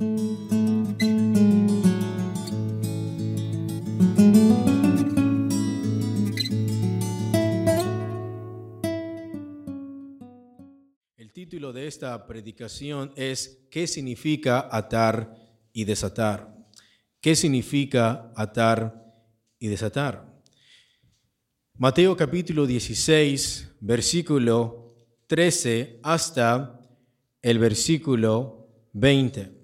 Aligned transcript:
El 0.00 0.04
título 11.32 11.72
de 11.72 11.88
esta 11.88 12.24
predicación 12.28 13.12
es 13.16 13.66
¿Qué 13.72 13.88
significa 13.88 14.68
atar 14.70 15.34
y 15.72 15.84
desatar? 15.84 16.56
¿Qué 17.20 17.34
significa 17.34 18.32
atar 18.36 19.04
y 19.58 19.66
desatar? 19.66 20.40
Mateo 21.74 22.16
capítulo 22.16 22.68
16, 22.68 23.78
versículo 23.80 24.94
13 25.26 25.98
hasta 26.04 26.80
el 27.42 27.58
versículo 27.58 28.68
20. 28.92 29.57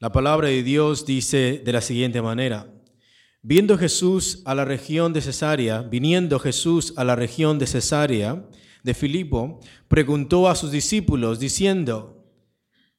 La 0.00 0.12
palabra 0.12 0.46
de 0.46 0.62
Dios 0.62 1.06
dice 1.06 1.60
de 1.64 1.72
la 1.72 1.80
siguiente 1.80 2.22
manera. 2.22 2.72
Viendo 3.42 3.76
Jesús 3.76 4.42
a 4.44 4.54
la 4.54 4.64
región 4.64 5.12
de 5.12 5.20
Cesarea, 5.20 5.82
viniendo 5.82 6.38
Jesús 6.38 6.92
a 6.94 7.02
la 7.02 7.16
región 7.16 7.58
de 7.58 7.66
Cesarea 7.66 8.48
de 8.84 8.94
Filipo, 8.94 9.58
preguntó 9.88 10.48
a 10.48 10.54
sus 10.54 10.70
discípulos 10.70 11.40
diciendo, 11.40 12.24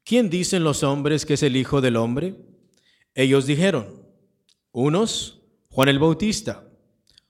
¿quién 0.04 0.30
dicen 0.30 0.66
los 0.66 0.84
hombres 0.84 1.26
que 1.26 1.36
es 1.36 1.44
el 1.44 1.56
Hijo 1.56 1.80
del 1.80 1.96
Hombre? 1.96 2.36
Ellos 3.16 3.46
dijeron, 3.46 4.06
unos, 4.74 5.42
Juan 5.70 5.88
el 5.88 6.00
Bautista, 6.00 6.68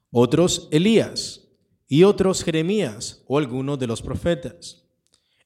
otros, 0.09 0.67
Elías, 0.71 1.47
y 1.87 2.05
otros, 2.05 2.43
Jeremías 2.43 3.23
o 3.27 3.37
alguno 3.37 3.77
de 3.77 3.85
los 3.85 4.01
profetas. 4.01 4.83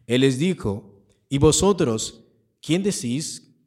Él 0.08 0.22
les 0.22 0.40
dijo, 0.40 1.04
¿y 1.28 1.40
vosotros, 1.40 2.24
quién 2.62 2.84
decís 2.84 3.53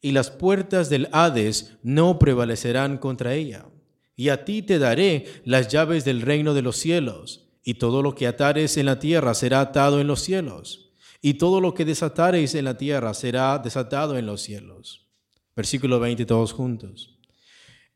y 0.00 0.12
las 0.12 0.30
puertas 0.30 0.88
del 0.90 1.08
Hades 1.12 1.76
no 1.82 2.18
prevalecerán 2.18 2.98
contra 2.98 3.34
ella. 3.34 3.66
Y 4.16 4.30
a 4.30 4.44
ti 4.44 4.62
te 4.62 4.78
daré 4.78 5.26
las 5.44 5.68
llaves 5.68 6.04
del 6.04 6.22
reino 6.22 6.54
de 6.54 6.62
los 6.62 6.76
cielos, 6.76 7.48
y 7.64 7.74
todo 7.74 8.02
lo 8.02 8.14
que 8.14 8.26
atares 8.26 8.76
en 8.76 8.86
la 8.86 8.98
tierra 8.98 9.34
será 9.34 9.60
atado 9.60 10.00
en 10.00 10.06
los 10.06 10.20
cielos, 10.20 10.92
y 11.20 11.34
todo 11.34 11.60
lo 11.60 11.74
que 11.74 11.84
desatareis 11.84 12.54
en 12.54 12.64
la 12.64 12.76
tierra 12.76 13.12
será 13.14 13.58
desatado 13.58 14.16
en 14.16 14.26
los 14.26 14.42
cielos. 14.42 15.08
Versículo 15.54 15.98
20 15.98 16.24
todos 16.26 16.52
juntos. 16.52 17.18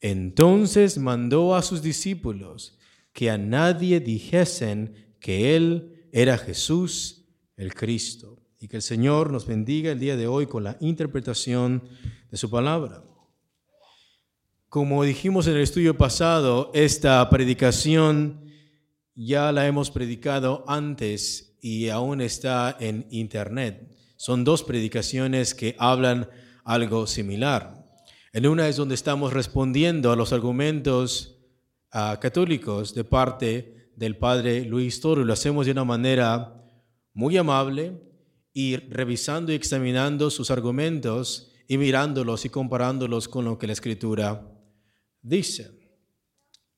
Entonces 0.01 0.99
mandó 0.99 1.55
a 1.55 1.63
sus 1.63 1.81
discípulos 1.81 2.79
que 3.13 3.31
a 3.31 3.39
nadie 3.39 4.01
dijesen 4.01 5.15
que 5.21 5.55
él 5.55 6.09
era 6.11 6.37
Jesús 6.39 7.25
el 7.57 7.75
Cristo 7.75 8.42
y 8.63 8.69
que 8.69 8.77
el 8.77 8.83
Señor 8.83 9.33
nos 9.33 9.45
bendiga 9.45 9.91
el 9.91 9.99
día 9.99 10.17
de 10.17 10.29
hoy 10.29 10.47
con 10.47 10.63
la 10.63 10.77
interpretación 10.79 11.83
de 12.31 12.37
su 12.37 12.49
palabra. 12.49 13.03
Como 14.69 15.03
dijimos 15.03 15.49
en 15.49 15.57
el 15.57 15.63
estudio 15.63 15.99
pasado, 15.99 16.71
esta 16.73 17.29
predicación 17.29 18.47
ya 19.17 19.51
la 19.51 19.67
hemos 19.67 19.91
predicado 19.91 20.65
antes 20.69 21.59
y 21.61 21.89
aún 21.89 22.21
está 22.21 22.77
en 22.79 23.09
internet. 23.11 23.97
Son 24.15 24.45
dos 24.45 24.63
predicaciones 24.63 25.57
que 25.57 25.75
hablan 25.81 26.29
algo 26.63 27.09
similar. 27.09 27.85
En 28.33 28.47
una 28.47 28.69
es 28.69 28.77
donde 28.77 28.95
estamos 28.95 29.33
respondiendo 29.33 30.13
a 30.13 30.17
los 30.17 30.33
argumentos 30.33 31.37
uh, 31.93 32.21
católicos 32.21 32.95
de 32.95 33.03
parte 33.03 33.91
del 33.97 34.17
padre 34.17 34.65
Luis 34.65 35.01
Toro. 35.01 35.25
Lo 35.25 35.33
hacemos 35.33 35.67
de 35.67 35.73
una 35.73 35.85
manera 35.85 36.65
muy 37.13 37.37
amable, 37.37 38.12
y 38.53 38.77
revisando 38.77 39.53
y 39.53 39.55
examinando 39.55 40.31
sus 40.31 40.51
argumentos 40.51 41.53
y 41.69 41.79
mirándolos 41.79 42.45
y 42.45 42.51
comparándolos 42.51 43.29
con 43.29 43.45
lo 43.45 43.59
que 43.59 43.67
la 43.67 43.73
escritura 43.73 44.47
dice. 45.23 45.71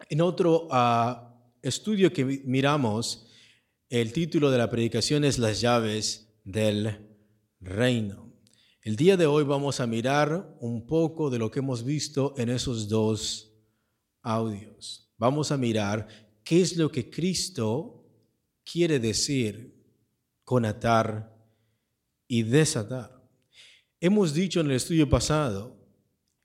En 0.08 0.20
otro 0.20 0.68
ah, 0.70 1.34
estudio 1.62 2.12
que 2.12 2.24
miramos, 2.24 3.26
el 3.88 4.12
título 4.12 4.50
de 4.50 4.58
la 4.58 4.70
predicación 4.70 5.24
es 5.24 5.38
Las 5.38 5.60
llaves 5.60 6.34
del 6.44 7.18
reino. 7.60 8.32
El 8.82 8.96
día 8.96 9.16
de 9.16 9.26
hoy 9.26 9.44
vamos 9.44 9.80
a 9.80 9.86
mirar 9.86 10.56
un 10.60 10.86
poco 10.86 11.30
de 11.30 11.38
lo 11.38 11.50
que 11.50 11.60
hemos 11.60 11.84
visto 11.84 12.34
en 12.36 12.50
esos 12.50 12.88
dos 12.88 13.50
audios. 14.22 15.10
Vamos 15.16 15.50
a 15.50 15.56
mirar 15.56 16.06
qué 16.44 16.60
es 16.60 16.76
lo 16.76 16.92
que 16.92 17.08
Cristo 17.08 18.04
quiere 18.62 18.98
decir 18.98 19.74
con 20.44 20.66
atar 20.66 21.33
y 22.28 22.42
desatar. 22.42 23.22
Hemos 24.00 24.34
dicho 24.34 24.60
en 24.60 24.66
el 24.66 24.76
estudio 24.76 25.08
pasado 25.08 25.76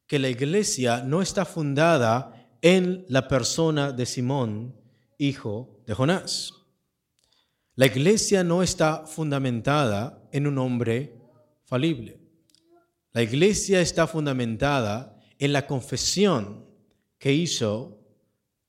que 0.08 0.20
la 0.20 0.30
iglesia 0.30 1.04
no 1.04 1.22
está 1.22 1.46
fundada 1.46 2.50
en 2.62 3.06
la 3.08 3.28
persona 3.28 3.92
de 3.92 4.06
Simón, 4.06 4.76
hijo 5.18 5.82
de 5.86 5.94
Jonás. 5.94 6.54
La 7.76 7.86
iglesia 7.86 8.44
no 8.44 8.62
está 8.62 9.06
fundamentada 9.06 10.28
en 10.32 10.48
un 10.48 10.58
hombre 10.58 11.16
falible. 11.64 12.20
La 13.12 13.22
iglesia 13.22 13.82
está 13.82 14.06
fundamentada 14.08 15.18
en 15.38 15.54
la 15.54 15.66
confesión 15.66 16.66
que 17.18 17.34
hizo 17.34 18.00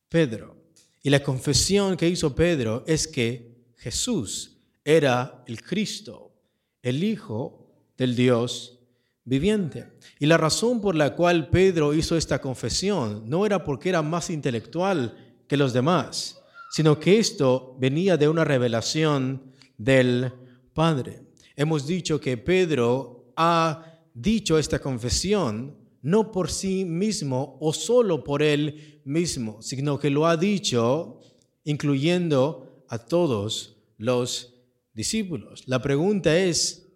Pedro. 0.08 0.56
Y 1.02 1.10
la 1.10 1.22
confesión 1.22 1.96
que 1.96 2.08
hizo 2.08 2.34
Pedro 2.34 2.84
es 2.86 3.08
que 3.08 3.72
Jesús 3.76 4.58
era 4.84 5.42
el 5.46 5.62
Cristo, 5.62 6.29
el 6.82 7.04
Hijo 7.04 7.66
del 7.96 8.16
Dios 8.16 8.78
viviente. 9.24 9.86
Y 10.18 10.26
la 10.26 10.36
razón 10.36 10.80
por 10.80 10.94
la 10.94 11.14
cual 11.14 11.48
Pedro 11.50 11.94
hizo 11.94 12.16
esta 12.16 12.40
confesión 12.40 13.28
no 13.28 13.46
era 13.46 13.64
porque 13.64 13.88
era 13.88 14.02
más 14.02 14.30
intelectual 14.30 15.16
que 15.46 15.56
los 15.56 15.72
demás, 15.72 16.40
sino 16.70 16.98
que 16.98 17.18
esto 17.18 17.76
venía 17.78 18.16
de 18.16 18.28
una 18.28 18.44
revelación 18.44 19.52
del 19.76 20.32
Padre. 20.72 21.22
Hemos 21.56 21.86
dicho 21.86 22.20
que 22.20 22.36
Pedro 22.36 23.32
ha 23.36 23.84
dicho 24.14 24.58
esta 24.58 24.78
confesión 24.78 25.76
no 26.02 26.32
por 26.32 26.50
sí 26.50 26.84
mismo 26.84 27.58
o 27.60 27.72
solo 27.72 28.24
por 28.24 28.42
él 28.42 29.00
mismo, 29.04 29.60
sino 29.60 29.98
que 29.98 30.10
lo 30.10 30.26
ha 30.26 30.36
dicho 30.36 31.20
incluyendo 31.64 32.84
a 32.88 32.98
todos 32.98 33.76
los 33.98 34.59
discípulos. 34.92 35.62
La 35.66 35.80
pregunta 35.80 36.36
es, 36.38 36.88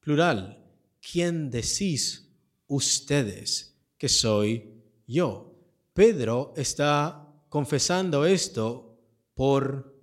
plural, 0.00 0.64
¿quién 1.00 1.50
decís 1.50 2.30
ustedes 2.66 3.76
que 3.98 4.08
soy 4.08 4.82
yo? 5.06 5.54
Pedro 5.92 6.52
está 6.56 7.28
confesando 7.48 8.26
esto 8.26 8.98
por 9.34 9.94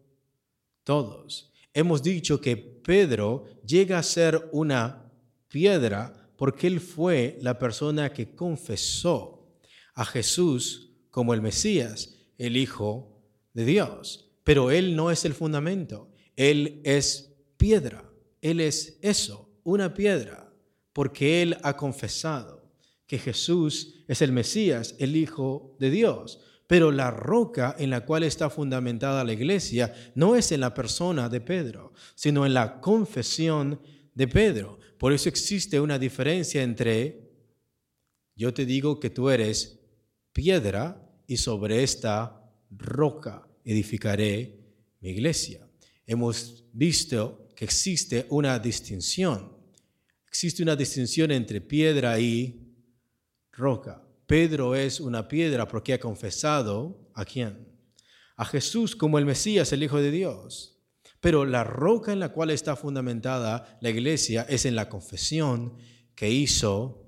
todos. 0.83 1.51
Hemos 1.73 2.01
dicho 2.01 2.39
que 2.39 2.57
Pedro 2.57 3.45
llega 3.65 3.99
a 3.99 4.03
ser 4.03 4.49
una 4.51 5.11
piedra 5.47 6.29
porque 6.35 6.67
él 6.67 6.79
fue 6.79 7.37
la 7.41 7.59
persona 7.59 8.11
que 8.11 8.33
confesó 8.33 9.53
a 9.93 10.05
Jesús 10.05 10.93
como 11.09 11.33
el 11.33 11.41
Mesías, 11.41 12.15
el 12.37 12.57
Hijo 12.57 13.21
de 13.53 13.65
Dios. 13.65 14.31
Pero 14.43 14.71
él 14.71 14.95
no 14.95 15.11
es 15.11 15.25
el 15.25 15.33
fundamento. 15.33 16.09
Él 16.35 16.81
es 16.83 17.30
piedra, 17.61 18.03
Él 18.41 18.59
es 18.59 18.97
eso, 19.03 19.47
una 19.63 19.93
piedra, 19.93 20.51
porque 20.93 21.43
Él 21.43 21.57
ha 21.61 21.77
confesado 21.77 22.73
que 23.05 23.19
Jesús 23.19 24.03
es 24.07 24.23
el 24.23 24.31
Mesías, 24.31 24.95
el 24.97 25.15
Hijo 25.15 25.77
de 25.79 25.91
Dios. 25.91 26.39
Pero 26.65 26.91
la 26.91 27.11
roca 27.11 27.75
en 27.77 27.91
la 27.91 28.03
cual 28.03 28.23
está 28.23 28.49
fundamentada 28.49 29.23
la 29.23 29.33
iglesia 29.33 29.93
no 30.15 30.35
es 30.35 30.51
en 30.51 30.61
la 30.61 30.73
persona 30.73 31.29
de 31.29 31.39
Pedro, 31.39 31.93
sino 32.15 32.47
en 32.47 32.55
la 32.55 32.81
confesión 32.81 33.79
de 34.15 34.27
Pedro. 34.27 34.79
Por 34.97 35.13
eso 35.13 35.29
existe 35.29 35.79
una 35.79 35.99
diferencia 35.99 36.63
entre, 36.63 37.29
yo 38.35 38.55
te 38.55 38.65
digo 38.65 38.99
que 38.99 39.11
tú 39.11 39.29
eres 39.29 39.81
piedra 40.33 41.07
y 41.27 41.37
sobre 41.37 41.83
esta 41.83 42.41
roca 42.71 43.47
edificaré 43.63 44.57
mi 44.99 45.09
iglesia 45.09 45.67
hemos 46.11 46.65
visto 46.73 47.40
existe 47.61 48.25
una 48.29 48.57
distinción. 48.57 49.55
Existe 50.27 50.63
una 50.63 50.75
distinción 50.75 51.31
entre 51.31 51.61
piedra 51.61 52.19
y 52.19 52.75
roca. 53.51 54.01
Pedro 54.25 54.73
es 54.75 54.99
una 54.99 55.27
piedra 55.27 55.67
porque 55.67 55.93
ha 55.93 55.99
confesado 55.99 57.11
a 57.13 57.23
quién? 57.23 57.67
A 58.35 58.45
Jesús 58.45 58.95
como 58.95 59.19
el 59.19 59.27
Mesías, 59.27 59.71
el 59.71 59.83
Hijo 59.83 60.01
de 60.01 60.09
Dios. 60.09 60.79
Pero 61.19 61.45
la 61.45 61.63
roca 61.63 62.11
en 62.11 62.19
la 62.19 62.29
cual 62.29 62.49
está 62.49 62.75
fundamentada 62.75 63.77
la 63.79 63.91
iglesia 63.91 64.43
es 64.49 64.65
en 64.65 64.75
la 64.75 64.89
confesión 64.89 65.75
que 66.15 66.31
hizo 66.31 67.05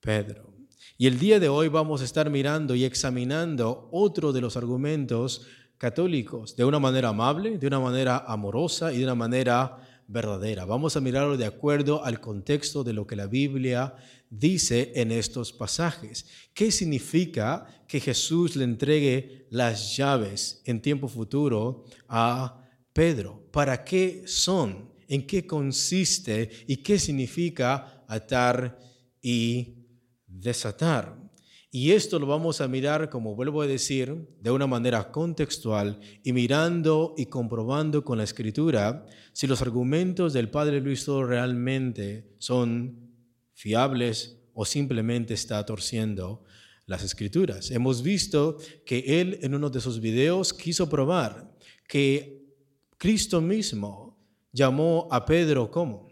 Pedro. 0.00 0.52
Y 0.98 1.06
el 1.06 1.18
día 1.18 1.40
de 1.40 1.48
hoy 1.48 1.68
vamos 1.68 2.02
a 2.02 2.04
estar 2.04 2.28
mirando 2.28 2.74
y 2.74 2.84
examinando 2.84 3.88
otro 3.90 4.34
de 4.34 4.42
los 4.42 4.58
argumentos 4.58 5.46
católicos 5.84 6.56
de 6.56 6.64
una 6.64 6.78
manera 6.78 7.10
amable, 7.10 7.58
de 7.58 7.66
una 7.66 7.78
manera 7.78 8.24
amorosa 8.26 8.90
y 8.90 9.00
de 9.00 9.04
una 9.04 9.14
manera 9.14 9.76
verdadera. 10.08 10.64
Vamos 10.64 10.96
a 10.96 11.00
mirarlo 11.02 11.36
de 11.36 11.44
acuerdo 11.44 12.02
al 12.02 12.22
contexto 12.22 12.82
de 12.82 12.94
lo 12.94 13.06
que 13.06 13.16
la 13.16 13.26
Biblia 13.26 13.94
dice 14.30 14.92
en 14.94 15.12
estos 15.12 15.52
pasajes. 15.52 16.24
¿Qué 16.54 16.72
significa 16.72 17.66
que 17.86 18.00
Jesús 18.00 18.56
le 18.56 18.64
entregue 18.64 19.46
las 19.50 19.94
llaves 19.94 20.62
en 20.64 20.80
tiempo 20.80 21.06
futuro 21.06 21.84
a 22.08 22.62
Pedro? 22.94 23.46
¿Para 23.52 23.84
qué 23.84 24.22
son? 24.24 24.90
¿En 25.06 25.26
qué 25.26 25.46
consiste? 25.46 26.48
¿Y 26.66 26.78
qué 26.78 26.98
significa 26.98 28.06
atar 28.08 28.78
y 29.20 29.84
desatar? 30.26 31.23
Y 31.76 31.90
esto 31.90 32.20
lo 32.20 32.26
vamos 32.28 32.60
a 32.60 32.68
mirar, 32.68 33.10
como 33.10 33.34
vuelvo 33.34 33.60
a 33.60 33.66
decir, 33.66 34.28
de 34.40 34.50
una 34.52 34.68
manera 34.68 35.10
contextual 35.10 35.98
y 36.22 36.32
mirando 36.32 37.16
y 37.16 37.26
comprobando 37.26 38.04
con 38.04 38.18
la 38.18 38.22
escritura 38.22 39.04
si 39.32 39.48
los 39.48 39.60
argumentos 39.60 40.32
del 40.32 40.50
Padre 40.50 40.80
Luis 40.80 41.04
Toro 41.04 41.26
realmente 41.26 42.30
son 42.38 43.10
fiables 43.54 44.38
o 44.52 44.64
simplemente 44.64 45.34
está 45.34 45.66
torciendo 45.66 46.44
las 46.86 47.02
escrituras. 47.02 47.72
Hemos 47.72 48.04
visto 48.04 48.58
que 48.86 49.20
él 49.20 49.40
en 49.42 49.56
uno 49.56 49.68
de 49.68 49.80
sus 49.80 49.98
videos 49.98 50.54
quiso 50.54 50.88
probar 50.88 51.56
que 51.88 52.40
Cristo 52.98 53.40
mismo 53.40 54.16
llamó 54.52 55.08
a 55.10 55.24
Pedro 55.24 55.72
como 55.72 56.08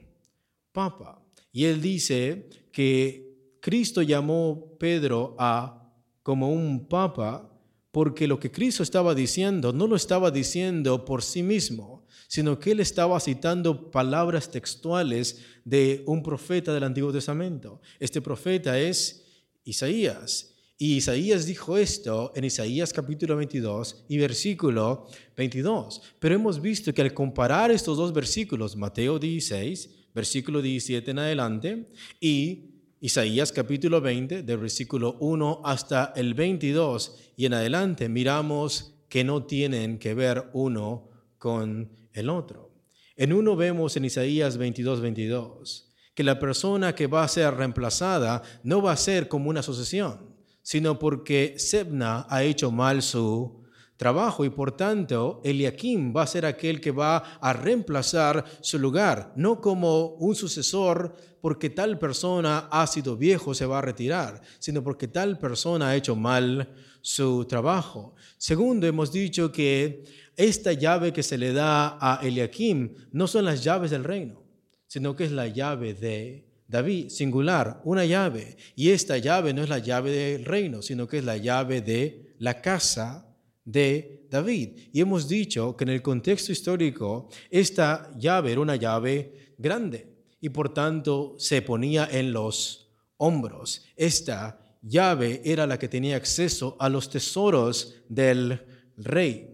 Papa. 0.72 1.24
Y 1.52 1.66
él 1.66 1.80
dice 1.80 2.50
que 2.72 3.31
Cristo 3.62 4.02
llamó 4.02 4.76
Pedro 4.76 5.36
a 5.38 5.88
como 6.24 6.52
un 6.52 6.88
papa 6.88 7.48
porque 7.92 8.26
lo 8.26 8.40
que 8.40 8.50
Cristo 8.50 8.82
estaba 8.82 9.14
diciendo 9.14 9.72
no 9.72 9.86
lo 9.86 9.94
estaba 9.94 10.32
diciendo 10.32 11.04
por 11.04 11.22
sí 11.22 11.44
mismo, 11.44 12.04
sino 12.26 12.58
que 12.58 12.72
él 12.72 12.80
estaba 12.80 13.20
citando 13.20 13.92
palabras 13.92 14.50
textuales 14.50 15.38
de 15.64 16.02
un 16.06 16.24
profeta 16.24 16.74
del 16.74 16.82
Antiguo 16.82 17.12
Testamento. 17.12 17.80
Este 18.00 18.20
profeta 18.20 18.76
es 18.80 19.26
Isaías. 19.62 20.56
Y 20.76 20.96
Isaías 20.96 21.46
dijo 21.46 21.78
esto 21.78 22.32
en 22.34 22.44
Isaías 22.44 22.92
capítulo 22.92 23.36
22 23.36 24.06
y 24.08 24.18
versículo 24.18 25.06
22. 25.36 26.02
Pero 26.18 26.34
hemos 26.34 26.60
visto 26.60 26.92
que 26.92 27.02
al 27.02 27.14
comparar 27.14 27.70
estos 27.70 27.96
dos 27.96 28.12
versículos, 28.12 28.74
Mateo 28.74 29.20
16, 29.20 30.08
versículo 30.12 30.60
17 30.60 31.12
en 31.12 31.18
adelante, 31.20 31.88
y 32.20 32.71
Isaías 33.04 33.50
capítulo 33.50 34.00
20, 34.00 34.44
del 34.44 34.58
versículo 34.58 35.16
1 35.18 35.62
hasta 35.64 36.12
el 36.14 36.34
22 36.34 37.32
y 37.36 37.46
en 37.46 37.54
adelante, 37.54 38.08
miramos 38.08 38.94
que 39.08 39.24
no 39.24 39.44
tienen 39.44 39.98
que 39.98 40.14
ver 40.14 40.50
uno 40.52 41.10
con 41.36 41.90
el 42.12 42.30
otro. 42.30 42.70
En 43.16 43.32
uno 43.32 43.56
vemos 43.56 43.96
en 43.96 44.04
Isaías 44.04 44.56
22, 44.56 45.00
22, 45.00 45.92
que 46.14 46.22
la 46.22 46.38
persona 46.38 46.94
que 46.94 47.08
va 47.08 47.24
a 47.24 47.28
ser 47.28 47.52
reemplazada 47.54 48.40
no 48.62 48.80
va 48.80 48.92
a 48.92 48.96
ser 48.96 49.26
como 49.26 49.50
una 49.50 49.64
sucesión, 49.64 50.36
sino 50.62 51.00
porque 51.00 51.54
Sebna 51.56 52.24
ha 52.28 52.44
hecho 52.44 52.70
mal 52.70 53.02
su 53.02 53.61
trabajo 54.02 54.44
y 54.44 54.50
por 54.50 54.76
tanto 54.76 55.40
Eliakim 55.44 56.12
va 56.12 56.22
a 56.22 56.26
ser 56.26 56.44
aquel 56.44 56.80
que 56.80 56.90
va 56.90 57.18
a 57.40 57.52
reemplazar 57.52 58.44
su 58.60 58.76
lugar, 58.76 59.32
no 59.36 59.60
como 59.60 60.16
un 60.16 60.34
sucesor 60.34 61.14
porque 61.40 61.70
tal 61.70 62.00
persona 62.00 62.66
ha 62.72 62.84
sido 62.88 63.16
viejo, 63.16 63.54
se 63.54 63.64
va 63.64 63.78
a 63.78 63.82
retirar, 63.82 64.42
sino 64.58 64.82
porque 64.82 65.06
tal 65.06 65.38
persona 65.38 65.90
ha 65.90 65.94
hecho 65.94 66.16
mal 66.16 66.74
su 67.00 67.44
trabajo. 67.44 68.16
Segundo, 68.38 68.88
hemos 68.88 69.12
dicho 69.12 69.52
que 69.52 70.02
esta 70.36 70.72
llave 70.72 71.12
que 71.12 71.22
se 71.22 71.38
le 71.38 71.52
da 71.52 71.96
a 72.00 72.18
Eliakim 72.26 72.94
no 73.12 73.28
son 73.28 73.44
las 73.44 73.62
llaves 73.62 73.92
del 73.92 74.02
reino, 74.02 74.42
sino 74.88 75.14
que 75.14 75.26
es 75.26 75.30
la 75.30 75.46
llave 75.46 75.94
de 75.94 76.48
David, 76.66 77.08
singular, 77.08 77.80
una 77.84 78.04
llave. 78.04 78.56
Y 78.74 78.90
esta 78.90 79.16
llave 79.18 79.54
no 79.54 79.62
es 79.62 79.68
la 79.68 79.78
llave 79.78 80.10
del 80.10 80.44
reino, 80.44 80.82
sino 80.82 81.06
que 81.06 81.18
es 81.18 81.24
la 81.24 81.36
llave 81.36 81.82
de 81.82 82.34
la 82.40 82.60
casa 82.60 83.31
de 83.64 84.26
David. 84.30 84.78
Y 84.92 85.00
hemos 85.00 85.28
dicho 85.28 85.76
que 85.76 85.84
en 85.84 85.90
el 85.90 86.02
contexto 86.02 86.52
histórico 86.52 87.28
esta 87.50 88.12
llave 88.18 88.52
era 88.52 88.60
una 88.60 88.76
llave 88.76 89.54
grande 89.58 90.12
y 90.40 90.48
por 90.48 90.74
tanto 90.74 91.36
se 91.38 91.62
ponía 91.62 92.08
en 92.10 92.32
los 92.32 92.90
hombros. 93.16 93.84
Esta 93.96 94.76
llave 94.82 95.40
era 95.44 95.66
la 95.66 95.78
que 95.78 95.88
tenía 95.88 96.16
acceso 96.16 96.76
a 96.80 96.88
los 96.88 97.08
tesoros 97.08 98.02
del 98.08 98.66
rey. 98.96 99.48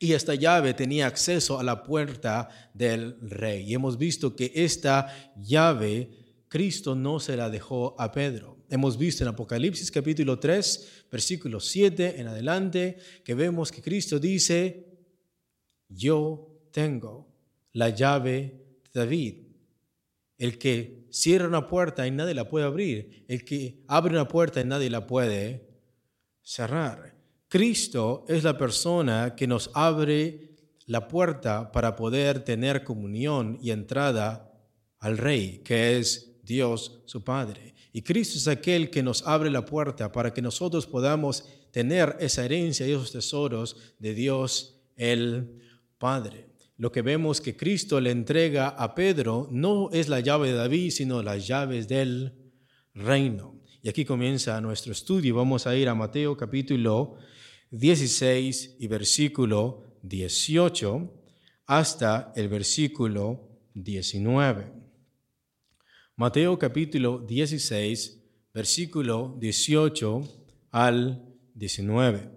Y 0.00 0.12
esta 0.12 0.34
llave 0.34 0.74
tenía 0.74 1.06
acceso 1.06 1.58
a 1.58 1.62
la 1.62 1.84
puerta 1.84 2.48
del 2.74 3.16
rey. 3.22 3.62
Y 3.70 3.74
hemos 3.74 3.96
visto 3.96 4.34
que 4.34 4.50
esta 4.54 5.32
llave 5.40 6.10
Cristo 6.48 6.94
no 6.94 7.20
se 7.20 7.36
la 7.36 7.48
dejó 7.48 7.94
a 7.98 8.12
Pedro. 8.12 8.53
Hemos 8.70 8.96
visto 8.96 9.22
en 9.22 9.28
Apocalipsis 9.28 9.90
capítulo 9.90 10.38
3, 10.38 11.06
versículo 11.10 11.60
7 11.60 12.20
en 12.20 12.28
adelante, 12.28 12.96
que 13.22 13.34
vemos 13.34 13.70
que 13.70 13.82
Cristo 13.82 14.18
dice, 14.18 14.86
yo 15.88 16.68
tengo 16.70 17.28
la 17.72 17.90
llave 17.90 18.80
de 18.92 19.00
David. 19.00 19.34
El 20.38 20.58
que 20.58 21.06
cierra 21.10 21.46
una 21.46 21.68
puerta 21.68 22.06
y 22.06 22.10
nadie 22.10 22.34
la 22.34 22.48
puede 22.48 22.64
abrir. 22.64 23.24
El 23.28 23.44
que 23.44 23.84
abre 23.86 24.14
una 24.14 24.28
puerta 24.28 24.60
y 24.60 24.64
nadie 24.64 24.90
la 24.90 25.06
puede 25.06 25.68
cerrar. 26.42 27.14
Cristo 27.48 28.24
es 28.28 28.42
la 28.42 28.58
persona 28.58 29.34
que 29.36 29.46
nos 29.46 29.70
abre 29.74 30.50
la 30.86 31.06
puerta 31.06 31.70
para 31.70 31.96
poder 31.96 32.44
tener 32.44 32.82
comunión 32.82 33.58
y 33.62 33.70
entrada 33.70 34.52
al 34.98 35.18
Rey, 35.18 35.58
que 35.64 35.98
es 35.98 36.32
Dios 36.42 37.00
su 37.06 37.22
Padre. 37.22 37.73
Y 37.96 38.02
Cristo 38.02 38.38
es 38.38 38.48
aquel 38.48 38.90
que 38.90 39.04
nos 39.04 39.24
abre 39.24 39.52
la 39.52 39.64
puerta 39.64 40.10
para 40.10 40.34
que 40.34 40.42
nosotros 40.42 40.84
podamos 40.84 41.44
tener 41.70 42.16
esa 42.18 42.44
herencia 42.44 42.88
y 42.88 42.90
esos 42.90 43.12
tesoros 43.12 43.94
de 44.00 44.14
Dios 44.14 44.82
el 44.96 45.60
Padre. 45.96 46.48
Lo 46.76 46.90
que 46.90 47.02
vemos 47.02 47.40
que 47.40 47.56
Cristo 47.56 48.00
le 48.00 48.10
entrega 48.10 48.70
a 48.70 48.96
Pedro 48.96 49.46
no 49.52 49.90
es 49.92 50.08
la 50.08 50.18
llave 50.18 50.48
de 50.48 50.54
David, 50.54 50.90
sino 50.90 51.22
las 51.22 51.46
llaves 51.46 51.86
del 51.86 52.32
reino. 52.94 53.60
Y 53.80 53.88
aquí 53.88 54.04
comienza 54.04 54.60
nuestro 54.60 54.90
estudio. 54.90 55.36
Vamos 55.36 55.68
a 55.68 55.76
ir 55.76 55.88
a 55.88 55.94
Mateo 55.94 56.36
capítulo 56.36 57.14
16 57.70 58.78
y 58.80 58.88
versículo 58.88 59.84
18 60.02 61.12
hasta 61.66 62.32
el 62.34 62.48
versículo 62.48 63.48
19. 63.74 64.83
Mateo 66.16 66.56
capítulo 66.60 67.18
16, 67.18 68.22
versículo 68.54 69.36
18 69.40 70.22
al 70.70 71.26
19. 71.54 72.30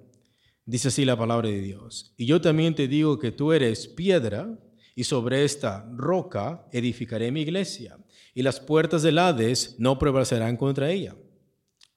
Dice 0.65 0.87
así 0.87 1.05
la 1.05 1.15
palabra 1.15 1.47
de 1.47 1.61
Dios. 1.61 2.11
Y 2.17 2.25
yo 2.25 2.41
también 2.41 2.73
te 2.73 2.87
digo 2.87 3.19
que 3.19 3.31
tú 3.31 3.53
eres 3.53 3.87
piedra 3.87 4.57
y 4.95 5.03
sobre 5.03 5.45
esta 5.45 5.87
roca 5.95 6.67
edificaré 6.71 7.31
mi 7.31 7.41
iglesia 7.41 7.99
y 8.33 8.41
las 8.41 8.59
puertas 8.59 9.03
del 9.03 9.19
Hades 9.19 9.75
no 9.77 9.99
prevalecerán 9.99 10.57
contra 10.57 10.89
ella. 10.89 11.15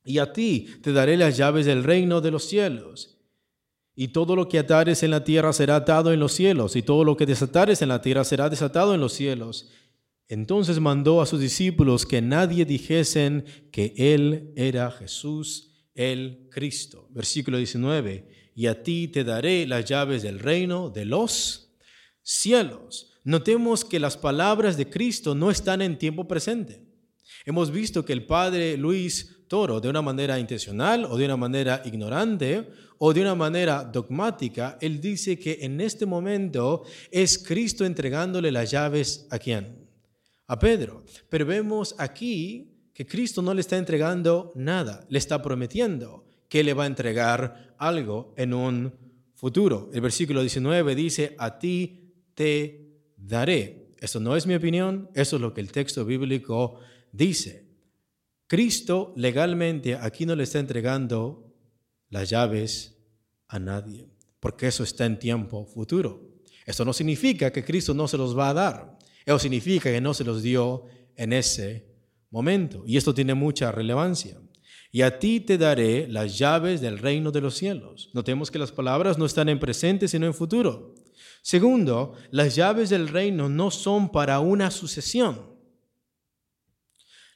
Y 0.05 0.19
a 0.19 0.35
ti 0.35 0.67
te 0.83 0.93
daré 0.93 1.17
las 1.17 1.39
llaves 1.39 1.65
del 1.65 1.83
reino 1.83 2.21
de 2.21 2.31
los 2.31 2.45
cielos. 2.45 3.17
Y 3.95 4.09
todo 4.09 4.37
lo 4.37 4.51
que 4.51 4.59
atares 4.59 5.03
en 5.03 5.13
la 5.13 5.25
tierra 5.25 5.55
será 5.55 5.77
atado 5.77 6.13
en 6.13 6.21
los 6.21 6.33
cielos, 6.33 6.77
y 6.77 6.83
todo 6.83 7.05
lo 7.05 7.17
que 7.17 7.27
desatares 7.27 7.81
en 7.81 7.89
la 7.89 8.03
tierra 8.03 8.25
será 8.25 8.51
desatado 8.51 8.95
en 8.95 9.01
los 9.01 9.15
cielos. 9.15 9.71
Entonces 10.31 10.79
mandó 10.79 11.21
a 11.21 11.27
sus 11.27 11.41
discípulos 11.41 12.07
que 12.07 12.23
nadie 12.23 12.65
dijesen 12.65 13.45
que 13.73 13.93
Él 13.97 14.53
era 14.55 14.89
Jesús 14.93 15.73
el 15.97 16.47
Cristo. 16.53 17.09
Versículo 17.11 17.59
19. 17.59 18.53
Y 18.55 18.69
a 18.69 18.81
ti 18.81 19.09
te 19.09 19.25
daré 19.25 19.67
las 19.67 19.87
llaves 19.87 20.23
del 20.23 20.39
reino 20.39 20.89
de 20.89 21.05
los 21.05 21.73
cielos. 22.23 23.13
Notemos 23.25 23.85
que 23.85 23.99
las 23.99 24.17
palabras 24.17 24.77
de 24.77 24.89
Cristo 24.89 25.35
no 25.35 25.51
están 25.51 25.83
en 25.83 25.99
tiempo 25.99 26.29
presente. 26.29 26.81
Hemos 27.45 27.73
visto 27.73 28.05
que 28.05 28.13
el 28.13 28.25
padre 28.25 28.77
Luis 28.77 29.49
Toro, 29.49 29.81
de 29.81 29.89
una 29.89 30.01
manera 30.01 30.39
intencional 30.39 31.07
o 31.07 31.17
de 31.17 31.25
una 31.25 31.37
manera 31.37 31.83
ignorante 31.85 32.69
o 32.99 33.13
de 33.13 33.23
una 33.23 33.35
manera 33.35 33.83
dogmática, 33.83 34.79
él 34.81 35.01
dice 35.01 35.41
que 35.41 35.59
en 35.63 35.81
este 35.81 36.07
momento 36.07 36.85
es 37.11 37.37
Cristo 37.37 37.85
entregándole 37.85 38.53
las 38.53 38.71
llaves 38.71 39.27
a 39.31 39.41
quién? 39.41 39.80
A 40.50 40.59
Pedro. 40.59 41.04
Pero 41.28 41.47
vemos 41.47 41.95
aquí 41.97 42.90
que 42.92 43.07
Cristo 43.07 43.40
no 43.40 43.54
le 43.54 43.61
está 43.61 43.78
entregando 43.78 44.52
nada, 44.57 45.07
le 45.09 45.19
está 45.19 45.40
prometiendo 45.40 46.26
que 46.49 46.64
le 46.64 46.75
va 46.75 46.85
a 46.85 46.88
entregar 46.88 47.76
algo 47.78 48.35
en 48.37 48.52
un 48.52 48.92
futuro. 49.35 49.90
El 49.95 50.00
versículo 50.00 50.40
19 50.40 50.97
dice, 50.97 51.37
a 51.38 51.57
ti 51.61 52.14
te 52.35 52.99
daré. 53.16 53.95
Eso 53.99 54.19
no 54.19 54.37
es 54.37 54.45
mi 54.49 54.54
opinión, 54.54 55.09
eso 55.14 55.37
es 55.37 55.42
lo 55.42 55.54
que 55.54 55.61
el 55.61 55.71
texto 55.71 56.04
bíblico 56.04 56.80
dice. 57.12 57.69
Cristo 58.49 59.12
legalmente 59.16 59.95
aquí 59.95 60.26
no 60.26 60.35
le 60.35 60.42
está 60.42 60.59
entregando 60.59 61.54
las 62.09 62.28
llaves 62.28 62.99
a 63.47 63.61
nadie, 63.61 64.11
porque 64.40 64.66
eso 64.66 64.83
está 64.83 65.07
en 65.07 65.16
tiempo 65.16 65.64
futuro. 65.64 66.28
Eso 66.66 66.85
no 66.85 66.92
significa 66.92 67.52
que 67.52 67.64
Cristo 67.64 67.95
no 67.95 68.09
se 68.09 68.19
los 68.19 68.37
va 68.37 68.49
a 68.49 68.54
dar. 68.54 69.00
Eso 69.25 69.39
significa 69.39 69.91
que 69.91 70.00
no 70.00 70.15
se 70.15 70.25
los 70.25 70.43
dio 70.43 70.85
en 71.17 71.33
ese 71.33 71.87
momento. 72.31 72.83
Y 72.87 72.97
esto 72.97 73.15
tiene 73.15 73.35
mucha 73.35 73.73
relevancia. 73.73 74.41
Y 74.93 75.03
a 75.03 75.19
ti 75.19 75.41
te 75.41 75.57
daré 75.57 76.09
las 76.09 76.37
llaves 76.39 76.81
del 76.81 76.99
reino 76.99 77.31
de 77.31 77.41
los 77.41 77.55
cielos. 77.55 78.11
Notemos 78.12 78.50
que 78.50 78.59
las 78.59 78.73
palabras 78.73 79.19
no 79.19 79.27
están 79.27 79.49
en 79.49 79.61
presente, 79.61 80.09
sino 80.09 80.27
en 80.27 80.35
futuro. 80.35 80.95
Segundo, 81.43 82.15
las 82.31 82.57
llaves 82.57 82.91
del 82.91 83.09
reino 83.09 83.49
no 83.49 83.71
son 83.71 84.11
para 84.11 84.41
una 84.41 84.71
sucesión. 84.71 85.50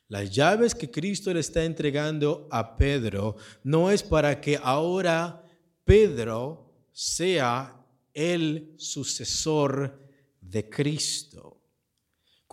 Las 0.09 0.31
llaves 0.31 0.75
que 0.75 0.91
Cristo 0.91 1.33
le 1.33 1.41
está 1.41 1.65
entregando 1.65 2.47
a 2.51 2.77
Pedro 2.77 3.37
no 3.63 3.91
es 3.91 4.03
para 4.03 4.41
que 4.41 4.59
ahora 4.63 5.43
Pedro 5.85 6.73
sea 6.93 7.81
el 8.13 8.75
sucesor 8.77 9.99
de 10.41 10.69
Cristo. 10.69 11.54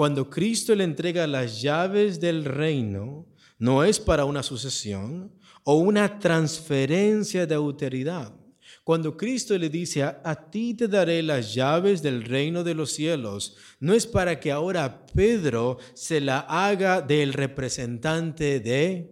Cuando 0.02 0.32
Cristo 0.32 0.74
le 0.74 0.84
entrega 0.84 1.28
las 1.28 1.62
llaves 1.62 2.20
del 2.20 2.44
reino, 2.44 3.28
no 3.60 3.84
es 3.84 4.00
para 4.00 4.26
una 4.26 4.42
sucesión 4.42 5.32
o 5.64 5.76
una 5.76 6.18
transferencia 6.18 7.46
de 7.46 7.54
autoridad. 7.54 8.34
Cuando 8.84 9.16
Cristo 9.16 9.56
le 9.56 9.70
dice, 9.70 10.02
a, 10.02 10.50
ti 10.50 10.74
te 10.74 10.88
daré 10.88 11.22
las 11.22 11.54
llaves 11.54 12.02
del 12.02 12.24
reino 12.24 12.64
de 12.64 12.74
los 12.74 12.94
cielos, 12.94 13.58
no 13.80 13.94
es 13.94 14.08
para 14.08 14.40
que 14.40 14.52
ahora 14.52 15.06
Pedro 15.06 15.78
se 15.94 16.20
la 16.20 16.40
haga 16.40 17.04
del 17.04 17.32
representante 17.32 18.60
de 18.60 19.08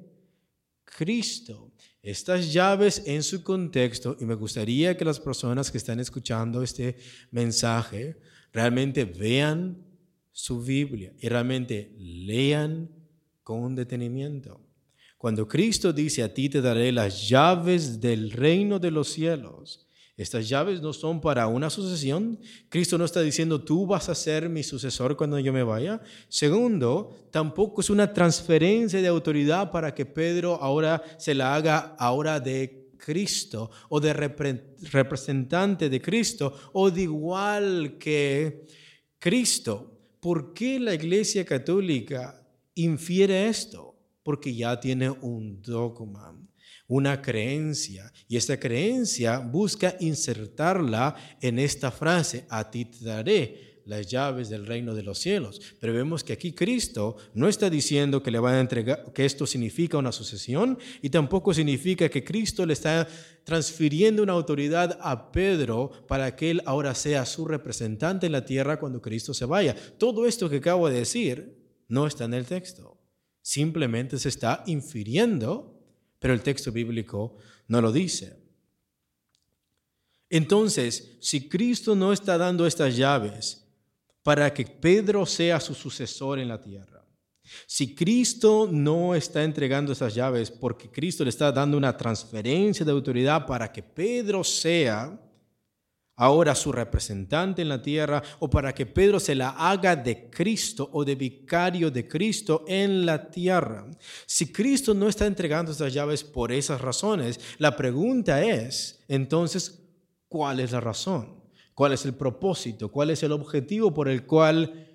Cristo. 0.86 1.72
Estas 2.02 2.52
llaves 2.52 3.04
en 3.06 3.22
su 3.22 3.44
contexto, 3.44 4.18
y 4.20 4.26
me 4.26 4.34
gustaría 4.34 4.98
que 4.98 5.06
las 5.06 5.20
personas 5.20 5.70
que 5.70 5.78
están 5.78 6.00
escuchando 6.00 6.64
este 6.64 6.98
mensaje 7.30 8.20
realmente 8.52 9.06
vean 9.06 9.88
su 10.40 10.62
Biblia 10.62 11.12
y 11.20 11.28
realmente 11.28 11.94
lean 11.98 12.90
con 13.44 13.76
detenimiento. 13.76 14.62
Cuando 15.18 15.46
Cristo 15.48 15.92
dice 15.92 16.24
a 16.24 16.34
ti 16.34 16.48
te 16.48 16.62
daré 16.62 16.94
las 16.94 17.28
llaves 17.28 18.00
del 18.00 18.32
reino 18.32 18.80
de 18.80 18.90
los 18.90 19.10
cielos, 19.10 19.86
estas 20.16 20.48
llaves 20.48 20.82
no 20.82 20.94
son 20.94 21.20
para 21.20 21.48
una 21.48 21.70
sucesión. 21.70 22.40
Cristo 22.70 22.98
no 22.98 23.06
está 23.06 23.22
diciendo 23.22 23.62
tú 23.62 23.86
vas 23.86 24.08
a 24.08 24.16
ser 24.16 24.50
mi 24.50 24.64
sucesor 24.64 25.18
cuando 25.18 25.40
yo 25.40 25.52
me 25.52 25.64
vaya. 25.64 26.02
Segundo, 26.30 27.28
tampoco 27.32 27.82
es 27.82 27.90
una 27.90 28.14
transferencia 28.14 29.02
de 29.02 29.08
autoridad 29.08 29.72
para 29.72 29.94
que 29.94 30.06
Pedro 30.06 30.56
ahora 30.62 31.02
se 31.18 31.34
la 31.34 31.54
haga 31.54 31.96
ahora 32.00 32.40
de 32.40 32.92
Cristo 32.98 33.72
o 33.90 34.00
de 34.00 34.14
representante 34.14 35.90
de 35.90 36.02
Cristo 36.02 36.54
o 36.74 36.92
de 36.92 37.02
igual 37.02 37.98
que 37.98 38.66
Cristo. 39.20 39.99
¿Por 40.20 40.54
qué 40.54 40.80
la 40.80 40.94
Iglesia 40.94 41.46
Católica 41.46 42.46
infiere 42.76 43.48
esto? 43.48 43.96
Porque 44.24 44.54
ya 44.54 44.80
tiene 44.80 45.10
un 45.10 45.62
dogma, 45.62 46.38
una 46.88 47.22
creencia, 47.22 48.12
y 48.28 48.36
esta 48.36 48.60
creencia 48.60 49.40
busca 49.40 49.96
insertarla 50.00 51.16
en 51.42 51.60
esta 51.60 51.90
frase, 51.92 52.46
a 52.50 52.70
ti 52.70 52.86
te 52.86 53.06
daré 53.06 53.69
las 53.90 54.06
llaves 54.06 54.50
del 54.50 54.68
reino 54.68 54.94
de 54.94 55.02
los 55.02 55.18
cielos. 55.18 55.60
Pero 55.80 55.94
vemos 55.94 56.24
que 56.24 56.32
aquí 56.32 56.54
Cristo 56.54 57.18
no 57.34 57.48
está 57.48 57.72
diciendo 57.72 58.22
que 58.22 58.30
le 58.30 58.38
va 58.38 58.52
a 58.52 58.60
entregar, 58.60 59.12
que 59.14 59.26
esto 59.26 59.48
significa 59.48 59.98
una 59.98 60.12
sucesión 60.12 60.78
y 61.02 61.10
tampoco 61.10 61.56
significa 61.56 62.08
que 62.08 62.24
Cristo 62.24 62.68
le 62.68 62.74
está 62.74 63.08
transfiriendo 63.44 64.22
una 64.22 64.34
autoridad 64.34 65.00
a 65.02 65.32
Pedro 65.32 65.92
para 66.08 66.36
que 66.36 66.52
él 66.52 66.62
ahora 66.66 66.94
sea 66.94 67.26
su 67.26 67.46
representante 67.46 68.28
en 68.28 68.32
la 68.32 68.46
tierra 68.46 68.80
cuando 68.80 69.02
Cristo 69.02 69.34
se 69.34 69.46
vaya. 69.46 69.76
Todo 69.98 70.28
esto 70.28 70.50
que 70.50 70.58
acabo 70.58 70.88
de 70.88 71.00
decir 71.00 71.58
no 71.88 72.06
está 72.06 72.26
en 72.26 72.36
el 72.36 72.46
texto. 72.46 72.96
Simplemente 73.42 74.20
se 74.20 74.30
está 74.30 74.64
infiriendo, 74.68 75.82
pero 76.20 76.36
el 76.36 76.42
texto 76.42 76.72
bíblico 76.72 77.38
no 77.68 77.82
lo 77.82 77.92
dice. 77.92 78.38
Entonces, 80.30 81.18
si 81.22 81.50
Cristo 81.50 81.96
no 81.96 82.14
está 82.14 82.38
dando 82.38 82.68
estas 82.68 82.96
llaves 82.96 83.66
para 84.30 84.54
que 84.54 84.64
Pedro 84.64 85.26
sea 85.26 85.60
su 85.60 85.74
sucesor 85.74 86.38
en 86.38 86.50
la 86.50 86.62
tierra, 86.62 87.04
si 87.66 87.96
Cristo 87.96 88.70
no 88.72 89.16
está 89.16 89.44
entregando 89.44 89.92
esas 89.92 90.14
llaves 90.14 90.52
porque 90.52 90.88
Cristo 90.92 91.24
le 91.24 91.32
está 91.32 91.52
dando 91.52 91.76
una 91.76 91.98
transferencia 91.98 92.86
de 92.86 92.92
autoridad 92.92 93.48
para 93.48 93.72
que 93.72 93.82
Pedro 93.82 94.44
sea 94.44 95.20
ahora 96.16 96.54
su 96.54 96.72
representante 96.72 97.64
en 97.64 97.70
la 97.70 97.82
tierra 97.82 98.22
o 98.38 98.48
para 98.48 98.72
que 98.72 98.86
Pedro 98.86 99.20
se 99.20 99.34
la 99.34 99.50
haga 99.50 99.96
de 99.96 100.30
Cristo 100.30 100.88
o 100.94 101.04
de 101.04 101.16
vicario 101.16 101.90
de 101.90 102.08
Cristo 102.08 102.66
en 102.68 103.08
la 103.08 103.32
tierra. 103.32 103.88
Si 104.28 104.52
Cristo 104.52 104.94
no 104.94 105.10
está 105.10 105.26
entregando 105.26 105.72
esas 105.72 105.92
llaves 105.92 106.24
por 106.24 106.52
esas 106.52 106.82
razones, 106.82 107.40
la 107.58 107.76
pregunta 107.76 108.44
es, 108.44 109.04
entonces, 109.08 109.82
¿cuál 110.28 110.60
es 110.60 110.72
la 110.72 110.82
razón? 110.82 111.39
¿Cuál 111.80 111.94
es 111.94 112.04
el 112.04 112.14
propósito? 112.14 112.92
¿Cuál 112.92 113.12
es 113.12 113.24
el 113.24 113.32
objetivo 113.32 113.94
por 113.94 114.10
el 114.10 114.26
cual 114.26 114.86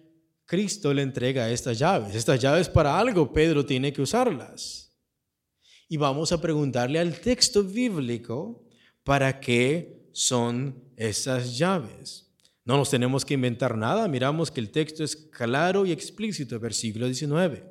Cristo 0.44 0.92
le 0.92 1.00
entrega 1.00 1.48
estas 1.48 1.78
llaves? 1.78 2.14
Estas 2.14 2.38
llaves 2.38 2.68
para 2.68 2.98
algo 2.98 3.32
Pedro 3.32 3.64
tiene 3.64 3.90
que 3.90 4.02
usarlas. 4.02 4.94
Y 5.88 5.96
vamos 5.96 6.30
a 6.30 6.42
preguntarle 6.42 6.98
al 6.98 7.18
texto 7.20 7.64
bíblico 7.64 8.66
para 9.02 9.40
qué 9.40 10.10
son 10.12 10.92
esas 10.94 11.56
llaves. 11.56 12.30
No 12.66 12.76
nos 12.76 12.90
tenemos 12.90 13.24
que 13.24 13.32
inventar 13.32 13.78
nada, 13.78 14.06
miramos 14.06 14.50
que 14.50 14.60
el 14.60 14.70
texto 14.70 15.02
es 15.04 15.16
claro 15.16 15.86
y 15.86 15.90
explícito, 15.90 16.60
versículo 16.60 17.06
19. 17.06 17.64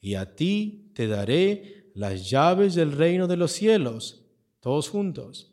Y 0.00 0.14
a 0.14 0.36
ti 0.36 0.92
te 0.94 1.08
daré 1.08 1.90
las 1.96 2.30
llaves 2.30 2.76
del 2.76 2.92
reino 2.92 3.26
de 3.26 3.38
los 3.38 3.50
cielos, 3.50 4.24
todos 4.60 4.88
juntos, 4.88 5.52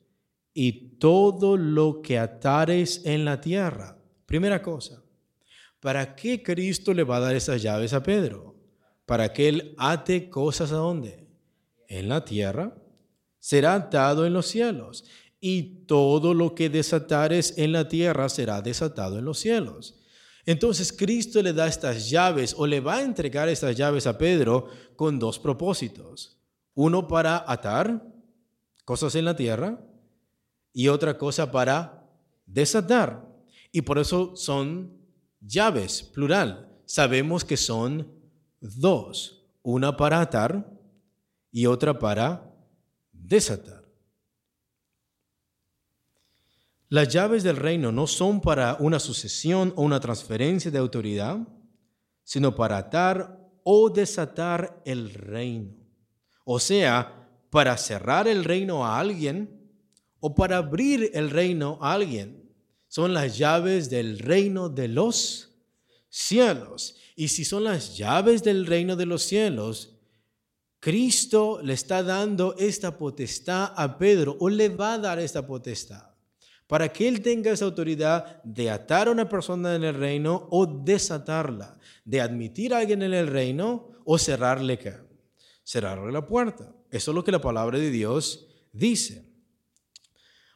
y 0.53 0.88
todo 0.99 1.57
lo 1.57 2.01
que 2.01 2.19
atares 2.19 3.01
en 3.05 3.25
la 3.25 3.41
tierra. 3.41 3.97
Primera 4.25 4.61
cosa, 4.61 5.01
¿para 5.79 6.15
qué 6.15 6.43
Cristo 6.43 6.93
le 6.93 7.03
va 7.03 7.17
a 7.17 7.21
dar 7.21 7.35
esas 7.35 7.61
llaves 7.61 7.93
a 7.93 8.03
Pedro? 8.03 8.55
Para 9.05 9.33
que 9.33 9.49
él 9.49 9.75
ate 9.77 10.29
cosas 10.29 10.71
a 10.71 10.75
dónde? 10.75 11.27
En 11.87 12.09
la 12.09 12.23
tierra, 12.23 12.75
será 13.39 13.73
atado 13.73 14.27
en 14.27 14.33
los 14.33 14.45
cielos 14.45 15.05
y 15.39 15.85
todo 15.85 16.33
lo 16.33 16.53
que 16.53 16.69
desatares 16.69 17.55
en 17.57 17.71
la 17.71 17.87
tierra 17.87 18.29
será 18.29 18.61
desatado 18.61 19.17
en 19.17 19.25
los 19.25 19.39
cielos. 19.39 19.95
Entonces 20.45 20.93
Cristo 20.93 21.41
le 21.41 21.53
da 21.53 21.67
estas 21.67 22.09
llaves 22.09 22.53
o 22.57 22.67
le 22.67 22.79
va 22.79 22.97
a 22.97 23.03
entregar 23.03 23.49
estas 23.49 23.75
llaves 23.75 24.05
a 24.05 24.17
Pedro 24.17 24.67
con 24.95 25.17
dos 25.17 25.39
propósitos. 25.39 26.37
Uno 26.73 27.07
para 27.07 27.43
atar 27.51 28.03
cosas 28.85 29.15
en 29.15 29.25
la 29.25 29.35
tierra 29.35 29.79
y 30.73 30.87
otra 30.87 31.17
cosa 31.17 31.51
para 31.51 32.07
desatar. 32.45 33.27
Y 33.71 33.81
por 33.81 33.99
eso 33.99 34.35
son 34.35 34.97
llaves, 35.41 36.03
plural. 36.03 36.69
Sabemos 36.85 37.43
que 37.43 37.57
son 37.57 38.11
dos. 38.59 39.45
Una 39.61 39.95
para 39.95 40.21
atar 40.21 40.69
y 41.51 41.65
otra 41.65 41.99
para 41.99 42.51
desatar. 43.11 43.79
Las 46.91 47.09
llaves 47.09 47.43
del 47.43 47.57
reino 47.57 47.91
no 47.91 48.07
son 48.07 48.41
para 48.41 48.75
una 48.79 48.99
sucesión 48.99 49.73
o 49.75 49.83
una 49.83 49.99
transferencia 49.99 50.71
de 50.71 50.79
autoridad, 50.79 51.37
sino 52.23 52.55
para 52.55 52.77
atar 52.77 53.37
o 53.63 53.91
desatar 53.91 54.81
el 54.85 55.13
reino. 55.13 55.75
O 56.45 56.59
sea, 56.59 57.29
para 57.51 57.77
cerrar 57.77 58.27
el 58.27 58.43
reino 58.43 58.83
a 58.83 58.99
alguien 58.99 59.58
o 60.19 60.35
para 60.35 60.57
abrir 60.57 61.11
el 61.13 61.29
reino 61.29 61.77
a 61.81 61.93
alguien. 61.93 62.49
Son 62.87 63.13
las 63.13 63.37
llaves 63.37 63.89
del 63.89 64.19
reino 64.19 64.69
de 64.69 64.87
los 64.87 65.49
cielos. 66.09 66.95
Y 67.15 67.27
si 67.27 67.45
son 67.45 67.63
las 67.63 67.97
llaves 67.97 68.43
del 68.43 68.65
reino 68.65 68.95
de 68.95 69.05
los 69.05 69.23
cielos, 69.23 69.95
Cristo 70.79 71.59
le 71.61 71.73
está 71.73 72.03
dando 72.03 72.55
esta 72.57 72.97
potestad 72.97 73.73
a 73.75 73.97
Pedro 73.97 74.37
o 74.39 74.49
le 74.49 74.69
va 74.69 74.93
a 74.93 74.97
dar 74.97 75.19
esta 75.19 75.45
potestad 75.45 76.09
para 76.69 76.93
que 76.93 77.07
Él 77.07 77.23
tenga 77.23 77.51
esa 77.51 77.65
autoridad 77.65 78.43
de 78.43 78.69
atar 78.69 79.07
a 79.07 79.11
una 79.11 79.27
persona 79.27 79.73
en 79.73 79.83
el 79.83 79.95
reino 79.95 80.47
o 80.51 80.67
desatarla, 80.67 81.79
de 82.05 82.21
admitir 82.21 82.75
a 82.75 82.77
alguien 82.77 83.01
en 83.01 83.15
el 83.15 83.25
reino 83.25 83.89
o 84.05 84.19
cerrarle? 84.19 84.79
Cerrarle 85.63 86.11
la 86.11 86.27
puerta. 86.27 86.71
Eso 86.91 87.09
es 87.09 87.15
lo 87.15 87.23
que 87.23 87.31
la 87.31 87.41
palabra 87.41 87.79
de 87.79 87.89
Dios 87.89 88.47
dice. 88.71 89.28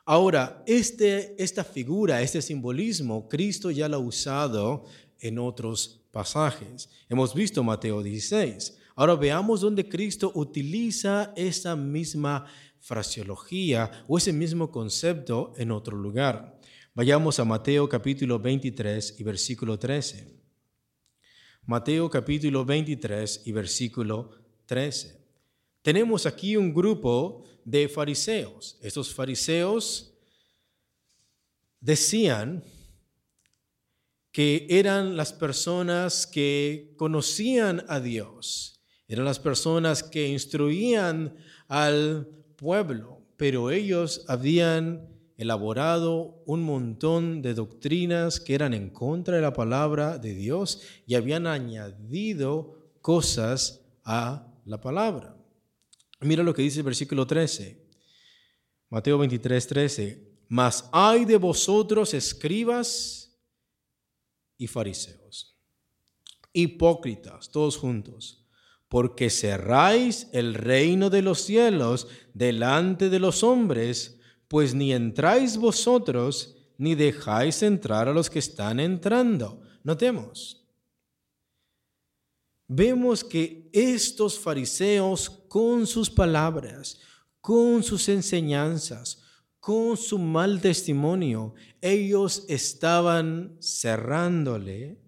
Ahora, 0.06 0.62
este, 0.68 1.42
esta 1.42 1.64
figura, 1.64 2.22
este 2.22 2.42
simbolismo, 2.42 3.30
Cristo 3.30 3.72
ya 3.72 3.88
lo 3.88 3.98
ha 3.98 4.00
usado 4.00 4.84
en 5.20 5.40
otros 5.40 6.02
pasajes. 6.12 6.90
Hemos 7.08 7.34
visto 7.34 7.64
Mateo 7.64 8.04
16. 8.04 8.78
Ahora 8.96 9.16
veamos 9.16 9.62
dónde 9.62 9.88
Cristo 9.88 10.32
utiliza 10.36 11.32
esa 11.38 11.78
misma 11.78 12.46
fraseología 12.80 14.04
o 14.08 14.18
ese 14.18 14.34
mismo 14.34 14.70
concepto 14.70 15.54
en 15.56 15.72
otro 15.72 15.96
lugar. 15.96 16.60
Vayamos 16.94 17.40
a 17.40 17.46
Mateo 17.46 17.88
capítulo 17.88 18.40
23 18.40 19.16
y 19.20 19.24
versículo 19.24 19.80
13. 19.80 20.44
Mateo 21.66 22.10
capítulo 22.10 22.66
23 22.66 23.44
y 23.46 23.52
versículo 23.54 24.32
13. 24.66 25.24
Tenemos 25.82 26.26
aquí 26.26 26.58
un 26.58 26.74
grupo 26.74 27.46
de 27.66 27.88
fariseos. 27.90 28.78
Estos 28.82 29.14
fariseos 29.14 30.14
decían 31.80 32.64
que 34.32 34.66
eran 34.70 35.16
las 35.16 35.32
personas 35.32 36.26
que 36.26 36.94
conocían 36.98 37.86
a 37.88 38.00
Dios, 38.00 38.82
eran 39.08 39.26
las 39.26 39.40
personas 39.40 40.02
que 40.02 40.28
instruían 40.28 41.36
al 41.68 42.28
pueblo, 42.56 43.22
pero 43.38 43.70
ellos 43.70 44.26
habían 44.28 45.14
elaborado 45.38 46.42
un 46.46 46.64
montón 46.64 47.42
de 47.42 47.54
doctrinas 47.54 48.40
que 48.40 48.56
eran 48.56 48.74
en 48.74 48.90
contra 48.90 49.36
de 49.36 49.42
la 49.42 49.54
palabra 49.54 50.18
de 50.18 50.34
Dios 50.34 50.82
y 51.06 51.16
habían 51.16 51.48
añadido 51.48 52.78
cosas 53.02 53.82
a 54.04 54.48
la 54.66 54.80
palabra. 54.80 55.36
Mira 56.24 56.44
lo 56.44 56.54
que 56.54 56.62
dice 56.62 56.80
el 56.80 56.86
versículo 56.86 57.28
13. 57.28 57.84
Mateo 58.90 59.18
23, 59.18 59.68
13. 59.68 60.34
Mas 60.48 60.88
hay 60.92 61.26
de 61.26 61.38
vosotros 61.38 62.14
escribas 62.14 63.24
y 64.58 64.68
fariseos, 64.68 65.60
hipócritas, 66.54 67.50
todos 67.52 67.78
juntos, 67.78 68.48
porque 68.88 69.30
cerráis 69.30 70.28
el 70.32 70.54
reino 70.54 71.10
de 71.10 71.24
los 71.24 71.42
cielos 71.42 72.08
delante 72.34 73.10
de 73.10 73.20
los 73.20 73.44
hombres, 73.44 74.20
pues 74.48 74.76
ni 74.76 74.94
entráis 74.94 75.58
vosotros, 75.58 76.56
ni 76.78 76.94
dejáis 76.94 77.64
entrar 77.64 78.08
a 78.08 78.14
los 78.14 78.30
que 78.30 78.40
están 78.40 78.80
entrando. 78.80 79.62
Notemos, 79.84 80.63
vemos 82.68 83.24
que 83.24 83.70
estos 83.74 84.40
fariseos 84.40 85.30
con 85.30 85.86
sus 85.86 86.10
palabras, 86.10 87.00
con 87.42 87.84
sus 87.84 88.10
enseñanzas, 88.10 89.22
con 89.60 89.96
su 89.98 90.20
mal 90.20 90.60
testimonio, 90.62 91.54
ellos 91.82 92.46
estaban 92.48 93.58
cerrándole 93.62 95.00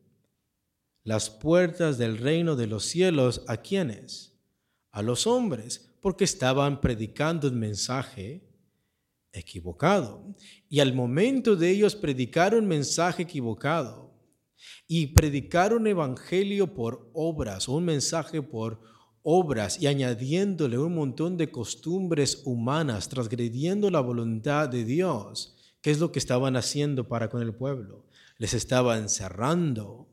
las 1.04 1.30
puertas 1.30 1.98
del 1.98 2.18
reino 2.18 2.56
de 2.56 2.68
los 2.68 2.86
cielos 2.86 3.44
a 3.48 3.58
quienes? 3.58 4.40
A 4.92 5.02
los 5.02 5.28
hombres, 5.28 5.94
porque 6.02 6.24
estaban 6.24 6.82
predicando 6.82 7.48
un 7.48 7.60
mensaje 7.60 8.48
equivocado. 9.32 10.36
Y 10.68 10.80
al 10.80 10.94
momento 10.94 11.56
de 11.56 11.70
ellos 11.70 11.96
predicar 11.96 12.56
un 12.56 12.68
mensaje 12.68 13.24
equivocado, 13.24 14.05
y 14.88 15.08
predicar 15.08 15.74
un 15.74 15.88
evangelio 15.88 16.74
por 16.74 17.10
obras, 17.13 17.68
un 17.68 17.86
mensaje 17.86 18.42
por 18.42 18.80
obras 19.24 19.82
y 19.82 19.88
añadiéndole 19.88 20.77
un 20.77 20.94
montón 20.94 21.38
de 21.38 21.51
costumbres 21.51 22.44
humanas, 22.46 23.10
transgrediendo 23.10 23.90
la 23.90 24.00
voluntad 24.00 24.70
de 24.70 24.86
Dios. 24.86 25.55
¿Qué 25.81 25.92
es 25.92 26.00
lo 26.00 26.12
que 26.12 26.20
estaban 26.20 26.55
haciendo 26.55 27.07
para 27.07 27.29
con 27.29 27.42
el 27.42 27.53
pueblo? 27.53 28.05
Les 28.38 28.53
estaban 28.53 29.10
cerrando 29.10 30.07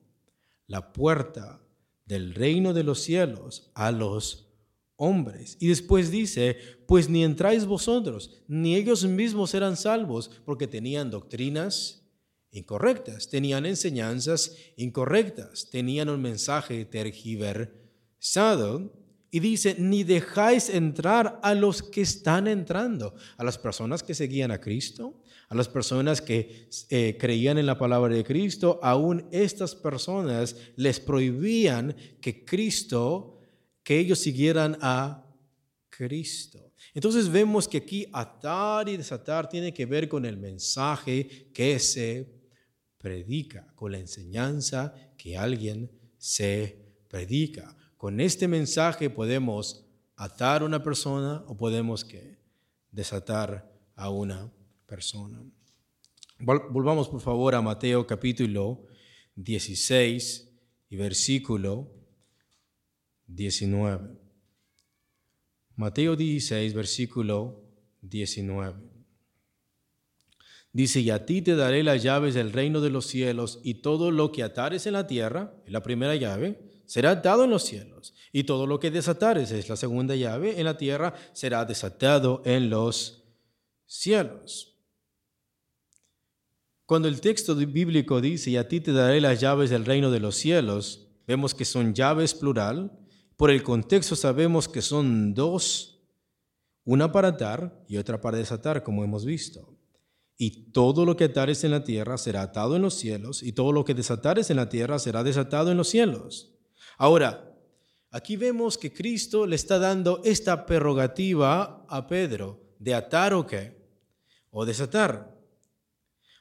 la 0.66 0.92
puerta 0.92 1.60
del 2.06 2.34
reino 2.34 2.72
de 2.72 2.84
los 2.84 3.00
cielos 3.00 3.70
a 3.74 3.92
los 3.92 4.48
hombres. 4.96 5.56
Y 5.60 5.68
después 5.68 6.10
dice, 6.10 6.56
pues 6.86 7.08
ni 7.08 7.24
entráis 7.24 7.66
vosotros, 7.66 8.42
ni 8.48 8.76
ellos 8.76 9.04
mismos 9.04 9.52
eran 9.54 9.76
salvos, 9.76 10.30
porque 10.44 10.66
tenían 10.66 11.10
doctrinas 11.10 12.01
incorrectas, 12.52 13.28
tenían 13.28 13.66
enseñanzas 13.66 14.56
incorrectas, 14.76 15.68
tenían 15.70 16.08
un 16.08 16.22
mensaje 16.22 16.84
tergiversado. 16.84 18.92
Y 19.34 19.40
dice, 19.40 19.76
ni 19.78 20.04
dejáis 20.04 20.68
entrar 20.68 21.40
a 21.42 21.54
los 21.54 21.82
que 21.82 22.02
están 22.02 22.46
entrando, 22.46 23.14
a 23.38 23.44
las 23.44 23.56
personas 23.56 24.02
que 24.02 24.14
seguían 24.14 24.50
a 24.50 24.60
Cristo, 24.60 25.22
a 25.48 25.54
las 25.54 25.68
personas 25.68 26.20
que 26.20 26.68
eh, 26.90 27.16
creían 27.18 27.56
en 27.56 27.64
la 27.64 27.78
palabra 27.78 28.14
de 28.14 28.24
Cristo, 28.24 28.78
aún 28.82 29.26
estas 29.32 29.74
personas 29.74 30.54
les 30.76 31.00
prohibían 31.00 31.96
que 32.20 32.44
Cristo, 32.44 33.38
que 33.82 33.98
ellos 33.98 34.18
siguieran 34.18 34.76
a 34.82 35.24
Cristo. 35.88 36.72
Entonces 36.92 37.30
vemos 37.30 37.66
que 37.66 37.78
aquí 37.78 38.06
atar 38.12 38.86
y 38.88 38.98
desatar 38.98 39.48
tiene 39.48 39.72
que 39.72 39.86
ver 39.86 40.10
con 40.10 40.26
el 40.26 40.36
mensaje 40.36 41.48
que 41.54 41.78
se 41.78 42.41
predica, 43.02 43.66
con 43.74 43.92
la 43.92 43.98
enseñanza 43.98 44.94
que 45.18 45.36
alguien 45.36 45.90
se 46.16 46.78
predica. 47.08 47.76
Con 47.98 48.20
este 48.20 48.48
mensaje 48.48 49.10
podemos 49.10 49.84
atar 50.16 50.62
a 50.62 50.64
una 50.64 50.82
persona 50.82 51.44
o 51.46 51.56
podemos 51.56 52.04
que 52.04 52.38
desatar 52.90 53.70
a 53.96 54.08
una 54.08 54.50
persona. 54.86 55.42
Volvamos 56.38 57.08
por 57.08 57.20
favor 57.20 57.54
a 57.54 57.62
Mateo 57.62 58.06
capítulo 58.06 58.86
16 59.36 60.48
y 60.90 60.96
versículo 60.96 61.92
19. 63.26 64.18
Mateo 65.76 66.16
16, 66.16 66.74
versículo 66.74 67.62
19. 68.02 68.91
Dice, 70.72 71.00
y 71.00 71.10
a 71.10 71.26
ti 71.26 71.42
te 71.42 71.54
daré 71.54 71.82
las 71.82 72.02
llaves 72.02 72.34
del 72.34 72.52
reino 72.52 72.80
de 72.80 72.88
los 72.88 73.06
cielos, 73.06 73.60
y 73.62 73.74
todo 73.74 74.10
lo 74.10 74.32
que 74.32 74.42
atares 74.42 74.86
en 74.86 74.94
la 74.94 75.06
tierra, 75.06 75.54
es 75.66 75.72
la 75.72 75.82
primera 75.82 76.16
llave, 76.16 76.82
será 76.86 77.10
atado 77.10 77.44
en 77.44 77.50
los 77.50 77.64
cielos, 77.64 78.14
y 78.32 78.44
todo 78.44 78.66
lo 78.66 78.80
que 78.80 78.90
desatares, 78.90 79.50
es 79.50 79.68
la 79.68 79.76
segunda 79.76 80.16
llave, 80.16 80.58
en 80.58 80.64
la 80.64 80.78
tierra, 80.78 81.14
será 81.34 81.66
desatado 81.66 82.42
en 82.46 82.70
los 82.70 83.24
cielos. 83.84 84.78
Cuando 86.86 87.08
el 87.08 87.20
texto 87.20 87.54
bíblico 87.54 88.22
dice, 88.22 88.50
y 88.50 88.56
a 88.56 88.66
ti 88.66 88.80
te 88.80 88.92
daré 88.92 89.20
las 89.20 89.40
llaves 89.40 89.68
del 89.68 89.84
reino 89.84 90.10
de 90.10 90.20
los 90.20 90.36
cielos, 90.36 91.08
vemos 91.26 91.54
que 91.54 91.66
son 91.66 91.94
llaves 91.94 92.34
plural, 92.34 92.98
por 93.36 93.50
el 93.50 93.62
contexto 93.62 94.16
sabemos 94.16 94.68
que 94.68 94.82
son 94.82 95.34
dos, 95.34 96.00
una 96.84 97.12
para 97.12 97.28
atar 97.28 97.84
y 97.88 97.98
otra 97.98 98.20
para 98.20 98.38
desatar, 98.38 98.82
como 98.82 99.04
hemos 99.04 99.24
visto. 99.24 99.71
Y 100.36 100.72
todo 100.72 101.04
lo 101.04 101.16
que 101.16 101.24
atares 101.24 101.62
en 101.64 101.70
la 101.70 101.84
tierra 101.84 102.18
será 102.18 102.42
atado 102.42 102.76
en 102.76 102.82
los 102.82 102.94
cielos, 102.94 103.42
y 103.42 103.52
todo 103.52 103.72
lo 103.72 103.84
que 103.84 103.94
desatares 103.94 104.50
en 104.50 104.56
la 104.56 104.68
tierra 104.68 104.98
será 104.98 105.22
desatado 105.22 105.70
en 105.70 105.76
los 105.76 105.88
cielos. 105.88 106.54
Ahora, 106.98 107.54
aquí 108.10 108.36
vemos 108.36 108.78
que 108.78 108.92
Cristo 108.92 109.46
le 109.46 109.56
está 109.56 109.78
dando 109.78 110.20
esta 110.24 110.66
prerrogativa 110.66 111.86
a 111.88 112.06
Pedro 112.06 112.74
de 112.78 112.94
atar 112.94 113.34
o 113.34 113.46
qué, 113.46 113.76
o 114.50 114.64
desatar. 114.64 115.38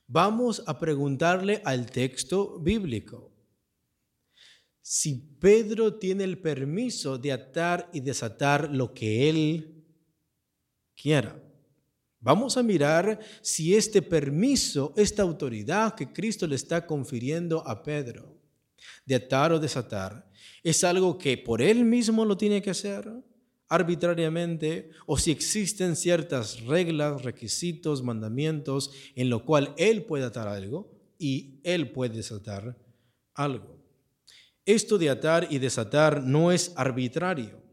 Vamos 0.07 0.63
a 0.67 0.77
preguntarle 0.77 1.61
al 1.63 1.89
texto 1.89 2.59
bíblico. 2.59 3.31
Si 4.81 5.37
Pedro 5.39 5.95
tiene 5.95 6.23
el 6.23 6.41
permiso 6.41 7.17
de 7.17 7.31
atar 7.31 7.89
y 7.93 8.01
desatar 8.01 8.69
lo 8.71 8.93
que 8.93 9.29
él 9.29 9.85
quiera. 10.95 11.41
Vamos 12.21 12.55
a 12.55 12.61
mirar 12.61 13.19
si 13.41 13.75
este 13.75 14.03
permiso, 14.03 14.93
esta 14.95 15.23
autoridad 15.23 15.95
que 15.95 16.13
Cristo 16.13 16.45
le 16.45 16.55
está 16.55 16.85
confiriendo 16.85 17.67
a 17.67 17.81
Pedro 17.81 18.37
de 19.07 19.15
atar 19.15 19.51
o 19.51 19.59
desatar, 19.59 20.29
es 20.63 20.83
algo 20.83 21.17
que 21.17 21.35
por 21.39 21.63
él 21.63 21.83
mismo 21.83 22.23
lo 22.23 22.37
tiene 22.37 22.61
que 22.61 22.69
hacer 22.69 23.11
arbitrariamente 23.67 24.91
o 25.07 25.17
si 25.17 25.31
existen 25.31 25.95
ciertas 25.95 26.61
reglas, 26.61 27.23
requisitos, 27.23 28.03
mandamientos 28.03 28.91
en 29.15 29.29
lo 29.31 29.43
cual 29.43 29.73
él 29.77 30.03
puede 30.03 30.25
atar 30.25 30.47
algo 30.47 30.91
y 31.17 31.59
él 31.63 31.91
puede 31.91 32.17
desatar 32.17 32.77
algo. 33.33 33.81
Esto 34.63 34.99
de 34.99 35.09
atar 35.09 35.47
y 35.49 35.57
desatar 35.57 36.21
no 36.21 36.51
es 36.51 36.71
arbitrario 36.75 37.63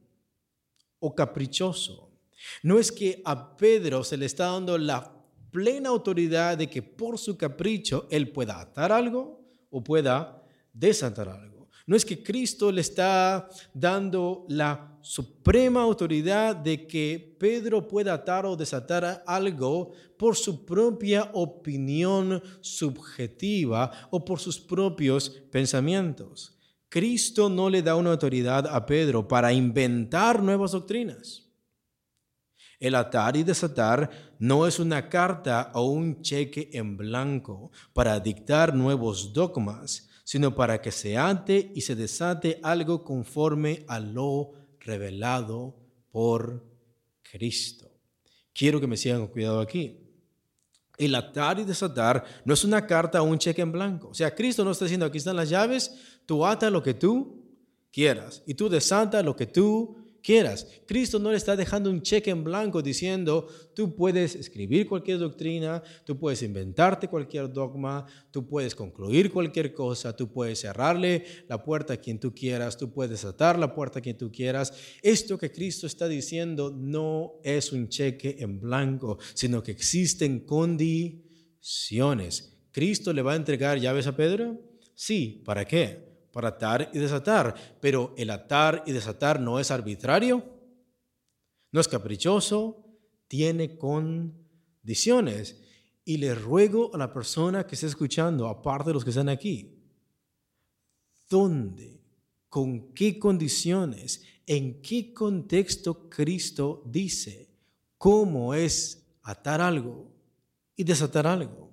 o 1.00 1.14
caprichoso 1.14 2.07
no 2.62 2.78
es 2.78 2.92
que 2.92 3.22
a 3.24 3.56
Pedro 3.56 4.04
se 4.04 4.16
le 4.16 4.26
está 4.26 4.46
dando 4.46 4.78
la 4.78 5.14
plena 5.50 5.88
autoridad 5.88 6.58
de 6.58 6.68
que 6.68 6.82
por 6.82 7.18
su 7.18 7.36
capricho 7.36 8.06
él 8.10 8.30
pueda 8.30 8.60
atar 8.60 8.92
algo 8.92 9.40
o 9.70 9.82
pueda 9.82 10.42
desatar 10.72 11.28
algo. 11.28 11.68
No 11.86 11.96
es 11.96 12.04
que 12.04 12.22
Cristo 12.22 12.70
le 12.70 12.82
está 12.82 13.48
dando 13.72 14.44
la 14.48 14.98
suprema 15.00 15.82
autoridad 15.82 16.54
de 16.54 16.86
que 16.86 17.34
Pedro 17.38 17.88
pueda 17.88 18.12
atar 18.12 18.44
o 18.44 18.56
desatar 18.56 19.22
algo 19.26 19.92
por 20.18 20.36
su 20.36 20.66
propia 20.66 21.30
opinión 21.32 22.42
subjetiva 22.60 23.90
o 24.10 24.22
por 24.22 24.38
sus 24.38 24.60
propios 24.60 25.30
pensamientos. 25.50 26.58
Cristo 26.90 27.48
no 27.48 27.70
le 27.70 27.80
da 27.80 27.96
una 27.96 28.10
autoridad 28.10 28.66
a 28.66 28.84
Pedro 28.84 29.26
para 29.26 29.52
inventar 29.52 30.42
nuevas 30.42 30.72
doctrinas. 30.72 31.47
El 32.80 32.94
atar 32.94 33.36
y 33.36 33.42
desatar 33.42 34.36
no 34.38 34.66
es 34.66 34.78
una 34.78 35.08
carta 35.08 35.72
o 35.74 35.86
un 35.86 36.22
cheque 36.22 36.70
en 36.72 36.96
blanco 36.96 37.72
para 37.92 38.20
dictar 38.20 38.74
nuevos 38.74 39.32
dogmas, 39.32 40.08
sino 40.22 40.54
para 40.54 40.80
que 40.80 40.92
se 40.92 41.16
ate 41.16 41.72
y 41.74 41.80
se 41.80 41.96
desate 41.96 42.60
algo 42.62 43.02
conforme 43.02 43.84
a 43.88 43.98
lo 43.98 44.52
revelado 44.80 45.74
por 46.10 46.64
Cristo. 47.22 47.90
Quiero 48.54 48.80
que 48.80 48.86
me 48.86 48.96
sigan 48.96 49.20
con 49.20 49.28
cuidado 49.28 49.60
aquí. 49.60 49.98
El 50.96 51.14
atar 51.14 51.60
y 51.60 51.64
desatar 51.64 52.24
no 52.44 52.54
es 52.54 52.64
una 52.64 52.86
carta 52.86 53.22
o 53.22 53.24
un 53.24 53.38
cheque 53.38 53.62
en 53.62 53.72
blanco. 53.72 54.08
O 54.08 54.14
sea, 54.14 54.34
Cristo 54.34 54.64
no 54.64 54.72
está 54.72 54.84
diciendo, 54.84 55.06
aquí 55.06 55.18
están 55.18 55.36
las 55.36 55.48
llaves, 55.48 56.20
tú 56.26 56.44
ata 56.44 56.70
lo 56.70 56.82
que 56.82 56.94
tú 56.94 57.44
quieras 57.92 58.42
y 58.46 58.54
tú 58.54 58.68
desata 58.68 59.22
lo 59.22 59.34
que 59.36 59.46
tú 59.46 59.96
quieras. 60.28 60.66
Cristo 60.84 61.18
no 61.18 61.30
le 61.30 61.38
está 61.38 61.56
dejando 61.56 61.88
un 61.88 62.02
cheque 62.02 62.28
en 62.28 62.44
blanco 62.44 62.82
diciendo, 62.82 63.48
tú 63.74 63.96
puedes 63.96 64.34
escribir 64.34 64.86
cualquier 64.86 65.18
doctrina, 65.18 65.82
tú 66.04 66.18
puedes 66.18 66.42
inventarte 66.42 67.08
cualquier 67.08 67.50
dogma, 67.50 68.04
tú 68.30 68.46
puedes 68.46 68.74
concluir 68.74 69.32
cualquier 69.32 69.72
cosa, 69.72 70.14
tú 70.14 70.30
puedes 70.30 70.60
cerrarle 70.60 71.24
la 71.48 71.64
puerta 71.64 71.94
a 71.94 71.96
quien 71.96 72.20
tú 72.20 72.34
quieras, 72.34 72.76
tú 72.76 72.92
puedes 72.92 73.24
atar 73.24 73.58
la 73.58 73.74
puerta 73.74 74.00
a 74.00 74.02
quien 74.02 74.18
tú 74.18 74.30
quieras. 74.30 74.74
Esto 75.00 75.38
que 75.38 75.50
Cristo 75.50 75.86
está 75.86 76.08
diciendo 76.08 76.70
no 76.76 77.40
es 77.42 77.72
un 77.72 77.88
cheque 77.88 78.36
en 78.40 78.60
blanco, 78.60 79.16
sino 79.32 79.62
que 79.62 79.70
existen 79.70 80.40
condiciones. 80.40 82.54
¿Cristo 82.70 83.14
le 83.14 83.22
va 83.22 83.32
a 83.32 83.36
entregar 83.36 83.80
llaves 83.80 84.06
a 84.06 84.14
Pedro? 84.14 84.60
Sí, 84.94 85.42
¿para 85.46 85.64
qué? 85.64 86.07
Para 86.32 86.48
atar 86.48 86.90
y 86.92 86.98
desatar, 86.98 87.54
pero 87.80 88.14
el 88.16 88.30
atar 88.30 88.82
y 88.86 88.92
desatar 88.92 89.40
no 89.40 89.58
es 89.58 89.70
arbitrario, 89.70 90.44
no 91.72 91.80
es 91.80 91.88
caprichoso, 91.88 92.84
tiene 93.26 93.76
condiciones. 93.76 95.62
Y 96.04 96.16
le 96.16 96.34
ruego 96.34 96.90
a 96.94 96.98
la 96.98 97.12
persona 97.12 97.66
que 97.66 97.74
está 97.74 97.86
escuchando, 97.86 98.48
aparte 98.48 98.90
de 98.90 98.94
los 98.94 99.04
que 99.04 99.10
están 99.10 99.28
aquí, 99.28 99.78
¿dónde, 101.28 102.02
con 102.48 102.94
qué 102.94 103.18
condiciones, 103.18 104.22
en 104.46 104.80
qué 104.80 105.12
contexto 105.12 106.08
Cristo 106.08 106.82
dice 106.86 107.50
cómo 107.98 108.54
es 108.54 109.06
atar 109.22 109.60
algo 109.60 110.10
y 110.74 110.84
desatar 110.84 111.26
algo? 111.26 111.67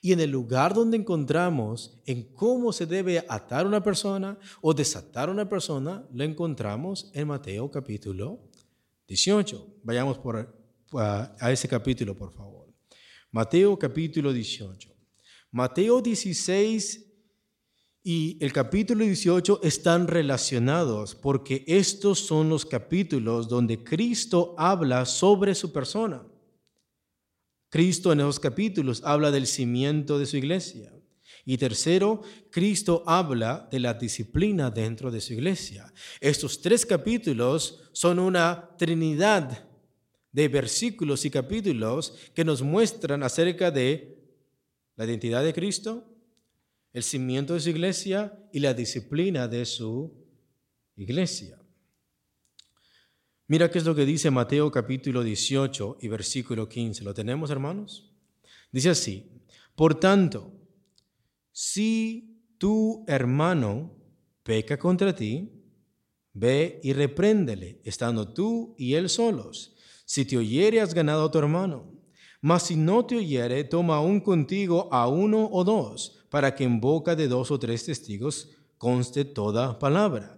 Y 0.00 0.12
en 0.12 0.20
el 0.20 0.30
lugar 0.30 0.74
donde 0.74 0.96
encontramos 0.96 2.00
en 2.06 2.22
cómo 2.34 2.72
se 2.72 2.86
debe 2.86 3.24
atar 3.28 3.66
una 3.66 3.82
persona 3.82 4.38
o 4.60 4.74
desatar 4.74 5.30
una 5.30 5.48
persona, 5.48 6.06
lo 6.12 6.24
encontramos 6.24 7.10
en 7.14 7.28
Mateo 7.28 7.70
capítulo 7.70 8.40
18. 9.06 9.80
Vayamos 9.82 10.18
por, 10.18 10.54
a 10.94 11.52
ese 11.52 11.68
capítulo, 11.68 12.16
por 12.16 12.32
favor. 12.32 12.66
Mateo 13.30 13.78
capítulo 13.78 14.32
18. 14.32 14.94
Mateo 15.50 16.00
16 16.00 17.06
y 18.02 18.38
el 18.40 18.52
capítulo 18.52 19.04
18 19.04 19.60
están 19.62 20.06
relacionados 20.06 21.14
porque 21.14 21.64
estos 21.66 22.20
son 22.20 22.48
los 22.48 22.64
capítulos 22.64 23.48
donde 23.48 23.82
Cristo 23.84 24.54
habla 24.56 25.04
sobre 25.04 25.54
su 25.54 25.72
persona. 25.72 26.22
Cristo 27.68 28.12
en 28.12 28.20
esos 28.20 28.40
capítulos 28.40 29.02
habla 29.04 29.30
del 29.30 29.46
cimiento 29.46 30.18
de 30.18 30.26
su 30.26 30.36
iglesia. 30.36 30.92
Y 31.44 31.56
tercero, 31.56 32.22
Cristo 32.50 33.02
habla 33.06 33.68
de 33.70 33.80
la 33.80 33.94
disciplina 33.94 34.70
dentro 34.70 35.10
de 35.10 35.20
su 35.20 35.32
iglesia. 35.32 35.92
Estos 36.20 36.60
tres 36.60 36.84
capítulos 36.84 37.90
son 37.92 38.18
una 38.18 38.76
trinidad 38.76 39.66
de 40.30 40.48
versículos 40.48 41.24
y 41.24 41.30
capítulos 41.30 42.14
que 42.34 42.44
nos 42.44 42.62
muestran 42.62 43.22
acerca 43.22 43.70
de 43.70 44.18
la 44.96 45.04
identidad 45.06 45.42
de 45.42 45.54
Cristo, 45.54 46.04
el 46.92 47.02
cimiento 47.02 47.54
de 47.54 47.60
su 47.60 47.70
iglesia 47.70 48.38
y 48.52 48.58
la 48.58 48.74
disciplina 48.74 49.48
de 49.48 49.64
su 49.64 50.12
iglesia. 50.96 51.57
Mira 53.50 53.70
qué 53.70 53.78
es 53.78 53.86
lo 53.86 53.94
que 53.94 54.04
dice 54.04 54.30
Mateo 54.30 54.70
capítulo 54.70 55.22
18 55.22 55.96
y 56.02 56.08
versículo 56.08 56.68
15. 56.68 57.02
¿Lo 57.02 57.14
tenemos, 57.14 57.50
hermanos? 57.50 58.12
Dice 58.70 58.90
así, 58.90 59.26
por 59.74 59.98
tanto, 59.98 60.52
si 61.50 62.42
tu 62.58 63.06
hermano 63.08 63.96
peca 64.42 64.78
contra 64.78 65.14
ti, 65.14 65.50
ve 66.34 66.78
y 66.82 66.92
repréndele, 66.92 67.80
estando 67.84 68.34
tú 68.34 68.74
y 68.76 68.92
él 68.92 69.08
solos. 69.08 69.74
Si 70.04 70.26
te 70.26 70.36
oyere, 70.36 70.82
has 70.82 70.92
ganado 70.92 71.24
a 71.24 71.30
tu 71.30 71.38
hermano. 71.38 71.90
Mas 72.42 72.64
si 72.64 72.76
no 72.76 73.06
te 73.06 73.16
oyere, 73.16 73.64
toma 73.64 73.96
aún 73.96 74.20
contigo 74.20 74.92
a 74.92 75.08
uno 75.08 75.48
o 75.50 75.64
dos, 75.64 76.26
para 76.28 76.54
que 76.54 76.64
en 76.64 76.82
boca 76.82 77.16
de 77.16 77.28
dos 77.28 77.50
o 77.50 77.58
tres 77.58 77.86
testigos 77.86 78.50
conste 78.76 79.24
toda 79.24 79.78
palabra. 79.78 80.37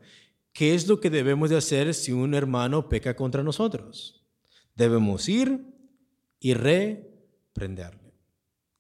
¿Qué 0.53 0.75
es 0.75 0.89
lo 0.89 1.01
que 1.01 1.11
debemos 1.11 1.51
de 1.51 1.57
hacer 1.57 1.95
si 1.95 2.13
un 2.13 2.35
hermano 2.35 2.89
peca 2.89 3.15
contra 3.15 3.43
nosotros? 3.43 4.27
Debemos 4.75 5.29
ir 5.29 5.67
y 6.41 6.55
reprenderle. 6.55 8.15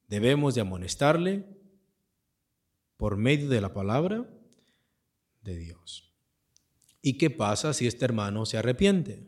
Debemos 0.08 0.54
de 0.54 0.62
amonestarle 0.62 1.44
por 2.96 3.16
medio 3.16 3.48
de 3.48 3.60
la 3.60 3.72
palabra 3.72 4.28
de 5.42 5.56
Dios. 5.56 6.12
¿Y 7.02 7.16
qué 7.16 7.30
pasa 7.30 7.72
si 7.72 7.86
este 7.86 8.04
hermano 8.04 8.44
se 8.44 8.58
arrepiente? 8.58 9.24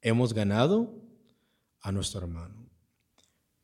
Hemos 0.00 0.32
ganado 0.32 1.02
a 1.80 1.92
nuestro 1.92 2.20
hermano. 2.20 2.70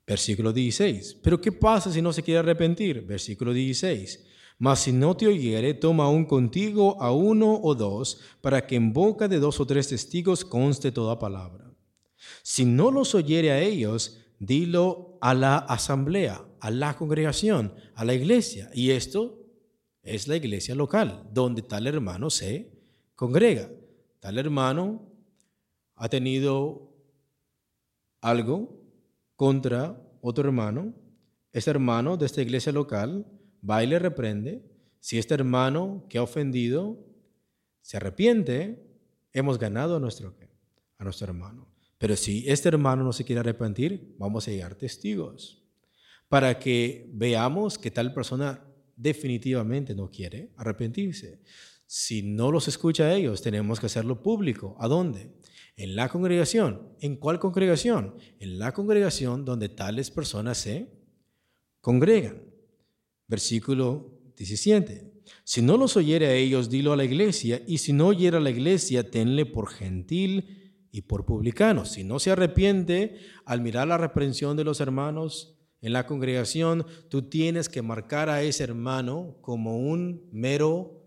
Versículo 0.06 0.52
16. 0.52 1.20
Pero 1.22 1.40
¿qué 1.40 1.52
pasa 1.52 1.92
si 1.92 2.02
no 2.02 2.12
se 2.12 2.22
quiere 2.22 2.40
arrepentir? 2.40 3.02
Versículo 3.02 3.52
16. 3.52 4.26
Mas 4.64 4.80
si 4.80 4.92
no 4.92 5.14
te 5.14 5.26
oyere, 5.26 5.74
toma 5.74 6.04
aún 6.04 6.24
contigo 6.24 6.96
a 6.98 7.12
uno 7.12 7.60
o 7.62 7.74
dos, 7.74 8.18
para 8.40 8.66
que 8.66 8.76
en 8.76 8.94
boca 8.94 9.28
de 9.28 9.38
dos 9.38 9.60
o 9.60 9.66
tres 9.66 9.88
testigos 9.88 10.42
conste 10.42 10.90
toda 10.90 11.18
palabra. 11.18 11.70
Si 12.42 12.64
no 12.64 12.90
los 12.90 13.14
oyere 13.14 13.50
a 13.50 13.60
ellos, 13.60 14.20
dilo 14.38 15.18
a 15.20 15.34
la 15.34 15.58
asamblea, 15.58 16.42
a 16.60 16.70
la 16.70 16.96
congregación, 16.96 17.74
a 17.94 18.06
la 18.06 18.14
iglesia. 18.14 18.70
Y 18.72 18.92
esto 18.92 19.38
es 20.02 20.28
la 20.28 20.36
iglesia 20.36 20.74
local, 20.74 21.28
donde 21.30 21.60
tal 21.60 21.86
hermano 21.86 22.30
se 22.30 22.72
congrega. 23.16 23.68
Tal 24.18 24.38
hermano 24.38 25.02
ha 25.94 26.08
tenido 26.08 26.90
algo 28.22 28.80
contra 29.36 30.02
otro 30.22 30.44
hermano. 30.44 30.94
Ese 31.52 31.68
hermano 31.68 32.16
de 32.16 32.24
esta 32.24 32.40
iglesia 32.40 32.72
local 32.72 33.26
va 33.68 33.80
reprende. 33.80 34.62
Si 35.00 35.18
este 35.18 35.34
hermano 35.34 36.06
que 36.08 36.18
ha 36.18 36.22
ofendido 36.22 37.04
se 37.82 37.96
arrepiente, 37.96 38.82
hemos 39.32 39.58
ganado 39.58 39.96
a 39.96 40.00
nuestro, 40.00 40.34
a 40.98 41.04
nuestro 41.04 41.26
hermano. 41.26 41.68
Pero 41.98 42.16
si 42.16 42.48
este 42.48 42.68
hermano 42.68 43.04
no 43.04 43.12
se 43.12 43.24
quiere 43.24 43.40
arrepentir, 43.40 44.14
vamos 44.18 44.46
a 44.46 44.50
llegar 44.50 44.74
testigos 44.74 45.62
para 46.28 46.58
que 46.58 47.10
veamos 47.12 47.78
que 47.78 47.90
tal 47.90 48.12
persona 48.12 48.64
definitivamente 48.96 49.94
no 49.94 50.10
quiere 50.10 50.50
arrepentirse. 50.56 51.40
Si 51.86 52.22
no 52.22 52.50
los 52.50 52.66
escucha 52.68 53.04
a 53.04 53.14
ellos, 53.14 53.42
tenemos 53.42 53.78
que 53.78 53.86
hacerlo 53.86 54.22
público. 54.22 54.76
¿A 54.80 54.88
dónde? 54.88 55.30
En 55.76 55.96
la 55.96 56.08
congregación. 56.08 56.96
¿En 57.00 57.16
cuál 57.16 57.38
congregación? 57.38 58.16
En 58.40 58.58
la 58.58 58.72
congregación 58.72 59.44
donde 59.44 59.68
tales 59.68 60.10
personas 60.10 60.58
se 60.58 60.90
congregan. 61.80 62.42
Versículo 63.26 64.20
17. 64.36 65.14
Si 65.44 65.62
no 65.62 65.76
los 65.76 65.96
oyere 65.96 66.26
a 66.26 66.34
ellos, 66.34 66.70
dilo 66.70 66.92
a 66.92 66.96
la 66.96 67.04
iglesia, 67.04 67.62
y 67.66 67.78
si 67.78 67.92
no 67.92 68.08
oyera 68.08 68.38
a 68.38 68.40
la 68.40 68.50
iglesia, 68.50 69.10
tenle 69.10 69.46
por 69.46 69.68
gentil 69.68 70.86
y 70.90 71.02
por 71.02 71.24
publicano. 71.24 71.84
Si 71.84 72.04
no 72.04 72.18
se 72.18 72.30
arrepiente 72.30 73.18
al 73.44 73.60
mirar 73.60 73.88
la 73.88 73.98
reprensión 73.98 74.56
de 74.56 74.64
los 74.64 74.80
hermanos 74.80 75.56
en 75.80 75.92
la 75.92 76.06
congregación, 76.06 76.86
tú 77.08 77.28
tienes 77.28 77.68
que 77.68 77.82
marcar 77.82 78.28
a 78.28 78.42
ese 78.42 78.64
hermano 78.64 79.38
como 79.40 79.78
un 79.78 80.28
mero 80.32 81.02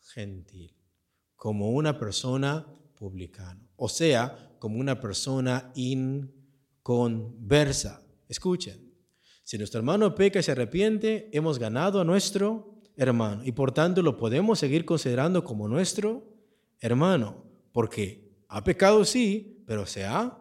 gentil, 0.00 0.76
como 1.34 1.70
una 1.70 1.98
persona 1.98 2.66
publicano, 2.96 3.68
o 3.76 3.88
sea, 3.88 4.56
como 4.58 4.78
una 4.78 5.00
persona 5.00 5.72
inconversa. 5.74 8.02
Escuchen, 8.28 8.85
si 9.46 9.58
nuestro 9.58 9.78
hermano 9.78 10.16
peca 10.16 10.40
y 10.40 10.42
se 10.42 10.50
arrepiente, 10.50 11.30
hemos 11.32 11.60
ganado 11.60 12.00
a 12.00 12.04
nuestro 12.04 12.80
hermano 12.96 13.44
y 13.44 13.52
por 13.52 13.70
tanto 13.70 14.02
lo 14.02 14.16
podemos 14.16 14.58
seguir 14.58 14.84
considerando 14.84 15.44
como 15.44 15.68
nuestro 15.68 16.34
hermano, 16.80 17.44
porque 17.70 18.28
ha 18.48 18.64
pecado 18.64 19.04
sí, 19.04 19.62
pero 19.64 19.86
se 19.86 20.04
ha 20.04 20.36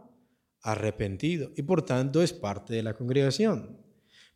arrepentido 0.60 1.52
y 1.56 1.62
por 1.62 1.84
tanto 1.84 2.24
es 2.24 2.34
parte 2.34 2.74
de 2.74 2.82
la 2.82 2.96
congregación. 2.96 3.78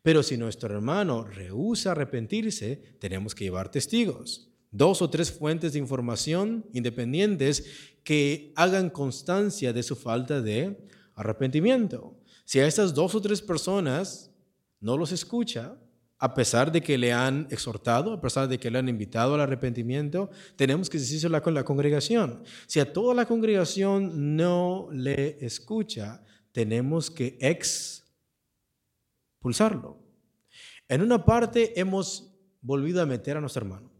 Pero 0.02 0.22
si 0.22 0.36
nuestro 0.36 0.72
hermano 0.72 1.24
rehúsa 1.24 1.90
arrepentirse, 1.90 2.96
tenemos 3.00 3.34
que 3.34 3.42
llevar 3.42 3.72
testigos, 3.72 4.52
dos 4.70 5.02
o 5.02 5.10
tres 5.10 5.32
fuentes 5.32 5.72
de 5.72 5.80
información 5.80 6.64
independientes 6.72 7.64
que 8.04 8.52
hagan 8.54 8.88
constancia 8.88 9.72
de 9.72 9.82
su 9.82 9.96
falta 9.96 10.40
de 10.40 10.86
arrepentimiento. 11.16 12.16
Si 12.44 12.60
a 12.60 12.68
estas 12.68 12.94
dos 12.94 13.16
o 13.16 13.20
tres 13.20 13.42
personas 13.42 14.29
no 14.80 14.96
los 14.96 15.12
escucha, 15.12 15.76
a 16.18 16.34
pesar 16.34 16.70
de 16.70 16.82
que 16.82 16.98
le 16.98 17.12
han 17.14 17.46
exhortado, 17.50 18.12
a 18.12 18.20
pesar 18.20 18.46
de 18.46 18.58
que 18.58 18.70
le 18.70 18.78
han 18.78 18.90
invitado 18.90 19.34
al 19.34 19.40
arrepentimiento, 19.40 20.30
tenemos 20.54 20.90
que 20.90 20.98
decírselo 20.98 21.42
con 21.42 21.54
la 21.54 21.64
congregación. 21.64 22.42
Si 22.66 22.78
a 22.78 22.92
toda 22.92 23.14
la 23.14 23.24
congregación 23.24 24.36
no 24.36 24.88
le 24.92 25.42
escucha, 25.44 26.22
tenemos 26.52 27.10
que 27.10 27.38
expulsarlo. 29.40 29.98
En 30.88 31.00
una 31.00 31.24
parte 31.24 31.80
hemos 31.80 32.34
volvido 32.60 33.00
a 33.00 33.06
meter 33.06 33.38
a 33.38 33.40
nuestro 33.40 33.62
hermano 33.64 33.90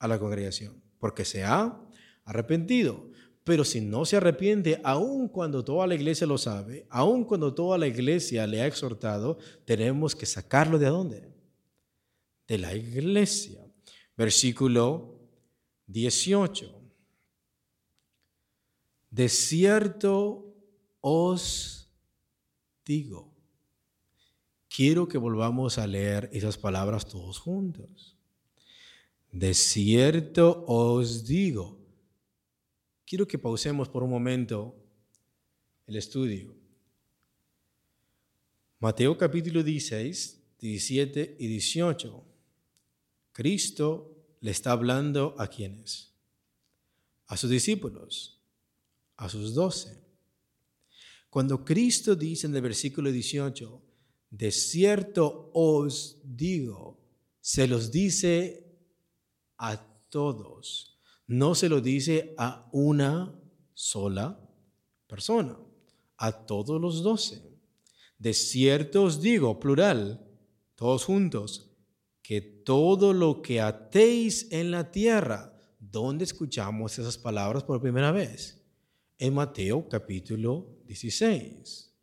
a 0.00 0.08
la 0.08 0.18
congregación, 0.18 0.82
porque 0.98 1.24
se 1.24 1.44
ha 1.44 1.78
arrepentido. 2.24 3.11
Pero 3.44 3.64
si 3.64 3.80
no 3.80 4.04
se 4.04 4.16
arrepiente, 4.16 4.80
aun 4.84 5.28
cuando 5.28 5.64
toda 5.64 5.86
la 5.86 5.94
iglesia 5.94 6.26
lo 6.26 6.38
sabe, 6.38 6.86
aun 6.88 7.24
cuando 7.24 7.52
toda 7.52 7.76
la 7.76 7.88
iglesia 7.88 8.46
le 8.46 8.62
ha 8.62 8.66
exhortado, 8.66 9.38
tenemos 9.64 10.14
que 10.14 10.26
sacarlo 10.26 10.78
de 10.78 10.86
dónde? 10.86 11.28
De 12.46 12.58
la 12.58 12.74
iglesia. 12.74 13.58
Versículo 14.16 15.18
18. 15.88 16.72
De 19.10 19.28
cierto 19.28 20.54
os 21.00 21.90
digo. 22.84 23.32
Quiero 24.68 25.08
que 25.08 25.18
volvamos 25.18 25.78
a 25.78 25.86
leer 25.86 26.30
esas 26.32 26.56
palabras 26.56 27.06
todos 27.06 27.38
juntos. 27.38 28.16
De 29.32 29.52
cierto 29.52 30.64
os 30.66 31.26
digo. 31.26 31.81
Quiero 33.12 33.28
que 33.28 33.36
pausemos 33.36 33.90
por 33.90 34.02
un 34.02 34.08
momento 34.08 34.74
el 35.86 35.96
estudio. 35.96 36.56
Mateo 38.78 39.18
capítulo 39.18 39.62
16, 39.62 40.42
17 40.58 41.36
y 41.38 41.46
18. 41.46 42.24
Cristo 43.32 44.16
le 44.40 44.50
está 44.50 44.72
hablando 44.72 45.34
a 45.36 45.46
quienes? 45.48 46.14
A 47.26 47.36
sus 47.36 47.50
discípulos, 47.50 48.40
a 49.18 49.28
sus 49.28 49.52
doce. 49.52 50.02
Cuando 51.28 51.66
Cristo 51.66 52.16
dice 52.16 52.46
en 52.46 52.56
el 52.56 52.62
versículo 52.62 53.12
18, 53.12 53.82
de 54.30 54.50
cierto 54.50 55.50
os 55.52 56.16
digo, 56.24 56.98
se 57.42 57.68
los 57.68 57.92
dice 57.92 58.72
a 59.58 59.76
todos. 60.08 60.91
No 61.32 61.54
se 61.54 61.70
lo 61.70 61.80
dice 61.80 62.34
a 62.36 62.68
una 62.72 63.34
sola 63.72 64.38
persona, 65.06 65.56
a 66.18 66.44
todos 66.44 66.78
los 66.78 67.02
doce. 67.02 67.58
De 68.18 68.34
cierto 68.34 69.04
os 69.04 69.22
digo, 69.22 69.58
plural, 69.58 70.28
todos 70.74 71.06
juntos, 71.06 71.70
que 72.20 72.42
todo 72.42 73.14
lo 73.14 73.40
que 73.40 73.62
atéis 73.62 74.52
en 74.52 74.70
la 74.70 74.90
tierra, 74.90 75.58
¿dónde 75.80 76.24
escuchamos 76.24 76.98
esas 76.98 77.16
palabras 77.16 77.64
por 77.64 77.80
primera 77.80 78.12
vez? 78.12 78.62
En 79.16 79.32
Mateo 79.32 79.88
capítulo 79.88 80.82
16. 80.84 81.94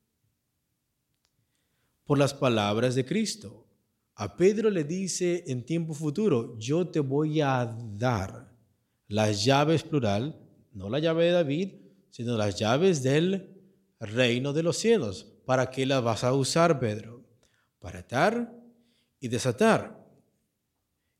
Por 2.03 2.17
las 2.17 2.33
palabras 2.33 2.95
de 2.95 3.05
Cristo. 3.05 3.67
A 4.15 4.35
Pedro 4.35 4.71
le 4.71 4.85
dice 4.85 5.43
en 5.45 5.63
tiempo 5.63 5.93
futuro, 5.93 6.57
yo 6.57 6.87
te 6.87 6.99
voy 6.99 7.41
a 7.41 7.77
dar 7.93 8.48
las 9.09 9.43
llaves 9.43 9.83
plural, 9.83 10.39
no 10.71 10.89
la 10.89 10.99
llave 10.99 11.25
de 11.25 11.31
David, 11.31 11.69
sino 12.11 12.37
las 12.37 12.57
llaves 12.57 13.03
del 13.03 13.57
reino 13.99 14.53
de 14.53 14.63
los 14.63 14.77
cielos. 14.77 15.33
¿Para 15.45 15.69
qué 15.69 15.85
las 15.85 16.03
vas 16.03 16.23
a 16.23 16.31
usar, 16.33 16.79
Pedro? 16.79 17.25
Para 17.79 17.99
atar 17.99 18.55
y 19.19 19.27
desatar. 19.27 19.99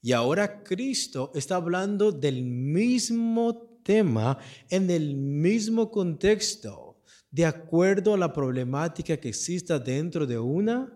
Y 0.02 0.12
ahora 0.12 0.63
Cristo 0.63 1.32
está 1.34 1.56
hablando 1.56 2.12
del 2.12 2.43
mismo 2.43 3.82
tema 3.84 4.38
en 4.69 4.89
el 4.91 5.15
mismo 5.15 5.89
contexto, 5.89 7.02
de 7.32 7.45
acuerdo 7.45 8.13
a 8.13 8.17
la 8.17 8.32
problemática 8.32 9.17
que 9.17 9.30
exista 9.30 9.80
dentro 9.80 10.28
de 10.28 10.38
una 10.38 10.95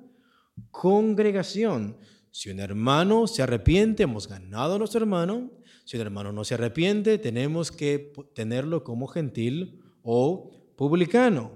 congregación. 0.70 1.98
Si 2.30 2.50
un 2.50 2.60
hermano 2.60 3.28
se 3.28 3.42
arrepiente, 3.42 4.04
hemos 4.04 4.28
ganado 4.28 4.76
a 4.76 4.78
nuestro 4.78 5.02
hermano. 5.02 5.52
Si 5.84 5.98
un 5.98 6.02
hermano 6.02 6.32
no 6.32 6.44
se 6.44 6.54
arrepiente, 6.54 7.18
tenemos 7.18 7.72
que 7.72 8.14
tenerlo 8.34 8.84
como 8.84 9.08
gentil 9.08 9.82
o 10.02 10.52
publicano. 10.76 11.52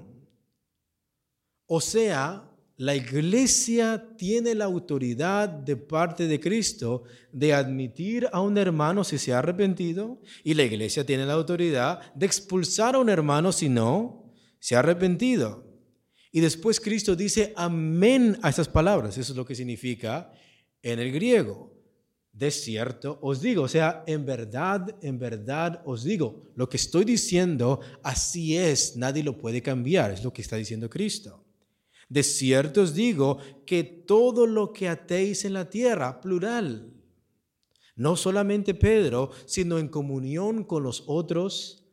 O 1.65 1.81
sea, 1.81 2.49
la 2.77 2.95
iglesia 2.95 4.15
tiene 4.17 4.53
la 4.53 4.65
autoridad 4.65 5.49
de 5.49 5.75
parte 5.75 6.27
de 6.27 6.39
Cristo 6.39 7.03
de 7.31 7.53
admitir 7.53 8.27
a 8.31 8.41
un 8.41 8.57
hermano 8.57 9.03
si 9.03 9.17
se 9.17 9.33
ha 9.33 9.39
arrepentido 9.39 10.21
y 10.43 10.53
la 10.53 10.63
iglesia 10.63 11.05
tiene 11.05 11.25
la 11.25 11.33
autoridad 11.33 12.13
de 12.13 12.25
expulsar 12.25 12.95
a 12.95 12.99
un 12.99 13.09
hermano 13.09 13.51
si 13.51 13.67
no 13.67 14.31
se 14.59 14.75
ha 14.75 14.79
arrepentido. 14.79 15.65
Y 16.31 16.39
después 16.39 16.79
Cristo 16.79 17.15
dice 17.15 17.51
amén 17.55 18.37
a 18.43 18.49
esas 18.49 18.69
palabras. 18.69 19.17
Eso 19.17 19.31
es 19.31 19.37
lo 19.37 19.45
que 19.45 19.55
significa 19.55 20.31
en 20.83 20.99
el 20.99 21.11
griego. 21.11 21.76
De 22.37 22.51
cierto 22.51 23.17
os 23.21 23.41
digo, 23.41 23.63
o 23.63 23.67
sea, 23.67 24.03
en 24.05 24.25
verdad, 24.25 24.95
en 25.01 25.17
verdad 25.17 25.81
os 25.85 26.03
digo, 26.03 26.43
lo 26.55 26.69
que 26.69 26.77
estoy 26.77 27.03
diciendo, 27.05 27.79
así 28.03 28.55
es, 28.55 28.95
nadie 28.95 29.23
lo 29.23 29.37
puede 29.37 29.61
cambiar, 29.61 30.11
es 30.11 30.23
lo 30.23 30.31
que 30.31 30.41
está 30.41 30.55
diciendo 30.55 30.89
Cristo. 30.89 31.43
De 32.09 32.23
cierto 32.23 32.81
os 32.81 32.93
digo 32.93 33.39
que 33.65 33.83
todo 33.83 34.45
lo 34.45 34.71
que 34.71 34.87
atéis 34.87 35.45
en 35.45 35.53
la 35.53 35.69
tierra, 35.69 36.21
plural, 36.21 36.93
no 37.95 38.15
solamente 38.15 38.75
Pedro, 38.75 39.31
sino 39.45 39.79
en 39.79 39.87
comunión 39.87 40.63
con 40.63 40.83
los 40.83 41.03
otros 41.07 41.85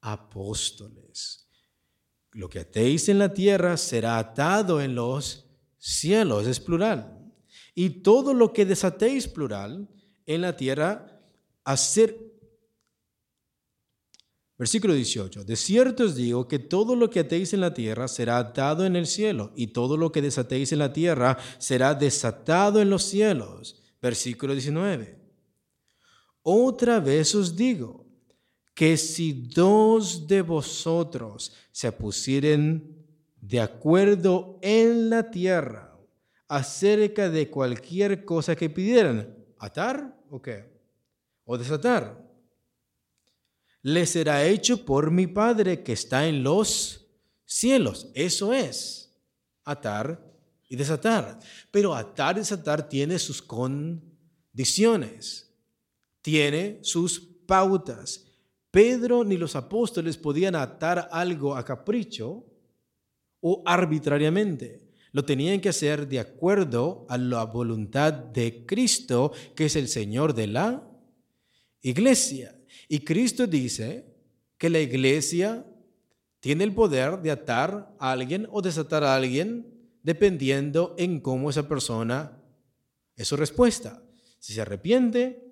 apóstoles 0.00 1.40
lo 2.32 2.48
que 2.48 2.60
atéis 2.60 3.08
en 3.08 3.18
la 3.18 3.32
tierra 3.32 3.76
será 3.76 4.18
atado 4.18 4.80
en 4.80 4.94
los 4.94 5.46
cielos, 5.78 6.46
es 6.46 6.60
plural. 6.60 7.19
Y 7.74 8.02
todo 8.02 8.34
lo 8.34 8.52
que 8.52 8.66
desatéis, 8.66 9.28
plural, 9.28 9.88
en 10.26 10.42
la 10.42 10.56
tierra, 10.56 11.20
hacer... 11.64 12.30
Versículo 14.58 14.92
18. 14.92 15.44
De 15.44 15.56
cierto 15.56 16.04
os 16.04 16.14
digo 16.16 16.46
que 16.46 16.58
todo 16.58 16.94
lo 16.94 17.08
que 17.08 17.20
atéis 17.20 17.54
en 17.54 17.62
la 17.62 17.72
tierra 17.72 18.08
será 18.08 18.36
atado 18.36 18.84
en 18.84 18.94
el 18.94 19.06
cielo, 19.06 19.52
y 19.56 19.68
todo 19.68 19.96
lo 19.96 20.12
que 20.12 20.20
desatéis 20.20 20.72
en 20.72 20.80
la 20.80 20.92
tierra 20.92 21.38
será 21.58 21.94
desatado 21.94 22.80
en 22.80 22.90
los 22.90 23.02
cielos. 23.04 23.80
Versículo 24.02 24.52
19. 24.52 25.18
Otra 26.42 27.00
vez 27.00 27.34
os 27.34 27.56
digo 27.56 28.06
que 28.74 28.96
si 28.96 29.32
dos 29.32 30.26
de 30.26 30.42
vosotros 30.42 31.52
se 31.72 31.92
pusieren 31.92 32.96
de 33.40 33.60
acuerdo 33.60 34.58
en 34.62 35.10
la 35.10 35.30
tierra 35.30 35.89
acerca 36.50 37.30
de 37.30 37.48
cualquier 37.48 38.24
cosa 38.24 38.56
que 38.56 38.68
pidieran, 38.68 39.34
atar 39.58 40.18
o 40.28 40.42
qué, 40.42 40.68
o 41.44 41.56
desatar, 41.56 42.28
le 43.82 44.04
será 44.04 44.44
hecho 44.44 44.84
por 44.84 45.10
mi 45.10 45.26
Padre 45.26 45.82
que 45.82 45.92
está 45.92 46.26
en 46.26 46.42
los 46.42 47.06
cielos. 47.46 48.10
Eso 48.14 48.52
es 48.52 49.16
atar 49.64 50.22
y 50.68 50.76
desatar. 50.76 51.38
Pero 51.70 51.94
atar 51.94 52.36
y 52.36 52.40
desatar 52.40 52.86
tiene 52.86 53.18
sus 53.18 53.40
condiciones, 53.40 55.50
tiene 56.20 56.80
sus 56.82 57.18
pautas 57.46 58.26
Pedro 58.70 59.24
ni 59.24 59.36
los 59.36 59.56
apóstoles 59.56 60.16
podían 60.16 60.54
atar 60.54 61.08
algo 61.10 61.56
a 61.56 61.64
capricho 61.64 62.44
o 63.40 63.62
arbitrariamente. 63.66 64.89
Lo 65.12 65.24
tenían 65.24 65.60
que 65.60 65.68
hacer 65.68 66.08
de 66.08 66.20
acuerdo 66.20 67.06
a 67.08 67.18
la 67.18 67.44
voluntad 67.44 68.12
de 68.12 68.64
Cristo, 68.66 69.32
que 69.54 69.66
es 69.66 69.76
el 69.76 69.88
Señor 69.88 70.34
de 70.34 70.46
la 70.46 70.88
iglesia. 71.82 72.56
Y 72.88 73.00
Cristo 73.00 73.46
dice 73.46 74.06
que 74.56 74.70
la 74.70 74.80
iglesia 74.80 75.66
tiene 76.40 76.64
el 76.64 76.74
poder 76.74 77.20
de 77.20 77.30
atar 77.30 77.94
a 77.98 78.12
alguien 78.12 78.48
o 78.50 78.62
desatar 78.62 79.04
a 79.04 79.14
alguien 79.14 79.66
dependiendo 80.02 80.94
en 80.98 81.20
cómo 81.20 81.50
esa 81.50 81.68
persona 81.68 82.40
es 83.16 83.28
su 83.28 83.36
respuesta. 83.36 84.02
Si 84.38 84.54
se 84.54 84.62
arrepiente, 84.62 85.44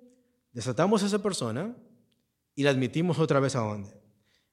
desatamos 0.51 1.03
a 1.03 1.05
esa 1.05 1.21
persona 1.21 1.75
y 2.55 2.63
la 2.63 2.71
admitimos 2.71 3.19
otra 3.19 3.39
vez 3.39 3.55
a 3.55 3.59
dónde? 3.59 4.01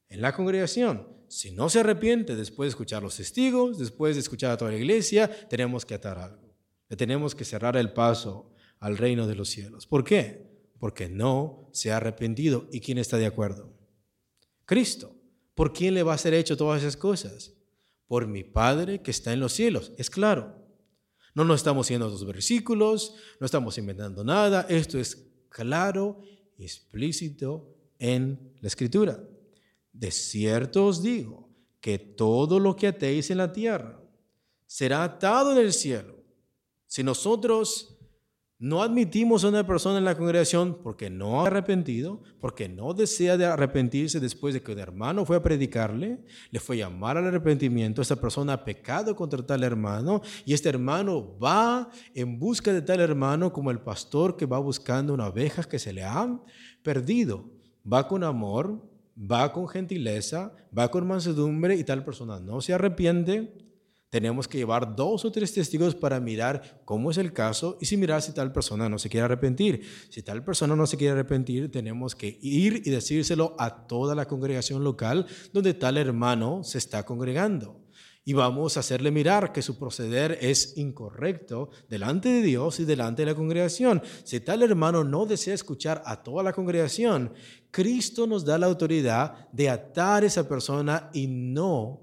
En 0.09 0.21
la 0.21 0.35
congregación. 0.35 1.16
Si 1.29 1.51
no 1.51 1.69
se 1.69 1.81
arrepiente 1.81 2.37
después 2.37 2.67
de 2.67 2.71
escuchar 2.71 3.03
los 3.03 3.17
testigos, 3.17 3.79
después 3.79 4.17
de 4.17 4.21
escuchar 4.21 4.53
a 4.53 4.57
toda 4.57 4.71
la 4.71 4.77
iglesia, 4.77 5.29
tenemos 5.49 5.85
que 5.85 5.95
atar 5.95 6.19
algo. 6.19 6.55
Tenemos 6.89 7.35
que 7.35 7.45
cerrar 7.45 7.77
el 7.77 7.93
paso 7.93 8.53
al 8.79 8.97
reino 8.97 9.27
de 9.27 9.35
los 9.35 9.49
cielos. 9.49 9.87
¿Por 9.87 10.05
qué? 10.05 10.47
Porque 10.79 11.09
no 11.09 11.69
se 11.73 11.91
ha 11.91 11.97
arrepentido. 11.97 12.69
¿Y 12.73 12.81
quién 12.81 12.99
está 12.99 13.17
de 13.17 13.27
acuerdo? 13.27 13.73
Cristo. 14.65 15.15
¿Por 15.55 15.73
quién 15.73 15.95
le 15.95 16.03
va 16.03 16.15
a 16.15 16.19
ser 16.19 16.35
hecho 16.35 16.57
todas 16.57 16.83
esas 16.83 16.97
cosas? 16.97 17.55
Por 18.07 18.27
mi 18.27 18.45
Padre 18.45 19.03
que 19.03 19.11
está 19.11 19.33
en 19.33 19.41
los 19.41 19.53
cielos. 19.53 19.93
Es 19.97 20.11
claro. 20.11 20.55
No 21.35 21.45
nos 21.45 21.61
estamos 21.61 21.87
haciendo 21.87 22.09
los 22.09 22.25
versículos, 22.25 23.15
no 23.41 23.47
estamos 23.47 23.77
inventando 23.79 24.23
nada. 24.23 24.67
Esto 24.69 24.99
es 24.99 25.29
claro 25.49 26.21
explícito 26.59 27.75
en 27.99 28.55
la 28.61 28.69
Escritura. 28.69 29.23
De 29.99 30.11
cierto 30.11 30.85
os 30.85 31.03
digo 31.03 31.49
que 31.81 31.99
todo 31.99 32.61
lo 32.61 32.77
que 32.77 32.89
atéis 32.89 33.31
en 33.31 33.39
la 33.39 33.51
tierra 33.51 33.99
será 34.67 35.03
atado 35.05 35.53
en 35.53 35.59
el 35.59 35.73
cielo. 35.73 36.23
Si 36.87 37.03
nosotros 37.03 37.97
no 38.59 38.83
admitimos 38.83 39.43
a 39.43 39.49
una 39.49 39.67
persona 39.67 39.97
en 39.97 40.05
la 40.05 40.17
congregación 40.17 40.79
porque 40.83 41.09
no 41.09 41.41
ha 41.41 41.47
arrepentido, 41.47 42.23
porque 42.41 42.69
no 42.69 42.93
desea 42.93 43.39
de 43.39 43.47
arrepentirse 43.47 44.21
después 44.21 44.53
de 44.53 44.63
que 44.63 44.73
un 44.73 44.79
hermano 44.79 45.25
fue 45.25 45.37
a 45.37 45.43
predicarle, 45.43 46.23
le 46.51 46.61
fue 46.61 46.77
a 46.77 46.89
llamar 46.89 47.17
al 47.17 47.29
arrepentimiento, 47.29 48.03
esta 48.03 48.17
persona 48.17 48.53
ha 48.53 48.65
pecado 48.65 49.17
contra 49.17 49.47
tal 49.47 49.65
hermano 49.65 50.21
y 50.45 50.53
este 50.53 50.69
hermano 50.69 51.39
va 51.39 51.91
en 52.15 52.39
busca 52.39 52.71
de 52.71 52.83
tal 52.83 53.01
hermano 53.01 53.51
como 53.51 53.71
el 53.71 53.81
pastor 53.81 54.37
que 54.37 54.45
va 54.45 54.59
buscando 54.59 55.15
una 55.15 55.29
oveja 55.29 55.65
que 55.65 55.79
se 55.79 55.95
le 55.95 56.05
ha 56.05 56.39
perdido. 56.83 57.51
Va 57.91 58.09
con 58.09 58.25
amor, 58.25 58.96
va 59.19 59.53
con 59.53 59.69
gentileza, 59.69 60.53
va 60.77 60.91
con 60.91 61.07
mansedumbre 61.07 61.77
y 61.77 61.85
tal 61.85 62.05
persona 62.05 62.39
no 62.39 62.61
se 62.61 62.75
arrepiente, 62.75 63.55
tenemos 64.11 64.47
que 64.47 64.59
llevar 64.59 64.95
dos 64.95 65.25
o 65.25 65.33
tres 65.33 65.53
testigos 65.53 65.95
para 65.95 66.21
mirar 66.21 66.81
cómo 66.85 67.11
es 67.11 67.19
el 67.19 67.33
caso 67.33 67.77
y 67.81 67.87
si 67.87 67.97
mirar 67.97 68.23
si 68.23 68.33
tal 68.33 68.53
persona 68.53 68.89
no 68.89 68.99
se 68.99 69.09
quiere 69.09 69.25
arrepentir. 69.25 69.83
Si 70.11 70.23
tal 70.23 70.45
persona 70.45 70.77
no 70.77 70.87
se 70.87 70.97
quiere 70.97 71.13
arrepentir, 71.13 71.71
tenemos 71.71 72.15
que 72.15 72.39
ir 72.41 72.83
y 72.85 72.91
decírselo 72.91 73.57
a 73.59 73.87
toda 73.87 74.15
la 74.15 74.27
congregación 74.27 74.85
local 74.85 75.27
donde 75.53 75.75
tal 75.75 75.99
hermano 75.99 76.63
se 76.63 76.79
está 76.79 77.03
congregando. 77.05 77.83
Y 78.25 78.33
vamos 78.33 78.77
a 78.77 78.81
hacerle 78.81 79.13
mirar 79.13 79.53
que 79.53 79.63
su 79.63 79.79
proceder 79.79 80.39
es 80.41 80.77
incorrecto 80.77 81.71
delante 81.89 82.29
de 82.29 82.43
Dios 82.43 82.81
y 82.81 82.85
delante 82.85 83.23
de 83.23 83.27
la 83.27 83.37
congregación. 83.37 84.03
Si 84.25 84.41
tal 84.41 84.63
hermano 84.63 85.05
no 85.05 85.27
desea 85.27 85.55
escuchar 85.55 86.03
a 86.05 86.25
toda 86.25 86.43
la 86.43 86.53
congregación, 86.53 87.33
Cristo 87.77 88.27
nos 88.27 88.43
da 88.43 88.57
la 88.57 88.65
autoridad 88.65 89.51
de 89.53 89.69
atar 89.69 90.23
a 90.23 90.27
esa 90.27 90.49
persona 90.49 91.11
y 91.13 91.27
no 91.27 92.01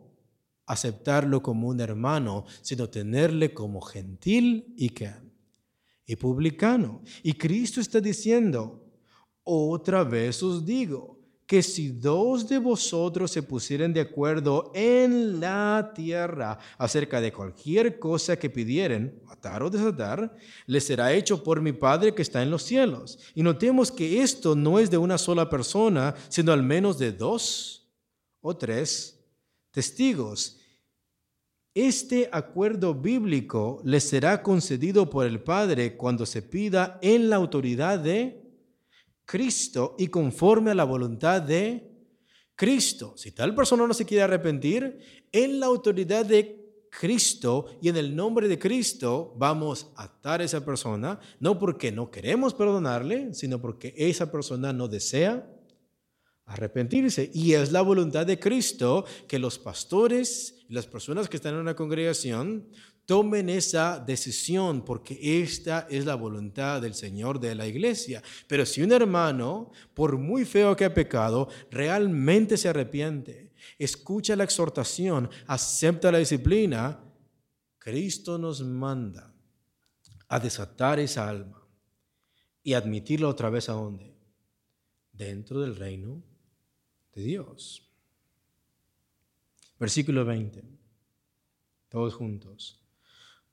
aceptarlo 0.67 1.41
como 1.41 1.67
un 1.67 1.79
hermano, 1.79 2.45
sino 2.61 2.87
tenerle 2.87 3.55
como 3.55 3.81
gentil 3.81 4.71
y 4.77 4.89
qué? 4.89 5.15
Y 6.05 6.15
publicano. 6.15 7.01
Y 7.23 7.33
Cristo 7.33 7.81
está 7.81 7.99
diciendo, 7.99 8.85
otra 9.43 10.03
vez 10.03 10.43
os 10.43 10.63
digo, 10.63 11.12
que 11.45 11.61
si 11.61 11.89
dos 11.89 12.47
de 12.47 12.57
vosotros 12.57 13.31
se 13.31 13.43
pusieren 13.43 13.93
de 13.93 14.01
acuerdo 14.01 14.71
en 14.73 15.39
la 15.39 15.91
tierra 15.93 16.57
acerca 16.77 17.19
de 17.19 17.33
cualquier 17.33 17.99
cosa 17.99 18.37
que 18.37 18.49
pidieren, 18.49 19.21
atar 19.27 19.61
o 19.61 19.69
desatar, 19.69 20.35
les 20.65 20.85
será 20.85 21.11
hecho 21.13 21.43
por 21.43 21.61
mi 21.61 21.73
Padre 21.73 22.15
que 22.15 22.21
está 22.21 22.41
en 22.41 22.51
los 22.51 22.63
cielos. 22.63 23.19
Y 23.35 23.43
notemos 23.43 23.91
que 23.91 24.21
esto 24.21 24.55
no 24.55 24.79
es 24.79 24.89
de 24.89 24.97
una 24.97 25.17
sola 25.17 25.49
persona, 25.49 26.15
sino 26.29 26.53
al 26.53 26.63
menos 26.63 26.97
de 26.97 27.11
dos 27.11 27.89
o 28.41 28.55
tres 28.55 29.19
testigos. 29.71 30.59
Este 31.75 32.29
acuerdo 32.31 32.93
bíblico 32.93 33.81
les 33.83 34.03
será 34.03 34.43
concedido 34.43 35.09
por 35.09 35.25
el 35.25 35.41
Padre 35.41 35.97
cuando 35.97 36.25
se 36.25 36.41
pida 36.41 36.99
en 37.01 37.29
la 37.29 37.35
autoridad 37.35 37.99
de 37.99 38.42
Cristo 39.25 39.95
y 39.97 40.07
conforme 40.07 40.71
a 40.71 40.75
la 40.75 40.83
voluntad 40.83 41.41
de 41.41 41.91
Cristo. 42.55 43.13
Si 43.17 43.31
tal 43.31 43.55
persona 43.55 43.87
no 43.87 43.93
se 43.93 44.05
quiere 44.05 44.23
arrepentir, 44.23 44.99
en 45.31 45.59
la 45.59 45.65
autoridad 45.65 46.25
de 46.25 46.63
Cristo 46.89 47.65
y 47.81 47.89
en 47.89 47.97
el 47.97 48.15
nombre 48.15 48.47
de 48.47 48.59
Cristo 48.59 49.33
vamos 49.37 49.91
a 49.95 50.03
atar 50.03 50.41
a 50.41 50.43
esa 50.43 50.63
persona, 50.63 51.19
no 51.39 51.57
porque 51.57 51.91
no 51.91 52.11
queremos 52.11 52.53
perdonarle, 52.53 53.33
sino 53.33 53.59
porque 53.59 53.93
esa 53.97 54.31
persona 54.31 54.71
no 54.73 54.87
desea 54.87 55.49
arrepentirse. 56.45 57.31
Y 57.33 57.53
es 57.53 57.71
la 57.71 57.81
voluntad 57.81 58.25
de 58.25 58.39
Cristo 58.39 59.05
que 59.27 59.39
los 59.39 59.57
pastores 59.57 60.63
y 60.67 60.73
las 60.73 60.87
personas 60.87 61.29
que 61.29 61.37
están 61.37 61.55
en 61.55 61.61
una 61.61 61.75
congregación 61.75 62.67
tomen 63.05 63.49
esa 63.49 63.99
decisión 63.99 64.83
porque 64.83 65.41
esta 65.41 65.87
es 65.89 66.05
la 66.05 66.15
voluntad 66.15 66.81
del 66.81 66.93
Señor 66.93 67.39
de 67.39 67.55
la 67.55 67.67
iglesia. 67.67 68.21
Pero 68.47 68.65
si 68.65 68.81
un 68.81 68.91
hermano, 68.91 69.71
por 69.93 70.17
muy 70.17 70.45
feo 70.45 70.75
que 70.75 70.85
ha 70.85 70.93
pecado, 70.93 71.49
realmente 71.69 72.57
se 72.57 72.69
arrepiente, 72.69 73.53
escucha 73.77 74.35
la 74.35 74.43
exhortación, 74.43 75.29
acepta 75.47 76.11
la 76.11 76.19
disciplina, 76.19 77.03
Cristo 77.77 78.37
nos 78.37 78.61
manda 78.61 79.33
a 80.29 80.39
desatar 80.39 80.99
esa 80.99 81.27
alma 81.27 81.61
y 82.63 82.73
admitirla 82.73 83.27
otra 83.27 83.49
vez 83.49 83.67
a 83.67 83.73
dónde? 83.73 84.15
Dentro 85.11 85.61
del 85.61 85.75
reino 85.75 86.23
de 87.13 87.21
Dios. 87.21 87.91
Versículo 89.77 90.23
20. 90.23 90.63
Todos 91.89 92.15
juntos. 92.15 92.82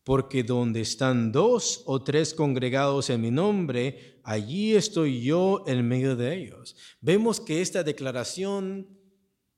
Porque 0.05 0.43
donde 0.43 0.81
están 0.81 1.31
dos 1.31 1.83
o 1.87 2.03
tres 2.03 2.35
congregados 2.35 3.11
en 3.11 3.21
mi 3.21 3.31
nombre, 3.31 4.21
allí 4.25 4.75
estoy 4.75 5.23
yo 5.23 5.63
en 5.67 5.87
medio 5.87 6.17
de 6.17 6.35
ellos. 6.35 6.77
Vemos 7.01 7.41
que 7.41 7.61
esta 7.61 7.83
declaración 7.83 8.89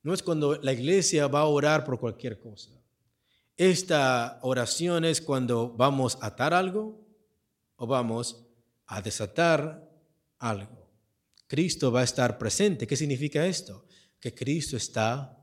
no 0.03 0.13
es 0.13 0.23
cuando 0.23 0.57
la 0.57 0.73
iglesia 0.73 1.29
va 1.29 1.41
a 1.41 1.47
orar 1.47 1.85
por 1.85 1.99
cualquier 1.99 2.39
cosa. 2.39 2.71
Esta 3.57 4.41
oración 4.43 5.05
es 5.05 5.21
cuando 5.21 5.69
vamos 5.77 6.19
a 6.21 6.27
atar 6.27 6.55
algo 6.55 7.07
o 7.77 7.87
vamos 7.87 8.45
a 8.87 9.01
desatar 9.01 9.89
algo. 10.39 10.91
Cristo 11.47 11.93
va 11.93 12.01
a 12.01 12.05
estar 12.05 12.39
presente. 12.39 12.87
¿Qué 12.87 12.97
significa 12.97 13.47
esto? 13.47 13.87
que 14.23 14.33
Cristo 14.33 14.77
está 14.77 15.37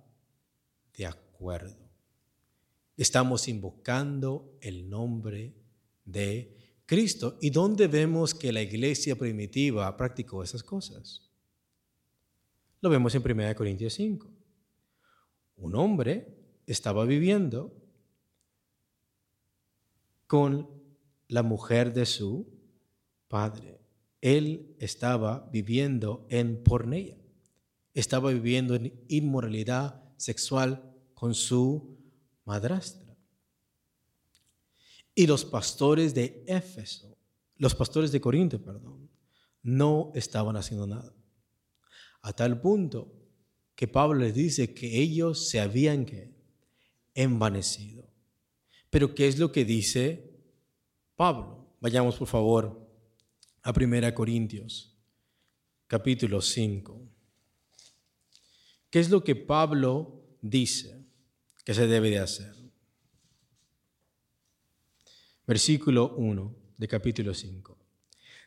de 0.95 1.05
acuerdo. 1.05 1.88
Estamos 2.99 3.47
invocando 3.47 4.57
el 4.59 4.89
nombre 4.89 5.55
de 6.03 6.55
Cristo. 6.85 7.37
¿Y 7.41 7.49
dónde 7.49 7.87
vemos 7.87 8.35
que 8.35 8.51
la 8.51 8.61
iglesia 8.61 9.15
primitiva 9.15 9.95
practicó 9.95 10.43
esas 10.43 10.63
cosas? 10.63 11.31
Lo 12.81 12.89
vemos 12.89 13.15
en 13.15 13.23
1 13.23 13.55
Corintios 13.55 13.93
5. 13.93 14.29
Un 15.55 15.75
hombre 15.75 16.27
estaba 16.67 17.05
viviendo 17.05 17.73
con 20.27 20.69
la 21.29 21.43
mujer 21.43 21.93
de 21.93 22.05
su 22.05 22.47
padre. 23.29 23.79
Él 24.19 24.75
estaba 24.79 25.49
viviendo 25.51 26.27
en 26.29 26.61
pornea 26.63 27.15
estaba 27.93 28.31
viviendo 28.31 28.75
en 28.75 28.93
inmoralidad 29.07 30.03
sexual 30.17 30.95
con 31.13 31.33
su 31.33 31.98
madrastra. 32.49 33.15
Y 35.13 35.27
los 35.27 35.45
pastores 35.45 36.15
de 36.15 36.43
Éfeso, 36.47 37.15
los 37.57 37.75
pastores 37.75 38.11
de 38.11 38.19
Corinto, 38.19 38.59
perdón, 38.59 39.07
no 39.61 40.11
estaban 40.15 40.57
haciendo 40.57 40.87
nada. 40.87 41.13
A 42.23 42.33
tal 42.33 42.59
punto 42.59 43.13
que 43.75 43.87
Pablo 43.87 44.19
les 44.21 44.33
dice 44.33 44.73
que 44.73 44.99
ellos 44.99 45.47
se 45.47 45.59
habían 45.59 46.07
envanecido. 47.13 48.09
Pero 48.89 49.13
¿qué 49.13 49.27
es 49.27 49.37
lo 49.37 49.51
que 49.51 49.63
dice 49.63 50.41
Pablo? 51.15 51.75
Vayamos 51.79 52.15
por 52.15 52.27
favor 52.27 52.89
a 53.61 53.71
1 53.71 54.15
Corintios, 54.15 54.97
capítulo 55.85 56.41
5. 56.41 56.99
¿Qué 58.89 58.99
es 58.99 59.11
lo 59.11 59.23
que 59.23 59.35
Pablo 59.35 60.23
dice 60.41 60.98
que 61.69 61.75
se 61.75 61.85
debe 61.85 62.09
de 62.09 62.17
hacer? 62.17 62.51
Versículo 65.45 66.15
1 66.15 66.55
de 66.75 66.87
capítulo 66.87 67.31
5. 67.31 67.77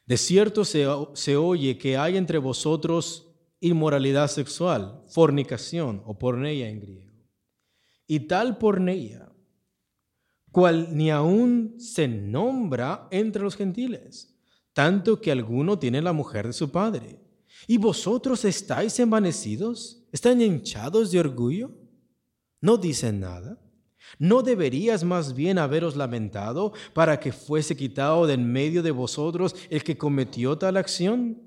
De 0.04 0.16
cierto 0.16 0.64
se, 0.64 0.84
se 1.14 1.36
oye 1.36 1.78
que 1.78 1.96
hay 1.96 2.16
entre 2.16 2.38
vosotros 2.38 3.28
inmoralidad 3.60 4.26
sexual, 4.26 5.04
fornicación 5.06 6.02
o 6.04 6.18
porneia 6.18 6.68
en 6.68 6.80
griego. 6.80 7.12
Y 8.08 8.26
tal 8.26 8.58
porneia, 8.58 9.30
cual 10.50 10.88
ni 10.90 11.12
aún 11.12 11.76
se 11.78 12.08
nombra 12.08 13.06
entre 13.12 13.44
los 13.44 13.54
gentiles, 13.54 14.36
tanto 14.72 15.20
que 15.20 15.30
alguno 15.30 15.78
tiene 15.78 16.02
la 16.02 16.12
mujer 16.12 16.48
de 16.48 16.54
su 16.54 16.72
padre. 16.72 17.20
¿Y 17.68 17.76
vosotros 17.76 18.44
estáis 18.44 18.98
envanecidos? 18.98 20.08
¿Están 20.10 20.42
hinchados 20.42 21.12
de 21.12 21.20
orgullo? 21.20 21.81
¿No 22.62 22.78
dicen 22.78 23.20
nada? 23.20 23.58
¿No 24.18 24.42
deberías 24.42 25.02
más 25.02 25.34
bien 25.34 25.58
haberos 25.58 25.96
lamentado 25.96 26.72
para 26.94 27.18
que 27.18 27.32
fuese 27.32 27.76
quitado 27.76 28.26
de 28.26 28.34
en 28.34 28.50
medio 28.50 28.82
de 28.82 28.92
vosotros 28.92 29.54
el 29.68 29.82
que 29.82 29.98
cometió 29.98 30.56
tal 30.56 30.76
acción? 30.76 31.42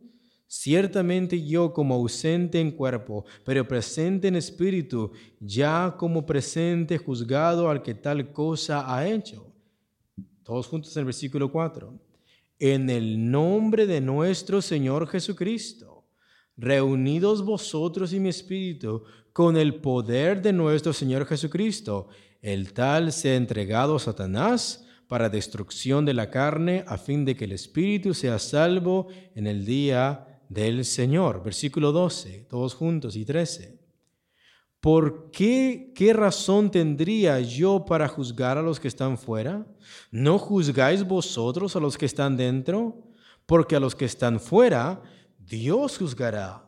Ciertamente 0.47 1.41
yo 1.41 1.73
como 1.73 1.95
ausente 1.95 2.59
en 2.59 2.71
cuerpo, 2.71 3.25
pero 3.45 3.65
presente 3.67 4.27
en 4.27 4.35
espíritu, 4.35 5.11
ya 5.39 5.95
como 5.97 6.25
presente 6.25 6.97
juzgado 6.97 7.69
al 7.69 7.81
que 7.81 7.95
tal 7.95 8.33
cosa 8.33 8.93
ha 8.93 9.07
hecho. 9.07 9.51
Todos 10.43 10.67
juntos 10.67 10.95
en 10.95 11.01
el 11.01 11.05
versículo 11.05 11.49
4. 11.49 11.97
En 12.59 12.89
el 12.89 13.31
nombre 13.31 13.87
de 13.87 14.01
nuestro 14.01 14.61
Señor 14.61 15.07
Jesucristo, 15.07 16.05
reunidos 16.57 17.43
vosotros 17.43 18.13
y 18.13 18.19
mi 18.19 18.29
espíritu, 18.29 19.03
con 19.35 19.57
el 19.57 19.75
poder 19.81 20.41
de 20.41 20.53
nuestro 20.53 20.93
Señor 20.93 21.25
Jesucristo, 21.25 22.07
el 22.41 22.71
tal 22.71 23.11
se 23.11 23.31
ha 23.31 23.35
entregado 23.35 23.97
a 23.97 23.99
Satanás 23.99 24.85
para 25.09 25.27
destrucción 25.27 26.05
de 26.05 26.13
la 26.13 26.29
carne, 26.29 26.85
a 26.87 26.97
fin 26.97 27.25
de 27.25 27.35
que 27.35 27.43
el 27.43 27.51
espíritu 27.51 28.13
sea 28.13 28.39
salvo 28.39 29.09
en 29.35 29.45
el 29.45 29.65
día 29.65 30.39
del 30.47 30.85
Señor. 30.85 31.43
Versículo 31.43 31.91
12, 31.91 32.45
todos 32.49 32.75
juntos 32.75 33.17
y 33.17 33.25
13. 33.25 33.77
¿Por 34.79 35.31
qué, 35.31 35.91
qué 35.93 36.13
razón 36.13 36.71
tendría 36.71 37.41
yo 37.41 37.83
para 37.83 38.07
juzgar 38.07 38.57
a 38.57 38.61
los 38.61 38.79
que 38.79 38.87
están 38.87 39.17
fuera? 39.17 39.67
¿No 40.11 40.39
juzgáis 40.39 41.05
vosotros 41.05 41.75
a 41.75 41.81
los 41.81 41.97
que 41.97 42.05
están 42.05 42.37
dentro? 42.37 43.03
Porque 43.45 43.75
a 43.75 43.81
los 43.81 43.95
que 43.95 44.05
están 44.05 44.39
fuera, 44.39 45.01
Dios 45.37 45.97
juzgará. 45.97 46.65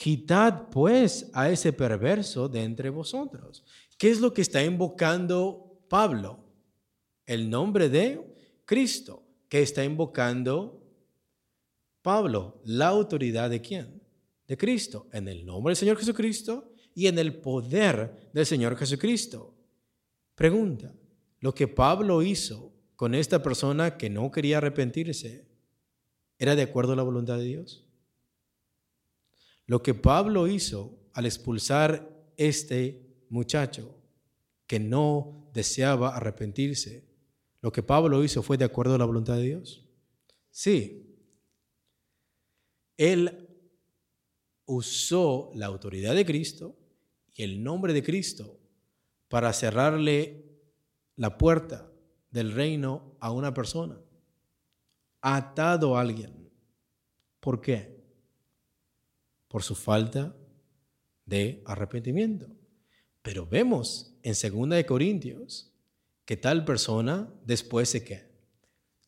Quitad 0.00 0.70
pues 0.70 1.28
a 1.34 1.50
ese 1.50 1.74
perverso 1.74 2.48
de 2.48 2.62
entre 2.62 2.88
vosotros. 2.88 3.62
¿Qué 3.98 4.08
es 4.08 4.18
lo 4.18 4.32
que 4.32 4.40
está 4.40 4.64
invocando 4.64 5.84
Pablo? 5.90 6.42
El 7.26 7.50
nombre 7.50 7.90
de 7.90 8.34
Cristo. 8.64 9.22
¿Qué 9.50 9.60
está 9.60 9.84
invocando 9.84 10.82
Pablo? 12.00 12.62
La 12.64 12.88
autoridad 12.88 13.50
de 13.50 13.60
quién? 13.60 14.02
De 14.48 14.56
Cristo. 14.56 15.06
En 15.12 15.28
el 15.28 15.44
nombre 15.44 15.72
del 15.72 15.76
Señor 15.76 15.98
Jesucristo 15.98 16.72
y 16.94 17.06
en 17.06 17.18
el 17.18 17.34
poder 17.34 18.30
del 18.32 18.46
Señor 18.46 18.78
Jesucristo. 18.78 19.54
Pregunta, 20.34 20.94
¿lo 21.40 21.54
que 21.54 21.68
Pablo 21.68 22.22
hizo 22.22 22.72
con 22.96 23.14
esta 23.14 23.42
persona 23.42 23.98
que 23.98 24.08
no 24.08 24.30
quería 24.30 24.56
arrepentirse 24.56 25.46
era 26.38 26.56
de 26.56 26.62
acuerdo 26.62 26.94
a 26.94 26.96
la 26.96 27.02
voluntad 27.02 27.36
de 27.36 27.44
Dios? 27.44 27.89
Lo 29.70 29.84
que 29.84 29.94
Pablo 29.94 30.48
hizo 30.48 30.98
al 31.12 31.26
expulsar 31.26 32.32
este 32.36 33.24
muchacho 33.28 34.02
que 34.66 34.80
no 34.80 35.48
deseaba 35.54 36.16
arrepentirse, 36.16 37.08
lo 37.60 37.70
que 37.70 37.84
Pablo 37.84 38.24
hizo 38.24 38.42
fue 38.42 38.58
de 38.58 38.64
acuerdo 38.64 38.96
a 38.96 38.98
la 38.98 39.04
voluntad 39.04 39.36
de 39.36 39.44
Dios. 39.44 39.88
Sí, 40.50 41.16
él 42.96 43.48
usó 44.66 45.52
la 45.54 45.66
autoridad 45.66 46.16
de 46.16 46.26
Cristo 46.26 46.76
y 47.32 47.44
el 47.44 47.62
nombre 47.62 47.92
de 47.92 48.02
Cristo 48.02 48.58
para 49.28 49.52
cerrarle 49.52 50.50
la 51.14 51.38
puerta 51.38 51.92
del 52.32 52.50
reino 52.50 53.16
a 53.20 53.30
una 53.30 53.54
persona. 53.54 54.00
Atado 55.20 55.96
a 55.96 56.00
alguien. 56.00 56.50
¿Por 57.38 57.60
qué? 57.60 57.99
Por 59.50 59.64
su 59.64 59.74
falta 59.74 60.32
de 61.26 61.60
arrepentimiento. 61.66 62.46
Pero 63.20 63.46
vemos 63.46 64.14
en 64.22 64.34
2 64.68 64.84
Corintios 64.84 65.72
que 66.24 66.36
tal 66.36 66.64
persona 66.64 67.28
después 67.44 67.88
se 67.88 68.04
qué? 68.04 68.30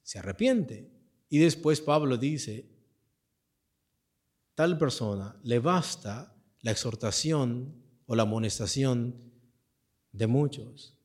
Se 0.02 0.18
arrepiente. 0.18 0.90
Y 1.28 1.38
después 1.38 1.80
Pablo 1.80 2.16
dice, 2.16 2.66
tal 4.56 4.78
persona 4.78 5.38
le 5.44 5.60
basta 5.60 6.34
la 6.60 6.72
exhortación 6.72 7.72
o 8.06 8.16
la 8.16 8.24
amonestación 8.24 9.14
de 10.10 10.26
muchos. 10.26 10.98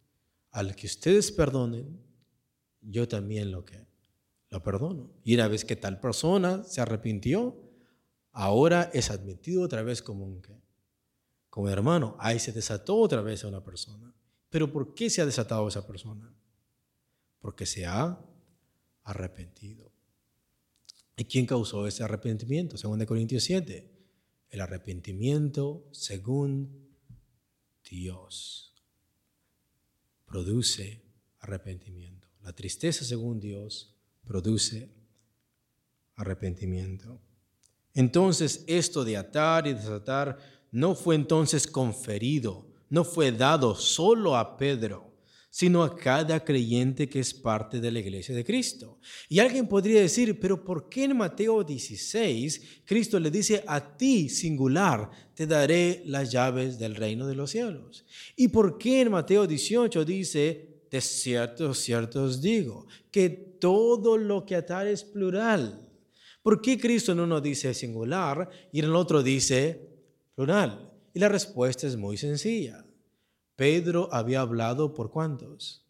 Al 0.50 0.76
que 0.76 0.88
ustedes 0.88 1.32
perdonen, 1.32 2.02
yo 2.82 3.08
también 3.08 3.52
lo 3.52 3.64
que 3.64 3.86
lo 4.50 4.64
perdono. 4.64 5.12
Y 5.24 5.36
una 5.36 5.48
vez 5.48 5.64
que 5.64 5.76
tal 5.76 6.00
persona 6.00 6.64
se 6.64 6.82
arrepintió, 6.82 7.67
ahora 8.38 8.92
es 8.94 9.10
admitido 9.10 9.64
otra 9.64 9.82
vez 9.82 10.04
como 10.04 10.24
un 10.24 10.42
que 10.42 10.54
como 11.50 11.70
hermano, 11.70 12.16
ahí 12.20 12.38
se 12.38 12.52
desató 12.52 12.98
otra 12.98 13.22
vez 13.22 13.44
a 13.44 13.48
una 13.48 13.64
persona. 13.64 14.14
Pero 14.52 14.72
¿por 14.72 14.94
qué 14.94 15.10
se 15.10 15.24
ha 15.24 15.26
desatado 15.26 15.68
esa 15.68 15.88
persona? 15.88 16.32
Porque 17.40 17.66
se 17.66 17.88
ha 17.88 18.24
arrepentido. 19.04 19.92
¿Y 21.16 21.26
quién 21.26 21.48
causó 21.48 21.88
ese 21.88 22.04
arrepentimiento? 22.04 22.78
Según 22.78 23.04
Corintios 23.06 23.44
7. 23.44 23.92
El 24.52 24.62
arrepentimiento 24.62 25.88
según 25.92 26.92
Dios 27.90 28.76
produce 30.28 31.02
arrepentimiento. 31.40 32.28
La 32.42 32.54
tristeza 32.54 33.04
según 33.04 33.40
Dios 33.40 33.96
produce 34.26 34.92
arrepentimiento. 36.14 37.20
Entonces, 37.98 38.64
esto 38.68 39.04
de 39.04 39.18
atar 39.18 39.66
y 39.66 39.74
desatar 39.74 40.38
no 40.72 40.94
fue 40.94 41.16
entonces 41.16 41.66
conferido, 41.66 42.68
no 42.92 43.04
fue 43.04 43.32
dado 43.32 43.74
solo 43.74 44.38
a 44.38 44.56
Pedro, 44.56 45.16
sino 45.50 45.82
a 45.82 45.96
cada 45.96 46.44
creyente 46.44 47.10
que 47.10 47.20
es 47.20 47.34
parte 47.34 47.82
de 47.82 47.92
la 47.92 47.98
iglesia 47.98 48.36
de 48.36 48.46
Cristo. 48.46 49.00
Y 49.28 49.40
alguien 49.40 49.68
podría 49.68 50.00
decir, 50.00 50.40
pero 50.40 50.64
¿por 50.64 50.90
qué 50.90 51.06
en 51.06 51.18
Mateo 51.18 51.64
16 51.64 52.84
Cristo 52.86 53.20
le 53.20 53.32
dice 53.32 53.64
a 53.66 53.98
ti 53.98 54.30
singular, 54.30 55.10
te 55.34 55.48
daré 55.48 56.04
las 56.06 56.32
llaves 56.32 56.78
del 56.78 56.94
reino 56.94 57.26
de 57.26 57.34
los 57.34 57.50
cielos? 57.50 58.06
¿Y 58.36 58.50
por 58.50 58.78
qué 58.78 59.02
en 59.02 59.10
Mateo 59.10 59.48
18 59.48 60.06
dice, 60.06 60.84
de 60.92 61.02
cierto, 61.02 61.74
cierto 61.74 62.26
os 62.26 62.44
digo, 62.44 62.86
que 63.10 63.30
todo 63.30 64.20
lo 64.20 64.46
que 64.46 64.56
atar 64.56 64.86
es 64.86 65.04
plural? 65.04 65.87
¿Por 66.48 66.62
qué 66.62 66.80
Cristo 66.80 67.12
en 67.12 67.20
uno 67.20 67.42
dice 67.42 67.74
singular 67.74 68.50
y 68.72 68.80
en 68.80 68.86
el 68.86 68.96
otro 68.96 69.22
dice 69.22 69.86
plural? 70.34 70.94
Y 71.14 71.20
la 71.20 71.28
respuesta 71.28 71.86
es 71.86 71.98
muy 71.98 72.16
sencilla. 72.16 72.86
Pedro 73.58 74.08
había 74.14 74.40
hablado 74.40 74.94
por 74.94 75.12
cuántos? 75.12 75.86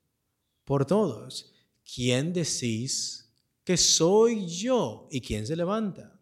Por 0.63 0.83
todos. 0.87 1.53
¿Quién 1.85 2.33
decís 2.33 3.31
que 3.63 3.77
soy 3.77 4.47
yo? 4.47 5.07
¿Y 5.11 5.21
quién 5.21 5.45
se 5.45 5.55
levanta? 5.55 6.19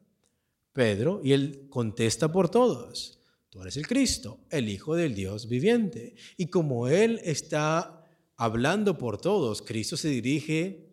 Pedro, 0.73 1.21
y 1.23 1.31
él 1.31 1.67
contesta 1.69 2.29
por 2.29 2.49
todos. 2.49 3.21
Tú 3.49 3.61
eres 3.61 3.77
el 3.77 3.87
Cristo, 3.87 4.41
el 4.49 4.67
Hijo 4.67 4.95
del 4.95 5.15
Dios 5.15 5.47
viviente. 5.47 6.13
Y 6.35 6.47
como 6.47 6.89
él 6.89 7.21
está 7.23 8.05
hablando 8.35 8.97
por 8.97 9.17
todos, 9.17 9.61
Cristo 9.61 9.95
se 9.95 10.09
dirige 10.09 10.89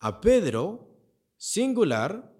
a 0.00 0.20
Pedro, 0.20 0.88
singular, 1.36 2.31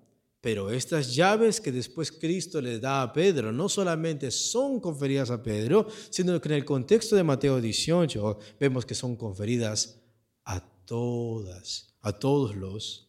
pero 0.43 0.73
estas 0.73 1.15
llaves 1.15 1.61
que 1.61 1.71
después 1.71 2.11
Cristo 2.11 2.61
le 2.61 2.81
da 2.81 3.03
a 3.03 3.13
Pedro 3.13 3.53
no 3.53 3.69
solamente 3.69 4.33
son 4.33 4.81
conferidas 4.81 5.31
a 5.31 5.41
Pedro, 5.41 5.87
sino 6.11 6.41
que 6.41 6.49
en 6.49 6.57
el 6.57 6.65
contexto 6.65 7.15
de 7.15 7.23
Mateo 7.23 7.61
18 7.61 8.39
vemos 8.59 8.85
que 8.85 8.97
son 8.97 9.15
conferidas 9.15 10.03
a 10.45 10.61
todas, 10.85 11.95
a 12.01 12.13
todos 12.13 12.57
los 12.57 13.09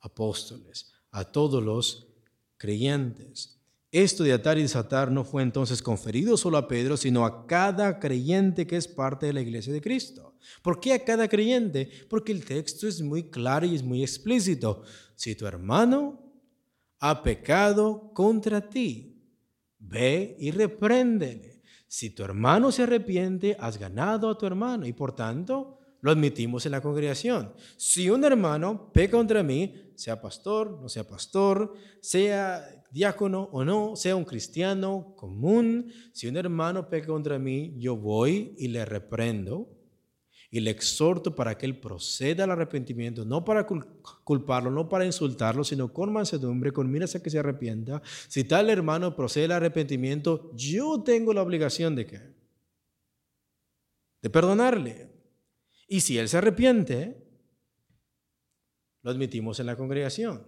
apóstoles, 0.00 0.92
a 1.12 1.24
todos 1.24 1.62
los 1.62 2.08
creyentes. 2.56 3.60
Esto 3.92 4.24
de 4.24 4.32
atar 4.32 4.58
y 4.58 4.62
desatar 4.62 5.12
no 5.12 5.22
fue 5.22 5.44
entonces 5.44 5.82
conferido 5.82 6.36
solo 6.36 6.58
a 6.58 6.66
Pedro, 6.66 6.96
sino 6.96 7.24
a 7.24 7.46
cada 7.46 8.00
creyente 8.00 8.66
que 8.66 8.76
es 8.76 8.88
parte 8.88 9.26
de 9.26 9.34
la 9.34 9.42
iglesia 9.42 9.72
de 9.72 9.80
Cristo. 9.80 10.34
¿Por 10.62 10.80
qué 10.80 10.94
a 10.94 11.04
cada 11.04 11.28
creyente? 11.28 11.88
Porque 12.10 12.32
el 12.32 12.44
texto 12.44 12.88
es 12.88 13.00
muy 13.00 13.30
claro 13.30 13.66
y 13.66 13.76
es 13.76 13.84
muy 13.84 14.02
explícito. 14.02 14.82
Si 15.14 15.36
tu 15.36 15.46
hermano 15.46 16.31
ha 17.04 17.20
pecado 17.20 18.12
contra 18.14 18.70
ti. 18.70 19.20
Ve 19.78 20.36
y 20.38 20.52
repréndele. 20.52 21.60
Si 21.88 22.10
tu 22.10 22.22
hermano 22.22 22.70
se 22.70 22.84
arrepiente, 22.84 23.56
has 23.58 23.76
ganado 23.76 24.30
a 24.30 24.38
tu 24.38 24.46
hermano 24.46 24.86
y 24.86 24.92
por 24.92 25.14
tanto 25.14 25.80
lo 26.00 26.12
admitimos 26.12 26.64
en 26.64 26.72
la 26.72 26.80
congregación. 26.80 27.52
Si 27.76 28.08
un 28.08 28.22
hermano 28.24 28.92
peca 28.92 29.16
contra 29.16 29.42
mí, 29.42 29.92
sea 29.96 30.20
pastor, 30.20 30.80
no 30.80 30.88
sea 30.88 31.02
pastor, 31.02 31.74
sea 32.00 32.64
diácono 32.92 33.48
o 33.50 33.64
no, 33.64 33.96
sea 33.96 34.14
un 34.14 34.24
cristiano 34.24 35.14
común, 35.16 35.92
si 36.12 36.28
un 36.28 36.36
hermano 36.36 36.88
peca 36.88 37.08
contra 37.08 37.36
mí, 37.36 37.74
yo 37.78 37.96
voy 37.96 38.54
y 38.58 38.68
le 38.68 38.84
reprendo. 38.84 39.68
Y 40.54 40.60
le 40.60 40.70
exhorto 40.70 41.34
para 41.34 41.56
que 41.56 41.64
él 41.64 41.78
proceda 41.78 42.44
al 42.44 42.50
arrepentimiento, 42.50 43.24
no 43.24 43.42
para 43.42 43.66
culparlo, 43.66 44.70
no 44.70 44.86
para 44.86 45.06
insultarlo, 45.06 45.64
sino 45.64 45.94
con 45.94 46.12
mansedumbre, 46.12 46.72
con 46.72 46.90
miras 46.90 47.14
a 47.14 47.22
que 47.22 47.30
se 47.30 47.38
arrepienta. 47.38 48.02
Si 48.28 48.44
tal 48.44 48.68
hermano 48.68 49.16
procede 49.16 49.46
al 49.46 49.52
arrepentimiento, 49.52 50.52
yo 50.54 51.02
tengo 51.02 51.32
la 51.32 51.40
obligación 51.40 51.96
de 51.96 52.04
qué? 52.04 52.20
De 54.20 54.28
perdonarle. 54.28 55.10
Y 55.88 56.00
si 56.00 56.18
él 56.18 56.28
se 56.28 56.36
arrepiente, 56.36 57.26
lo 59.00 59.10
admitimos 59.10 59.58
en 59.58 59.64
la 59.64 59.76
congregación. 59.76 60.46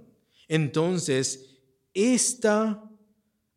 Entonces, 0.49 1.63
esta 1.95 2.91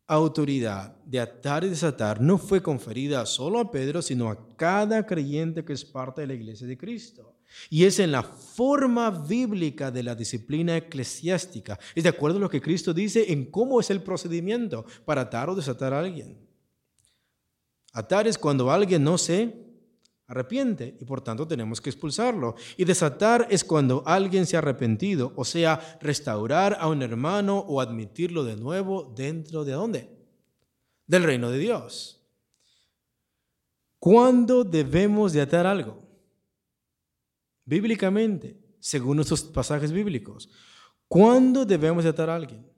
autoridad 0.08 0.96
de 1.04 1.20
atar 1.20 1.64
y 1.64 1.68
desatar 1.68 2.20
no 2.20 2.38
fue 2.38 2.62
conferida 2.62 3.24
solo 3.26 3.60
a 3.60 3.70
Pedro, 3.70 4.00
sino 4.02 4.30
a 4.30 4.48
cada 4.56 5.06
creyente 5.06 5.64
que 5.64 5.74
es 5.74 5.84
parte 5.84 6.22
de 6.22 6.26
la 6.26 6.34
iglesia 6.34 6.66
de 6.66 6.78
Cristo. 6.78 7.34
Y 7.70 7.84
es 7.84 7.98
en 7.98 8.12
la 8.12 8.22
forma 8.22 9.10
bíblica 9.10 9.90
de 9.90 10.02
la 10.02 10.14
disciplina 10.14 10.76
eclesiástica. 10.76 11.78
Es 11.94 12.02
de 12.02 12.10
acuerdo 12.10 12.38
a 12.38 12.40
lo 12.40 12.50
que 12.50 12.60
Cristo 12.60 12.92
dice 12.92 13.32
en 13.32 13.50
cómo 13.50 13.80
es 13.80 13.90
el 13.90 14.02
procedimiento 14.02 14.84
para 15.04 15.22
atar 15.22 15.48
o 15.48 15.54
desatar 15.54 15.92
a 15.92 16.00
alguien. 16.00 16.38
Atar 17.92 18.26
es 18.26 18.38
cuando 18.38 18.70
alguien 18.70 19.02
no 19.02 19.18
se 19.18 19.67
arrepiente 20.28 20.96
y 21.00 21.04
por 21.04 21.22
tanto 21.22 21.48
tenemos 21.48 21.80
que 21.80 21.90
expulsarlo. 21.90 22.54
Y 22.76 22.84
desatar 22.84 23.48
es 23.50 23.64
cuando 23.64 24.02
alguien 24.06 24.46
se 24.46 24.56
ha 24.56 24.60
arrepentido, 24.60 25.32
o 25.34 25.44
sea, 25.44 25.98
restaurar 26.00 26.76
a 26.78 26.88
un 26.88 27.02
hermano 27.02 27.58
o 27.58 27.80
admitirlo 27.80 28.44
de 28.44 28.56
nuevo 28.56 29.12
dentro 29.16 29.64
de 29.64 29.72
dónde? 29.72 30.08
Del 31.06 31.24
reino 31.24 31.50
de 31.50 31.58
Dios. 31.58 32.22
¿Cuándo 33.98 34.62
debemos 34.62 35.32
de 35.32 35.40
atar 35.40 35.66
algo? 35.66 36.06
Bíblicamente, 37.64 38.56
según 38.78 39.20
estos 39.20 39.42
pasajes 39.42 39.90
bíblicos. 39.90 40.48
¿Cuándo 41.08 41.64
debemos 41.64 42.04
de 42.04 42.10
atar 42.10 42.30
a 42.30 42.36
alguien? 42.36 42.70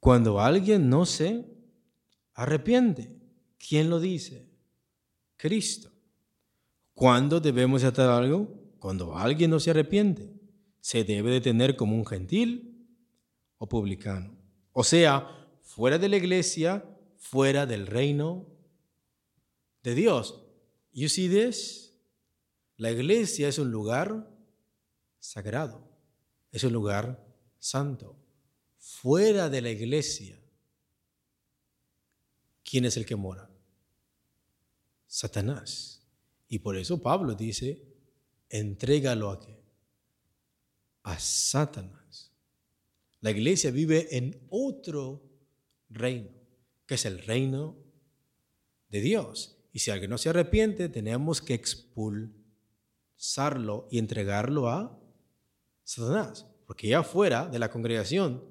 Cuando 0.00 0.40
alguien 0.40 0.90
no 0.90 1.06
se 1.06 1.44
arrepiente. 2.34 3.16
¿Quién 3.56 3.88
lo 3.88 3.98
dice? 3.98 4.47
Cristo. 5.38 5.90
¿Cuándo 6.92 7.40
debemos 7.40 7.84
atar 7.84 8.10
algo? 8.10 8.52
Cuando 8.78 9.16
alguien 9.16 9.50
no 9.50 9.60
se 9.60 9.70
arrepiente. 9.70 10.34
Se 10.80 11.04
debe 11.04 11.30
de 11.30 11.40
tener 11.40 11.76
como 11.76 11.94
un 11.96 12.04
gentil 12.04 12.86
o 13.56 13.68
publicano. 13.68 14.36
O 14.72 14.84
sea, 14.84 15.48
fuera 15.62 15.96
de 15.96 16.08
la 16.08 16.16
iglesia, 16.16 16.84
fuera 17.16 17.66
del 17.66 17.86
reino 17.86 18.46
de 19.82 19.94
Dios. 19.94 20.42
You 20.92 21.08
see 21.08 21.28
this? 21.28 21.94
La 22.76 22.90
iglesia 22.90 23.48
es 23.48 23.58
un 23.58 23.70
lugar 23.70 24.28
sagrado. 25.20 25.88
Es 26.50 26.64
un 26.64 26.72
lugar 26.72 27.24
santo. 27.58 28.16
Fuera 28.78 29.48
de 29.48 29.60
la 29.60 29.70
iglesia, 29.70 30.40
¿quién 32.64 32.86
es 32.86 32.96
el 32.96 33.06
que 33.06 33.16
mora? 33.16 33.47
Satanás. 35.08 36.06
Y 36.48 36.60
por 36.60 36.76
eso 36.76 37.02
Pablo 37.02 37.34
dice, 37.34 37.82
entrégalo 38.48 39.30
a 39.30 39.40
qué? 39.40 39.60
A 41.02 41.18
Satanás. 41.18 42.30
La 43.20 43.32
iglesia 43.32 43.72
vive 43.72 44.16
en 44.16 44.46
otro 44.50 45.24
reino, 45.88 46.30
que 46.86 46.94
es 46.94 47.04
el 47.06 47.18
reino 47.20 47.76
de 48.90 49.00
Dios. 49.00 49.56
Y 49.72 49.80
si 49.80 49.90
alguien 49.90 50.10
no 50.10 50.18
se 50.18 50.28
arrepiente, 50.28 50.88
tenemos 50.88 51.42
que 51.42 51.54
expulsarlo 51.54 53.88
y 53.90 53.98
entregarlo 53.98 54.68
a 54.68 54.96
Satanás. 55.84 56.46
Porque 56.66 56.86
ya 56.88 57.02
fuera 57.02 57.46
de 57.46 57.58
la 57.58 57.70
congregación, 57.70 58.44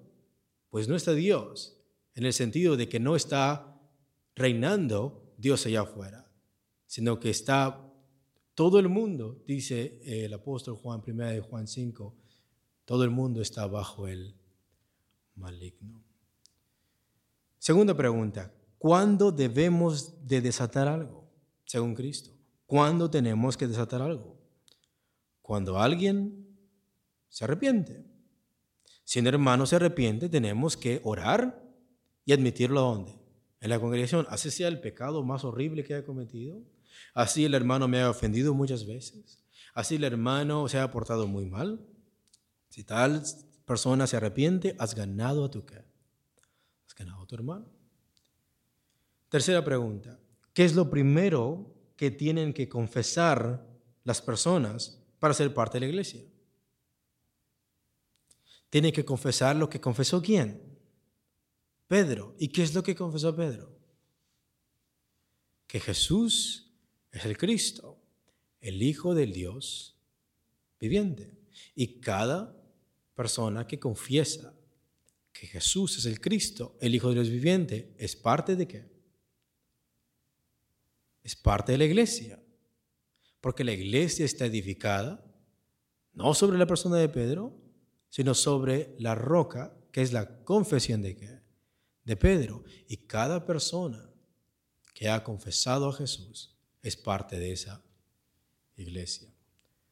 pues 0.69 0.87
no 0.87 0.95
está 0.95 1.13
Dios, 1.13 1.77
en 2.15 2.25
el 2.25 2.33
sentido 2.33 2.77
de 2.77 2.89
que 2.89 2.99
no 2.99 3.15
está 3.15 3.79
reinando 4.35 5.33
Dios 5.37 5.65
allá 5.65 5.81
afuera 5.81 6.26
sino 6.87 7.19
que 7.19 7.29
está 7.29 7.87
todo 8.55 8.79
el 8.79 8.89
mundo, 8.89 9.43
dice 9.45 9.99
el 10.03 10.33
apóstol 10.33 10.75
Juan, 10.77 11.01
primera 11.01 11.29
de 11.29 11.41
Juan 11.41 11.67
5, 11.67 12.15
todo 12.85 13.03
el 13.03 13.11
mundo 13.11 13.41
está 13.41 13.67
bajo 13.67 14.07
el 14.07 14.35
maligno. 15.35 16.03
Segunda 17.59 17.95
pregunta, 17.95 18.51
¿cuándo 18.79 19.31
debemos 19.31 20.25
de 20.25 20.41
desatar 20.41 20.87
algo, 20.87 21.29
según 21.65 21.93
Cristo? 21.93 22.31
¿Cuándo 22.65 23.11
tenemos 23.11 23.57
que 23.57 23.67
desatar 23.67 24.01
algo? 24.01 24.37
Cuando 25.41 25.77
alguien 25.77 26.47
se 27.29 27.43
arrepiente. 27.45 28.05
Si 29.03 29.19
un 29.19 29.27
hermano 29.27 29.65
se 29.65 29.75
arrepiente, 29.75 30.29
tenemos 30.29 30.75
que 30.75 31.01
orar 31.03 31.63
y 32.25 32.33
admitirlo 32.33 32.79
a 32.79 32.83
dónde? 32.83 33.19
En 33.59 33.69
la 33.69 33.79
congregación, 33.79 34.25
así 34.29 34.51
sea 34.51 34.67
el 34.67 34.79
pecado 34.79 35.23
más 35.23 35.43
horrible 35.43 35.83
que 35.83 35.93
haya 35.93 36.05
cometido, 36.05 36.61
Así 37.13 37.45
el 37.45 37.53
hermano 37.53 37.87
me 37.87 38.01
ha 38.01 38.09
ofendido 38.09 38.53
muchas 38.53 38.85
veces. 38.85 39.43
Así 39.73 39.95
el 39.95 40.03
hermano 40.03 40.67
se 40.67 40.79
ha 40.79 40.91
portado 40.91 41.27
muy 41.27 41.45
mal. 41.45 41.85
Si 42.69 42.83
tal 42.83 43.23
persona 43.65 44.07
se 44.07 44.17
arrepiente, 44.17 44.75
has 44.79 44.95
ganado 44.95 45.45
a 45.45 45.51
tu 45.51 45.65
qué? 45.65 45.83
Has 46.87 46.95
ganado 46.95 47.23
a 47.23 47.27
tu 47.27 47.35
hermano. 47.35 47.65
Tercera 49.29 49.63
pregunta. 49.63 50.19
¿Qué 50.53 50.63
es 50.65 50.73
lo 50.75 50.89
primero 50.89 51.75
que 51.95 52.11
tienen 52.11 52.53
que 52.53 52.69
confesar 52.69 53.67
las 54.03 54.21
personas 54.21 55.03
para 55.19 55.33
ser 55.33 55.53
parte 55.53 55.75
de 55.75 55.81
la 55.81 55.89
iglesia? 55.89 56.23
Tiene 58.69 58.91
que 58.91 59.05
confesar 59.05 59.55
lo 59.55 59.69
que 59.69 59.81
confesó 59.81 60.21
quién? 60.21 60.61
Pedro. 61.87 62.35
¿Y 62.37 62.49
qué 62.49 62.63
es 62.63 62.73
lo 62.73 62.83
que 62.83 62.95
confesó 62.95 63.35
Pedro? 63.35 63.77
Que 65.67 65.79
Jesús 65.79 66.66
es 67.17 67.25
el 67.25 67.37
Cristo, 67.37 67.97
el 68.61 68.81
Hijo 68.81 69.13
del 69.13 69.33
Dios 69.33 69.97
viviente. 70.79 71.31
Y 71.75 71.99
cada 71.99 72.55
persona 73.15 73.67
que 73.67 73.79
confiesa 73.79 74.53
que 75.31 75.47
Jesús 75.47 75.97
es 75.97 76.05
el 76.05 76.19
Cristo, 76.19 76.77
el 76.79 76.95
Hijo 76.95 77.09
de 77.09 77.15
Dios 77.15 77.29
viviente, 77.29 77.93
es 77.97 78.15
parte 78.15 78.55
de 78.55 78.67
qué? 78.67 78.85
Es 81.23 81.35
parte 81.35 81.73
de 81.73 81.77
la 81.77 81.85
iglesia. 81.85 82.41
Porque 83.41 83.63
la 83.63 83.73
iglesia 83.73 84.25
está 84.25 84.45
edificada 84.45 85.23
no 86.13 86.33
sobre 86.33 86.57
la 86.57 86.65
persona 86.65 86.97
de 86.97 87.09
Pedro, 87.09 87.55
sino 88.09 88.33
sobre 88.33 88.95
la 88.97 89.13
roca, 89.13 89.77
que 89.91 90.01
es 90.01 90.11
la 90.11 90.43
confesión 90.43 91.01
de 91.01 91.15
qué? 91.15 91.39
De 92.03 92.17
Pedro. 92.17 92.63
Y 92.87 92.97
cada 92.97 93.45
persona 93.45 94.09
que 94.93 95.09
ha 95.09 95.23
confesado 95.23 95.89
a 95.89 95.93
Jesús 95.93 96.56
es 96.87 96.97
parte 96.97 97.39
de 97.39 97.51
esa 97.51 97.83
iglesia. 98.75 99.33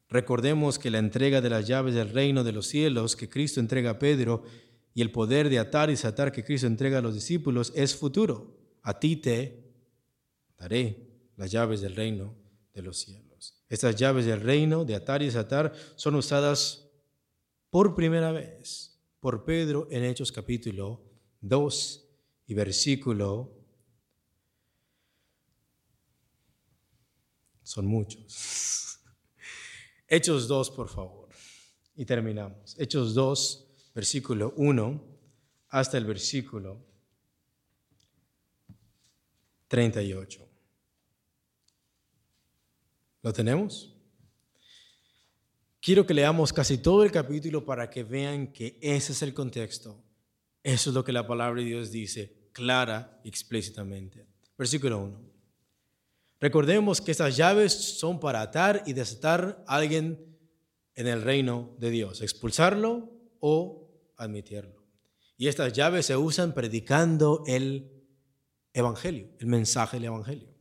Recordemos 0.10 0.80
que 0.80 0.92
la 0.92 1.00
entrega 1.00 1.42
de 1.42 1.50
las 1.50 1.68
llaves 1.68 1.96
del 1.96 2.10
reino 2.10 2.44
de 2.44 2.52
los 2.52 2.68
cielos 2.68 3.16
que 3.16 3.30
Cristo 3.30 3.60
entrega 3.60 3.92
a 3.92 4.00
Pedro 4.00 4.44
y 4.94 5.02
el 5.02 5.12
poder 5.12 5.50
de 5.50 5.60
atar 5.60 5.90
y 5.90 5.94
desatar 5.94 6.32
que 6.32 6.44
Cristo 6.44 6.68
entrega 6.68 7.00
a 7.00 7.02
los 7.02 7.16
discípulos 7.16 7.74
es 7.76 7.96
futuro. 7.96 8.58
A 8.82 9.00
ti 9.00 9.18
te 9.18 9.74
daré 10.58 11.10
las 11.36 11.52
llaves 11.52 11.82
del 11.82 11.96
reino 11.96 12.36
de 12.74 12.82
los 12.82 13.00
cielos. 13.00 13.64
Estas 13.68 13.96
llaves 13.96 14.26
del 14.26 14.42
reino 14.42 14.86
de 14.86 14.96
atar 14.96 15.22
y 15.22 15.26
desatar 15.26 15.74
son 15.96 16.16
usadas 16.16 16.88
por 17.70 17.96
primera 17.96 18.32
vez 18.32 19.02
por 19.20 19.44
Pedro 19.44 19.88
en 19.90 20.04
Hechos 20.04 20.32
capítulo 20.32 21.04
2 21.42 22.08
y 22.48 22.54
versículo 22.54 23.55
Son 27.66 27.88
muchos. 27.88 29.00
Hechos 30.08 30.48
2, 30.48 30.70
por 30.70 30.88
favor. 30.88 31.30
Y 31.96 32.06
terminamos. 32.06 32.80
Hechos 32.80 33.16
2, 33.16 33.92
versículo 33.96 34.54
1 34.56 35.04
hasta 35.70 35.98
el 35.98 36.06
versículo 36.06 36.86
38. 39.68 40.48
¿Lo 43.24 43.34
tenemos? 43.34 43.92
Quiero 45.82 46.06
que 46.06 46.14
leamos 46.14 46.54
casi 46.54 46.78
todo 46.78 47.04
el 47.04 47.12
capítulo 47.12 47.66
para 47.66 47.90
que 47.90 48.04
vean 48.04 48.54
que 48.54 48.78
ese 48.82 49.12
es 49.14 49.24
el 49.24 49.34
contexto. 49.34 50.04
Eso 50.62 50.92
es 50.92 50.94
lo 50.94 51.04
que 51.04 51.12
la 51.12 51.26
palabra 51.26 51.62
de 51.62 51.68
Dios 51.68 51.92
dice 51.92 52.50
clara 52.52 53.20
y 53.24 53.30
explícitamente. 53.30 54.28
Versículo 54.56 55.00
1. 55.00 55.35
Recordemos 56.40 57.02
que 57.02 57.12
estas 57.12 57.38
llaves 57.38 57.74
son 57.74 58.20
para 58.20 58.42
atar 58.42 58.84
y 58.86 58.94
desatar 58.94 59.64
a 59.68 59.76
alguien 59.76 60.38
en 60.96 61.08
el 61.08 61.22
reino 61.22 61.76
de 61.78 61.90
Dios, 61.90 62.22
expulsarlo 62.22 63.10
o 63.40 63.90
admitirlo. 64.18 64.84
Y 65.38 65.48
estas 65.48 65.74
llaves 65.74 66.06
se 66.06 66.16
usan 66.16 66.54
predicando 66.54 67.44
el 67.48 67.92
evangelio, 68.74 69.30
el 69.40 69.48
mensaje 69.48 69.98
del 69.98 70.06
evangelio. 70.06 70.55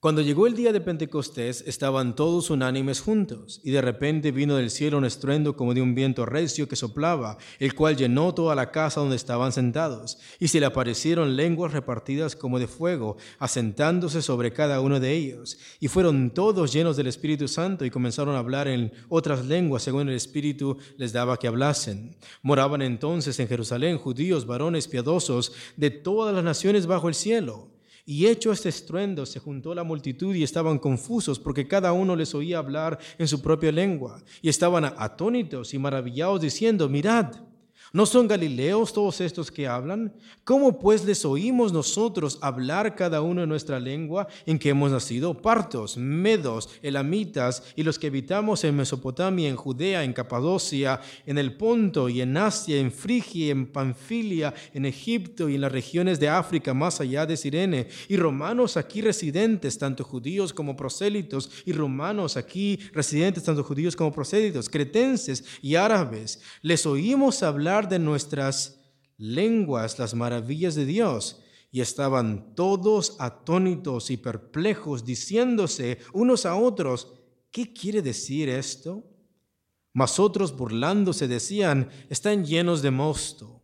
Cuando 0.00 0.22
llegó 0.22 0.46
el 0.46 0.54
día 0.54 0.72
de 0.72 0.80
Pentecostés, 0.80 1.64
estaban 1.66 2.14
todos 2.14 2.50
unánimes 2.50 3.00
juntos, 3.00 3.60
y 3.64 3.72
de 3.72 3.82
repente 3.82 4.30
vino 4.30 4.54
del 4.54 4.70
cielo 4.70 4.96
un 4.96 5.04
estruendo 5.04 5.56
como 5.56 5.74
de 5.74 5.82
un 5.82 5.96
viento 5.96 6.24
recio 6.24 6.68
que 6.68 6.76
soplaba, 6.76 7.36
el 7.58 7.74
cual 7.74 7.96
llenó 7.96 8.32
toda 8.32 8.54
la 8.54 8.70
casa 8.70 9.00
donde 9.00 9.16
estaban 9.16 9.50
sentados, 9.50 10.18
y 10.38 10.46
se 10.46 10.60
le 10.60 10.66
aparecieron 10.66 11.34
lenguas 11.34 11.72
repartidas 11.72 12.36
como 12.36 12.60
de 12.60 12.68
fuego, 12.68 13.16
asentándose 13.40 14.22
sobre 14.22 14.52
cada 14.52 14.80
uno 14.80 15.00
de 15.00 15.12
ellos, 15.14 15.58
y 15.80 15.88
fueron 15.88 16.30
todos 16.30 16.72
llenos 16.72 16.96
del 16.96 17.08
Espíritu 17.08 17.48
Santo 17.48 17.84
y 17.84 17.90
comenzaron 17.90 18.36
a 18.36 18.38
hablar 18.38 18.68
en 18.68 18.92
otras 19.08 19.46
lenguas 19.46 19.82
según 19.82 20.08
el 20.08 20.14
Espíritu 20.14 20.78
les 20.96 21.12
daba 21.12 21.38
que 21.38 21.48
hablasen. 21.48 22.16
Moraban 22.42 22.82
entonces 22.82 23.40
en 23.40 23.48
Jerusalén 23.48 23.98
judíos, 23.98 24.46
varones 24.46 24.86
piadosos 24.86 25.54
de 25.76 25.90
todas 25.90 26.32
las 26.32 26.44
naciones 26.44 26.86
bajo 26.86 27.08
el 27.08 27.16
cielo. 27.16 27.77
Y 28.10 28.26
hecho 28.26 28.52
este 28.52 28.70
estruendo, 28.70 29.26
se 29.26 29.38
juntó 29.38 29.74
la 29.74 29.84
multitud 29.84 30.34
y 30.34 30.42
estaban 30.42 30.78
confusos 30.78 31.38
porque 31.38 31.68
cada 31.68 31.92
uno 31.92 32.16
les 32.16 32.34
oía 32.34 32.56
hablar 32.56 32.98
en 33.18 33.28
su 33.28 33.42
propia 33.42 33.70
lengua. 33.70 34.22
Y 34.40 34.48
estaban 34.48 34.86
atónitos 34.86 35.74
y 35.74 35.78
maravillados 35.78 36.40
diciendo, 36.40 36.88
mirad, 36.88 37.34
¿No 37.92 38.04
son 38.04 38.28
galileos 38.28 38.92
todos 38.92 39.20
estos 39.22 39.50
que 39.50 39.66
hablan? 39.66 40.12
¿Cómo 40.44 40.78
pues 40.78 41.04
les 41.04 41.24
oímos 41.24 41.72
nosotros 41.72 42.38
hablar 42.42 42.94
cada 42.94 43.22
uno 43.22 43.42
en 43.42 43.48
nuestra 43.48 43.80
lengua 43.80 44.28
en 44.44 44.58
que 44.58 44.70
hemos 44.70 44.90
nacido? 44.90 45.40
Partos, 45.40 45.96
medos, 45.96 46.68
elamitas 46.82 47.62
y 47.76 47.82
los 47.82 47.98
que 47.98 48.08
habitamos 48.08 48.62
en 48.64 48.76
Mesopotamia, 48.76 49.48
en 49.48 49.56
Judea, 49.56 50.04
en 50.04 50.12
Capadocia, 50.12 51.00
en 51.24 51.38
el 51.38 51.56
Ponto 51.56 52.10
y 52.10 52.20
en 52.20 52.36
Asia, 52.36 52.78
en 52.78 52.92
Frigia, 52.92 53.52
en 53.52 53.66
Panfilia, 53.66 54.52
en 54.74 54.84
Egipto 54.84 55.48
y 55.48 55.54
en 55.54 55.62
las 55.62 55.72
regiones 55.72 56.20
de 56.20 56.28
África 56.28 56.74
más 56.74 57.00
allá 57.00 57.24
de 57.24 57.36
Sirene, 57.36 57.88
y 58.08 58.16
romanos 58.16 58.76
aquí 58.76 59.00
residentes, 59.00 59.78
tanto 59.78 60.04
judíos 60.04 60.52
como 60.52 60.76
prosélitos, 60.76 61.50
y 61.64 61.72
romanos 61.72 62.36
aquí 62.36 62.78
residentes, 62.92 63.44
tanto 63.44 63.64
judíos 63.64 63.96
como 63.96 64.12
prosélitos, 64.12 64.68
cretenses 64.68 65.44
y 65.62 65.74
árabes. 65.74 66.40
Les 66.62 66.84
oímos 66.84 67.42
hablar 67.42 67.77
de 67.86 68.00
nuestras 68.00 68.80
lenguas 69.18 69.98
las 69.98 70.14
maravillas 70.14 70.74
de 70.74 70.86
Dios. 70.86 71.42
Y 71.70 71.82
estaban 71.82 72.54
todos 72.54 73.16
atónitos 73.20 74.10
y 74.10 74.16
perplejos, 74.16 75.04
diciéndose 75.04 75.98
unos 76.14 76.46
a 76.46 76.56
otros, 76.56 77.12
¿qué 77.52 77.72
quiere 77.74 78.00
decir 78.00 78.48
esto? 78.48 79.04
Mas 79.92 80.18
otros 80.18 80.56
burlándose 80.56 81.28
decían, 81.28 81.90
están 82.08 82.46
llenos 82.46 82.80
de 82.80 82.90
mosto. 82.90 83.62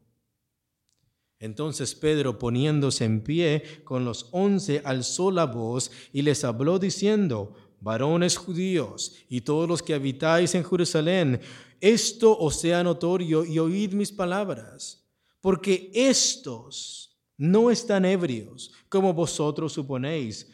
Entonces 1.38 1.94
Pedro, 1.94 2.38
poniéndose 2.38 3.04
en 3.04 3.22
pie 3.22 3.62
con 3.84 4.04
los 4.04 4.28
once, 4.32 4.82
alzó 4.84 5.30
la 5.30 5.46
voz 5.46 5.90
y 6.12 6.22
les 6.22 6.44
habló 6.44 6.78
diciendo, 6.78 7.54
varones 7.80 8.38
judíos 8.38 9.12
y 9.28 9.42
todos 9.42 9.68
los 9.68 9.82
que 9.82 9.94
habitáis 9.94 10.54
en 10.54 10.64
Jerusalén, 10.64 11.40
esto 11.84 12.34
os 12.38 12.56
sea 12.56 12.82
notorio 12.82 13.44
y 13.44 13.58
oíd 13.58 13.92
mis 13.92 14.10
palabras, 14.10 15.04
porque 15.42 15.90
estos 15.92 17.14
no 17.36 17.70
están 17.70 18.06
ebrios, 18.06 18.72
como 18.88 19.12
vosotros 19.12 19.74
suponéis, 19.74 20.50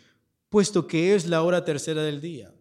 puesto 0.48 0.88
que 0.88 1.14
es 1.14 1.28
la 1.28 1.42
hora 1.42 1.64
tercera 1.64 2.02
del 2.02 2.20
día. 2.20 2.52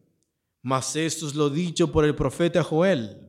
Mas 0.61 0.95
esto 0.95 1.25
es 1.25 1.33
lo 1.33 1.49
dicho 1.49 1.91
por 1.91 2.05
el 2.05 2.13
profeta 2.13 2.63
Joel. 2.63 3.28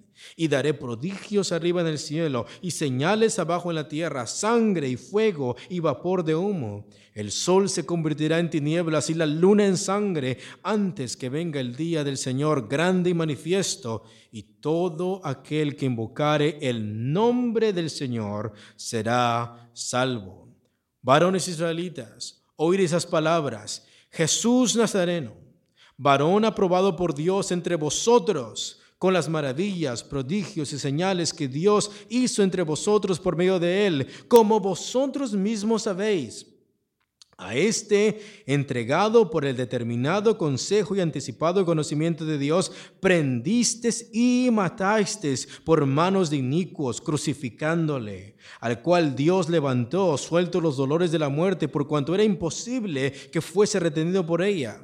Y 0.35 0.47
daré 0.47 0.73
prodigios 0.73 1.51
arriba 1.51 1.81
en 1.81 1.87
el 1.87 1.99
cielo 1.99 2.45
y 2.61 2.71
señales 2.71 3.39
abajo 3.39 3.69
en 3.71 3.75
la 3.75 3.87
tierra, 3.87 4.27
sangre 4.27 4.89
y 4.89 4.97
fuego 4.97 5.55
y 5.69 5.79
vapor 5.79 6.23
de 6.23 6.35
humo. 6.35 6.87
El 7.13 7.31
sol 7.31 7.69
se 7.69 7.85
convertirá 7.85 8.39
en 8.39 8.49
tinieblas 8.49 9.09
y 9.09 9.13
la 9.13 9.25
luna 9.25 9.65
en 9.65 9.77
sangre 9.77 10.37
antes 10.63 11.17
que 11.17 11.29
venga 11.29 11.59
el 11.59 11.75
día 11.75 12.03
del 12.03 12.17
Señor 12.17 12.69
grande 12.69 13.09
y 13.09 13.13
manifiesto. 13.13 14.03
Y 14.31 14.43
todo 14.61 15.19
aquel 15.25 15.75
que 15.75 15.85
invocare 15.85 16.57
el 16.61 17.11
nombre 17.11 17.73
del 17.73 17.89
Señor 17.89 18.53
será 18.77 19.69
salvo. 19.73 20.47
Varones 21.01 21.47
israelitas, 21.47 22.43
oír 22.55 22.81
esas 22.81 23.05
palabras. 23.05 23.85
Jesús 24.09 24.75
Nazareno, 24.75 25.33
varón 25.97 26.45
aprobado 26.45 26.95
por 26.95 27.13
Dios 27.13 27.51
entre 27.51 27.75
vosotros 27.75 28.80
con 29.01 29.15
las 29.15 29.27
maravillas, 29.27 30.03
prodigios 30.03 30.71
y 30.73 30.77
señales 30.77 31.33
que 31.33 31.47
Dios 31.47 31.89
hizo 32.07 32.43
entre 32.43 32.61
vosotros 32.61 33.19
por 33.19 33.35
medio 33.35 33.59
de 33.59 33.87
él, 33.87 34.07
como 34.27 34.59
vosotros 34.59 35.33
mismos 35.33 35.81
sabéis. 35.81 36.45
A 37.35 37.55
este, 37.55 38.21
entregado 38.45 39.31
por 39.31 39.43
el 39.43 39.57
determinado 39.57 40.37
consejo 40.37 40.95
y 40.95 40.99
anticipado 40.99 41.65
conocimiento 41.65 42.25
de 42.25 42.37
Dios, 42.37 42.71
prendistes 42.99 44.07
y 44.13 44.49
matastes 44.51 45.47
por 45.65 45.83
manos 45.87 46.29
de 46.29 46.37
inicuos, 46.37 47.01
crucificándole, 47.01 48.35
al 48.59 48.83
cual 48.83 49.15
Dios 49.15 49.49
levantó, 49.49 50.15
suelto 50.19 50.61
los 50.61 50.77
dolores 50.77 51.11
de 51.11 51.17
la 51.17 51.29
muerte, 51.29 51.67
por 51.67 51.87
cuanto 51.87 52.13
era 52.13 52.23
imposible 52.23 53.11
que 53.31 53.41
fuese 53.41 53.79
retenido 53.79 54.23
por 54.23 54.43
ella 54.43 54.79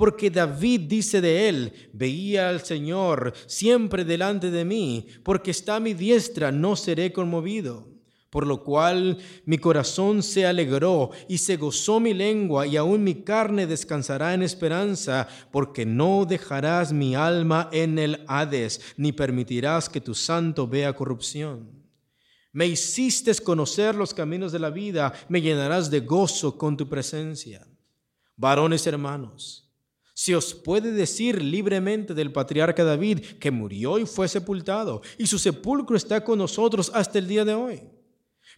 porque 0.00 0.30
David 0.30 0.88
dice 0.88 1.20
de 1.20 1.50
él, 1.50 1.90
veía 1.92 2.48
al 2.48 2.64
Señor 2.64 3.34
siempre 3.44 4.02
delante 4.02 4.50
de 4.50 4.64
mí, 4.64 5.06
porque 5.22 5.50
está 5.50 5.76
a 5.76 5.80
mi 5.80 5.92
diestra, 5.92 6.50
no 6.50 6.74
seré 6.74 7.12
conmovido. 7.12 7.86
Por 8.30 8.46
lo 8.46 8.64
cual 8.64 9.18
mi 9.44 9.58
corazón 9.58 10.22
se 10.22 10.46
alegró 10.46 11.10
y 11.28 11.36
se 11.36 11.58
gozó 11.58 12.00
mi 12.00 12.14
lengua 12.14 12.66
y 12.66 12.78
aún 12.78 13.04
mi 13.04 13.16
carne 13.24 13.66
descansará 13.66 14.32
en 14.32 14.42
esperanza, 14.42 15.28
porque 15.52 15.84
no 15.84 16.24
dejarás 16.24 16.94
mi 16.94 17.14
alma 17.14 17.68
en 17.70 17.98
el 17.98 18.24
Hades, 18.26 18.80
ni 18.96 19.12
permitirás 19.12 19.90
que 19.90 20.00
tu 20.00 20.14
santo 20.14 20.66
vea 20.66 20.94
corrupción. 20.94 21.84
Me 22.54 22.66
hiciste 22.66 23.34
conocer 23.44 23.94
los 23.94 24.14
caminos 24.14 24.50
de 24.50 24.60
la 24.60 24.70
vida, 24.70 25.12
me 25.28 25.42
llenarás 25.42 25.90
de 25.90 26.00
gozo 26.00 26.56
con 26.56 26.78
tu 26.78 26.88
presencia. 26.88 27.66
Varones 28.34 28.86
hermanos, 28.86 29.66
se 30.20 30.36
os 30.36 30.52
puede 30.52 30.92
decir 30.92 31.40
libremente 31.40 32.12
del 32.12 32.30
patriarca 32.30 32.84
David 32.84 33.20
que 33.40 33.50
murió 33.50 33.98
y 33.98 34.04
fue 34.04 34.28
sepultado, 34.28 35.00
y 35.16 35.26
su 35.26 35.38
sepulcro 35.38 35.96
está 35.96 36.22
con 36.22 36.38
nosotros 36.38 36.92
hasta 36.92 37.18
el 37.18 37.26
día 37.26 37.46
de 37.46 37.54
hoy. 37.54 37.80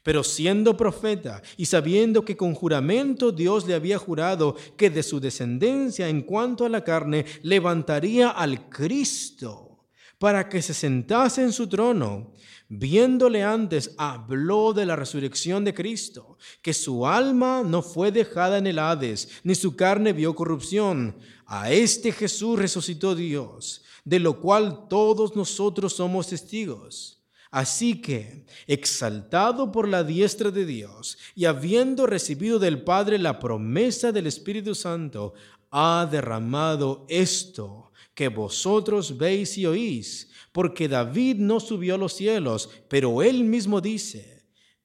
Pero 0.02 0.24
siendo 0.24 0.76
profeta 0.76 1.40
y 1.56 1.66
sabiendo 1.66 2.24
que 2.24 2.36
con 2.36 2.52
juramento 2.54 3.30
Dios 3.30 3.64
le 3.64 3.74
había 3.74 3.96
jurado 3.96 4.56
que 4.76 4.90
de 4.90 5.04
su 5.04 5.20
descendencia 5.20 6.08
en 6.08 6.22
cuanto 6.22 6.64
a 6.64 6.68
la 6.68 6.82
carne 6.82 7.26
levantaría 7.44 8.30
al 8.30 8.68
Cristo 8.68 9.86
para 10.18 10.48
que 10.48 10.62
se 10.62 10.74
sentase 10.74 11.42
en 11.42 11.52
su 11.52 11.68
trono, 11.68 12.32
viéndole 12.68 13.42
antes, 13.42 13.94
habló 13.98 14.72
de 14.72 14.86
la 14.86 14.94
resurrección 14.94 15.64
de 15.64 15.74
Cristo, 15.74 16.38
que 16.62 16.72
su 16.72 17.06
alma 17.06 17.62
no 17.66 17.82
fue 17.82 18.12
dejada 18.12 18.56
en 18.56 18.68
el 18.68 18.78
Hades, 18.78 19.28
ni 19.42 19.54
su 19.56 19.74
carne 19.74 20.12
vio 20.12 20.34
corrupción. 20.34 21.16
A 21.54 21.70
este 21.70 22.12
Jesús 22.12 22.58
resucitó 22.58 23.14
Dios, 23.14 23.82
de 24.06 24.18
lo 24.18 24.40
cual 24.40 24.88
todos 24.88 25.36
nosotros 25.36 25.92
somos 25.92 26.28
testigos. 26.28 27.22
Así 27.50 28.00
que, 28.00 28.46
exaltado 28.66 29.70
por 29.70 29.86
la 29.86 30.02
diestra 30.02 30.50
de 30.50 30.64
Dios 30.64 31.18
y 31.34 31.44
habiendo 31.44 32.06
recibido 32.06 32.58
del 32.58 32.82
Padre 32.82 33.18
la 33.18 33.38
promesa 33.38 34.12
del 34.12 34.28
Espíritu 34.28 34.74
Santo, 34.74 35.34
ha 35.70 36.08
derramado 36.10 37.04
esto 37.10 37.92
que 38.14 38.28
vosotros 38.28 39.18
veis 39.18 39.58
y 39.58 39.66
oís 39.66 40.30
porque 40.52 40.88
David 40.88 41.36
no 41.36 41.60
subió 41.60 41.96
a 41.96 41.98
los 41.98 42.14
cielos, 42.14 42.70
pero 42.88 43.22
él 43.22 43.44
mismo 43.44 43.82
dice, 43.82 44.31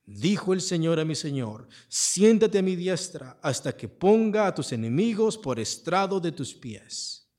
dijo 0.08 0.53
el 0.53 0.62
Señor 0.62 0.99
a 0.99 1.05
mi 1.05 1.14
Señor, 1.14 1.68
siéntate 1.88 2.58
a 2.58 2.64
mi 2.64 2.76
diestra 2.76 3.38
hasta 3.43 3.78
que 3.78 3.88
ponga 3.88 4.47
a 4.47 4.55
tus 4.55 4.72
enemigos 4.72 5.38
por 5.38 5.60
estrado 5.60 6.20
de 6.20 6.32
tus 6.32 6.55
pies. 6.55 7.30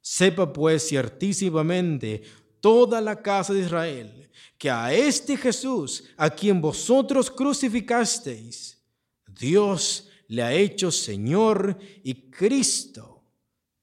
Sepa 0.00 0.52
pues 0.52 0.88
ciertísimamente 0.88 2.22
toda 2.60 3.00
la 3.00 3.22
casa 3.22 3.52
de 3.52 3.60
Israel 3.60 4.30
que 4.58 4.68
a 4.68 4.92
este 4.92 5.36
Jesús, 5.36 6.04
a 6.16 6.28
quien 6.28 6.60
vosotros 6.60 7.30
crucificasteis, 7.30 8.82
Dios 9.26 10.08
le 10.26 10.42
ha 10.42 10.52
hecho 10.52 10.90
Señor 10.90 11.78
y 12.02 12.30
Cristo. 12.30 13.22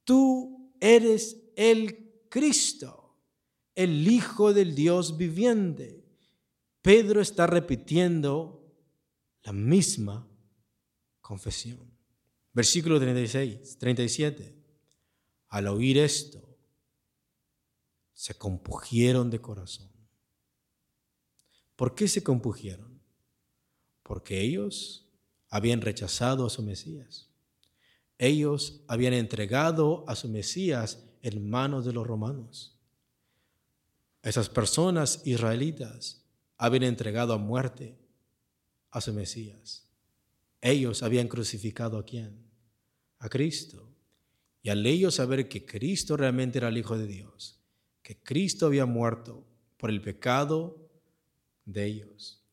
Tú 0.04 0.74
eres 0.82 1.38
el 1.56 2.26
Cristo 2.28 3.02
el 3.76 4.08
Hijo 4.08 4.54
del 4.54 4.76
Dios 4.76 5.18
viviente. 5.18 6.04
Pedro 6.82 7.22
está 7.22 7.46
repitiendo 7.48 8.62
la 9.44 9.54
misma 9.54 10.28
confesión. 11.22 11.80
Versículo 12.54 13.00
36, 13.00 13.78
37. 13.78 14.56
Al 15.50 15.68
oír 15.68 15.98
esto, 15.98 16.58
se 18.14 18.36
compugieron 18.36 19.30
de 19.30 19.40
corazón. 19.40 19.90
¿Por 21.76 21.96
qué 21.96 22.08
se 22.08 22.24
compugieron? 22.24 23.02
Porque 24.04 24.42
ellos 24.42 25.08
habían 25.50 25.82
rechazado 25.82 26.46
a 26.46 26.50
su 26.50 26.62
Mesías. 26.62 27.30
Ellos 28.18 28.84
habían 28.88 29.14
entregado 29.14 30.04
a 30.08 30.16
su 30.16 30.30
Mesías 30.30 31.04
en 31.22 31.50
manos 31.50 31.86
de 31.86 31.94
los 31.94 32.06
romanos. 32.06 32.78
Esas 34.22 34.50
personas 34.50 35.22
israelitas 35.26 36.21
habían 36.62 36.84
entregado 36.84 37.34
a 37.34 37.40
muerte 37.40 37.98
a 38.92 39.02
su 39.02 39.12
Mesías. 39.14 39.90
Ellos 40.62 41.02
habían 41.02 41.28
crucificado 41.28 41.98
a 41.98 42.06
quién? 42.06 42.38
A 43.18 43.30
Cristo. 43.30 43.90
Y 44.62 44.70
al 44.70 44.86
ellos 44.86 45.16
saber 45.16 45.50
que 45.50 45.66
Cristo 45.66 46.16
realmente 46.16 46.60
era 46.60 46.68
el 46.68 46.78
Hijo 46.78 47.00
de 47.00 47.08
Dios, 47.08 47.60
que 48.04 48.22
Cristo 48.22 48.68
había 48.68 48.86
muerto 48.86 49.44
por 49.78 49.90
el 49.90 50.04
pecado 50.04 50.88
de 51.66 51.84
ellos, 51.86 52.44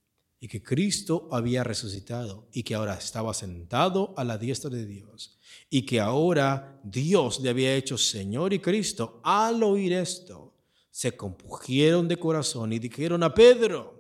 y 0.41 0.49
que 0.49 0.63
Cristo 0.63 1.29
había 1.31 1.63
resucitado 1.63 2.49
y 2.51 2.63
que 2.63 2.77
ahora 2.77 2.95
estaba 2.95 3.35
sentado 3.35 4.15
a 4.17 4.25
la 4.25 4.39
diestra 4.39 4.71
de 4.71 4.87
Dios, 4.87 5.39
y 5.69 5.85
que 5.85 6.01
ahora 6.01 6.81
Dios 6.83 7.41
le 7.41 7.51
había 7.51 7.77
hecho 7.77 7.99
Señor 7.99 8.55
y 8.55 8.59
Cristo, 8.59 9.21
al 9.23 9.63
oír 9.63 9.93
esto, 9.93 10.55
se 10.91 11.15
compugieron 11.15 12.09
de 12.09 12.17
corazón 12.17 12.73
y 12.73 12.79
dijeron 12.79 13.23
a 13.23 13.35
Pedro, 13.35 13.98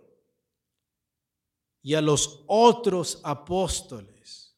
y 1.82 1.94
a 1.94 2.00
los 2.00 2.44
otros 2.46 3.20
apóstoles, 3.24 4.56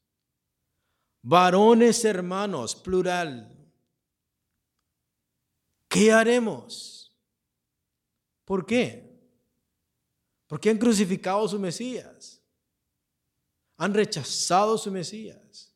varones 1.23 2.05
hermanos, 2.05 2.75
plural, 2.75 3.57
¿qué 5.89 6.13
haremos? 6.13 7.15
¿Por 8.45 8.67
qué? 8.67 9.11
Porque 10.47 10.71
han 10.71 10.79
crucificado 10.79 11.45
a 11.45 11.49
su 11.49 11.59
Mesías, 11.59 12.43
han 13.77 13.95
rechazado 13.95 14.77
su 14.77 14.91
Mesías, 14.91 15.75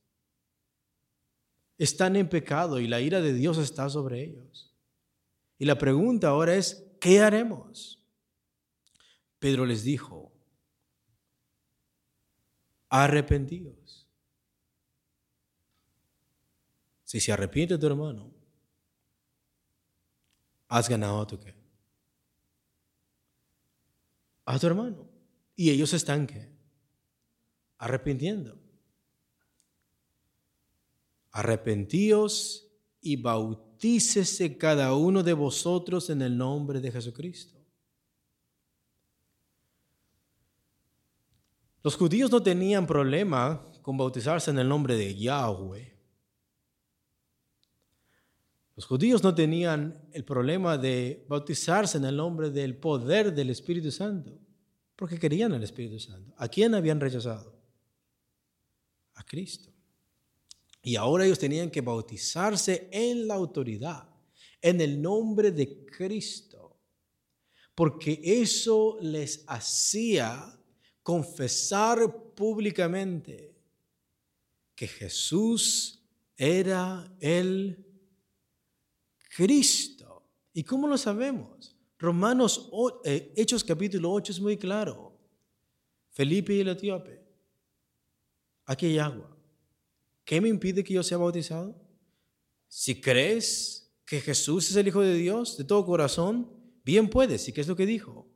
están 1.79 2.17
en 2.17 2.29
pecado 2.29 2.81
y 2.81 2.89
la 2.89 3.01
ira 3.01 3.21
de 3.21 3.33
Dios 3.33 3.59
está 3.59 3.89
sobre 3.89 4.23
ellos. 4.23 4.75
Y 5.59 5.65
la 5.65 5.79
pregunta 5.79 6.29
ahora 6.29 6.57
es, 6.57 6.85
¿qué 7.01 7.21
haremos? 7.21 8.03
Pedro 9.39 9.67
les 9.67 9.85
dijo, 9.85 10.34
arrepentidos. 12.95 14.09
Si 17.03 17.19
se 17.19 17.33
arrepiente 17.33 17.77
tu 17.77 17.87
hermano, 17.87 18.33
has 20.69 20.89
ganado 20.89 21.21
a 21.21 21.27
tu 21.27 21.41
qué? 21.41 21.53
A 24.45 24.59
tu 24.61 24.69
hermano. 24.69 25.09
Y 25.57 25.71
ellos 25.71 25.93
están 25.93 26.29
qué? 26.29 26.49
Arrepintiendo. 27.79 28.57
Arrepentíos 31.33 32.69
y 33.01 33.17
bautícese 33.17 34.57
cada 34.57 34.95
uno 34.95 35.25
de 35.25 35.33
vosotros 35.33 36.11
en 36.11 36.23
el 36.23 36.39
nombre 36.39 36.81
de 36.81 36.93
Jesucristo 36.93 37.54
Los 41.85 41.97
judíos 41.97 42.31
no 42.31 42.43
tenían 42.43 42.87
problema 42.87 43.71
con 43.83 43.99
bautizarse 43.99 44.51
en 44.51 44.59
el 44.59 44.67
nombre 44.67 44.97
de 44.97 45.15
Yahweh. 45.15 45.95
Los 48.75 48.87
judíos 48.87 49.23
no 49.23 49.35
tenían 49.35 50.09
el 50.13 50.25
problema 50.25 50.79
de 50.79 51.27
bautizarse 51.29 51.99
en 51.99 52.07
el 52.07 52.17
nombre 52.17 52.49
del 52.51 52.75
poder 52.79 53.35
del 53.35 53.51
Espíritu 53.51 53.91
Santo, 53.91 54.33
porque 54.97 55.19
querían 55.19 55.53
el 55.53 55.63
Espíritu 55.63 56.01
Santo. 56.01 56.33
¿A 56.39 56.49
quién 56.49 56.75
habían 56.75 56.99
rechazado? 56.99 57.55
A 59.17 59.23
Cristo. 59.23 59.71
Y 60.81 60.97
ahora 60.97 61.27
ellos 61.27 61.39
tenían 61.39 61.71
que 61.71 61.83
bautizarse 61.83 62.89
en 62.91 63.29
la 63.29 63.35
autoridad, 63.35 64.09
en 64.63 64.81
el 64.81 65.03
nombre 65.03 65.51
de 65.51 65.85
Cristo, 65.85 66.79
porque 67.75 68.23
eso 68.25 68.97
les 69.03 69.45
hacía 69.47 70.59
confesar 71.05 72.35
públicamente 72.35 73.55
que 74.75 74.89
Jesús 74.89 76.03
era 76.35 77.15
el 77.21 77.87
Cristo. 79.37 80.27
¿Y 80.55 80.65
cómo 80.65 80.89
lo 80.89 80.97
sabemos? 80.97 81.77
Romanos, 81.99 82.71
eh, 83.05 83.33
Hechos 83.37 83.63
capítulo 83.63 84.11
8 84.13 84.33
es 84.33 84.41
muy 84.41 84.57
claro. 84.57 85.13
Felipe 86.11 86.55
y 86.55 86.61
el 86.61 86.69
etíope, 86.69 87.23
aquí 88.65 88.87
hay 88.87 88.99
agua. 88.99 89.37
¿Qué 90.25 90.41
me 90.41 90.49
impide 90.49 90.83
que 90.83 90.95
yo 90.95 91.03
sea 91.03 91.19
bautizado? 91.19 91.79
Si 92.67 92.99
crees 92.99 93.93
que 94.07 94.23
Jesús 94.23 94.71
es 94.71 94.77
el 94.77 94.89
Hijo 94.89 95.03
de 95.03 95.15
Dios 95.15 95.59
de 95.59 95.65
todo 95.65 95.85
corazón, 95.85 96.51
bien 96.83 97.11
puedes. 97.11 97.47
¿Y 97.47 97.53
qué 97.53 97.61
es 97.61 97.69
lo 97.69 97.77
que 97.77 97.85
dijo? 97.85 98.27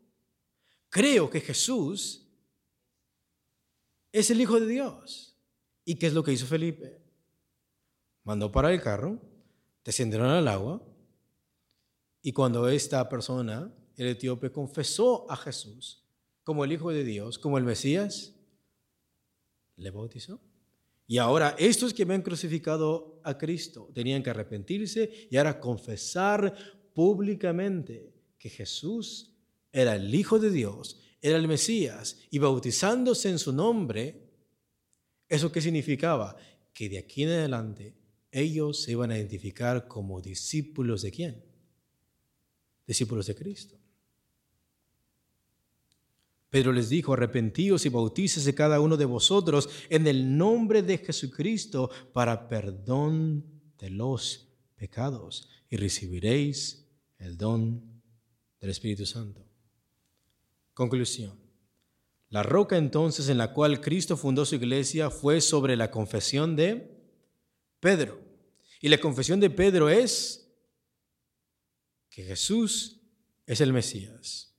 Creo 0.91 1.31
que 1.31 1.41
Jesús 1.41 2.28
es 4.13 4.31
el 4.31 4.41
Hijo 4.41 4.61
de 4.61 4.67
Dios. 4.67 5.37
¿Y 5.85 5.97
qué 5.97 6.07
es 6.07 6.13
lo 6.13 6.23
que 6.23 6.33
hizo 6.33 6.47
Felipe? 6.47 7.01
Mandó 8.25 8.53
parar 8.53 8.73
el 8.73 8.83
carro, 8.83 9.21
descendieron 9.85 10.29
al 10.29 10.49
agua, 10.49 10.83
y 12.23 12.33
cuando 12.33 12.69
esta 12.69 13.09
persona, 13.09 13.73
el 13.97 14.09
etíope, 14.09 14.53
confesó 14.53 15.31
a 15.31 15.37
Jesús 15.37 16.05
como 16.45 16.65
el 16.65 16.73
Hijo 16.73 16.91
de 16.91 17.05
Dios, 17.05 17.39
como 17.39 17.59
el 17.59 17.65
Mesías, 17.65 18.35
le 19.77 19.91
bautizó. 19.91 20.41
Y 21.07 21.19
ahora 21.19 21.55
estos 21.59 21.95
que 21.95 22.05
me 22.05 22.15
han 22.15 22.23
crucificado 22.23 23.21
a 23.25 23.39
Cristo 23.39 23.91
tenían 23.95 24.23
que 24.23 24.31
arrepentirse 24.31 25.29
y 25.31 25.37
ahora 25.37 25.59
confesar 25.59 26.55
públicamente 26.93 28.13
que 28.39 28.51
Jesús 28.51 29.35
era 29.73 29.97
el 29.97 30.15
Hijo 30.15 30.39
de 30.39 30.51
Dios 30.51 31.01
era 31.21 31.39
el 31.39 31.49
Mesías 31.49 32.19
y 32.31 32.39
bautizándose 32.39 33.29
en 33.29 33.39
su 33.39 33.53
nombre, 33.53 34.29
¿eso 35.29 35.51
qué 35.51 35.61
significaba? 35.61 36.37
Que 36.73 36.89
de 36.89 36.99
aquí 36.99 37.25
en 37.25 37.31
adelante 37.31 37.95
ellos 38.31 38.83
se 38.83 38.93
iban 38.93 39.11
a 39.11 39.17
identificar 39.17 39.89
como 39.89 40.21
discípulos 40.21 41.03
de 41.03 41.11
quién? 41.11 41.45
Discípulos 42.87 43.27
de 43.27 43.35
Cristo. 43.35 43.77
Pedro 46.51 46.73
les 46.73 46.89
dijo, 46.89 47.13
arrepentíos 47.13 47.85
y 47.85 47.91
bautícese 47.91 48.55
cada 48.55 48.81
uno 48.81 48.97
de 48.97 49.05
vosotros 49.05 49.69
en 49.91 50.07
el 50.07 50.37
nombre 50.37 50.83
de 50.83 50.99
Jesucristo 50.99 51.91
para 52.13 52.49
perdón 52.49 53.45
de 53.79 53.91
los 53.91 54.49
pecados 54.75 55.49
y 55.69 55.77
recibiréis 55.77 56.87
el 57.19 57.37
don 57.37 58.03
del 58.61 58.71
Espíritu 58.71 59.05
Santo. 59.05 59.48
Conclusión. 60.79 61.37
La 62.29 62.45
roca 62.45 62.77
entonces 62.77 63.29
en 63.29 63.37
la 63.37 63.53
cual 63.53 63.81
Cristo 63.81 64.17
fundó 64.17 64.45
su 64.45 64.55
iglesia 64.55 65.11
fue 65.11 65.41
sobre 65.41 65.75
la 65.75 65.91
confesión 65.91 66.55
de 66.55 66.89
Pedro. 67.81 68.21
Y 68.81 68.89
la 68.89 69.01
confesión 69.01 69.41
de 69.41 69.51
Pedro 69.51 69.89
es 69.89 70.49
que 72.09 72.23
Jesús 72.23 73.01
es 73.45 73.61
el 73.61 73.73
Mesías, 73.73 74.55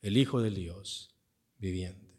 el 0.00 0.16
Hijo 0.16 0.40
de 0.40 0.48
Dios 0.48 1.14
viviente. 1.58 2.18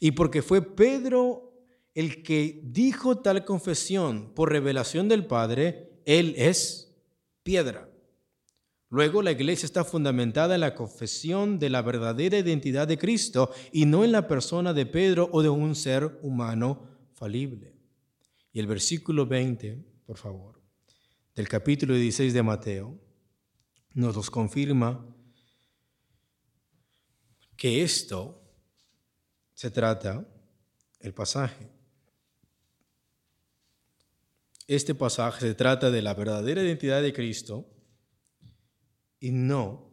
Y 0.00 0.12
porque 0.12 0.40
fue 0.40 0.62
Pedro 0.62 1.52
el 1.92 2.22
que 2.22 2.58
dijo 2.64 3.18
tal 3.18 3.44
confesión 3.44 4.32
por 4.32 4.50
revelación 4.50 5.08
del 5.08 5.26
Padre, 5.26 6.00
Él 6.06 6.32
es 6.38 6.90
piedra. 7.42 7.90
Luego, 8.90 9.20
la 9.20 9.32
iglesia 9.32 9.66
está 9.66 9.84
fundamentada 9.84 10.54
en 10.54 10.62
la 10.62 10.74
confesión 10.74 11.58
de 11.58 11.68
la 11.68 11.82
verdadera 11.82 12.38
identidad 12.38 12.88
de 12.88 12.96
Cristo 12.96 13.50
y 13.70 13.84
no 13.84 14.02
en 14.02 14.12
la 14.12 14.26
persona 14.26 14.72
de 14.72 14.86
Pedro 14.86 15.28
o 15.30 15.42
de 15.42 15.50
un 15.50 15.74
ser 15.74 16.18
humano 16.22 16.88
falible. 17.12 17.76
Y 18.50 18.60
el 18.60 18.66
versículo 18.66 19.26
20, 19.26 19.84
por 20.06 20.16
favor, 20.16 20.62
del 21.34 21.48
capítulo 21.48 21.94
16 21.94 22.32
de 22.32 22.42
Mateo, 22.42 22.98
nos 23.92 24.16
los 24.16 24.30
confirma 24.30 25.04
que 27.56 27.82
esto 27.82 28.42
se 29.52 29.70
trata, 29.70 30.26
el 31.00 31.12
pasaje, 31.12 31.68
este 34.66 34.94
pasaje 34.94 35.40
se 35.40 35.54
trata 35.54 35.90
de 35.90 36.00
la 36.00 36.14
verdadera 36.14 36.62
identidad 36.62 37.02
de 37.02 37.12
Cristo 37.12 37.66
y 39.20 39.30
no 39.30 39.90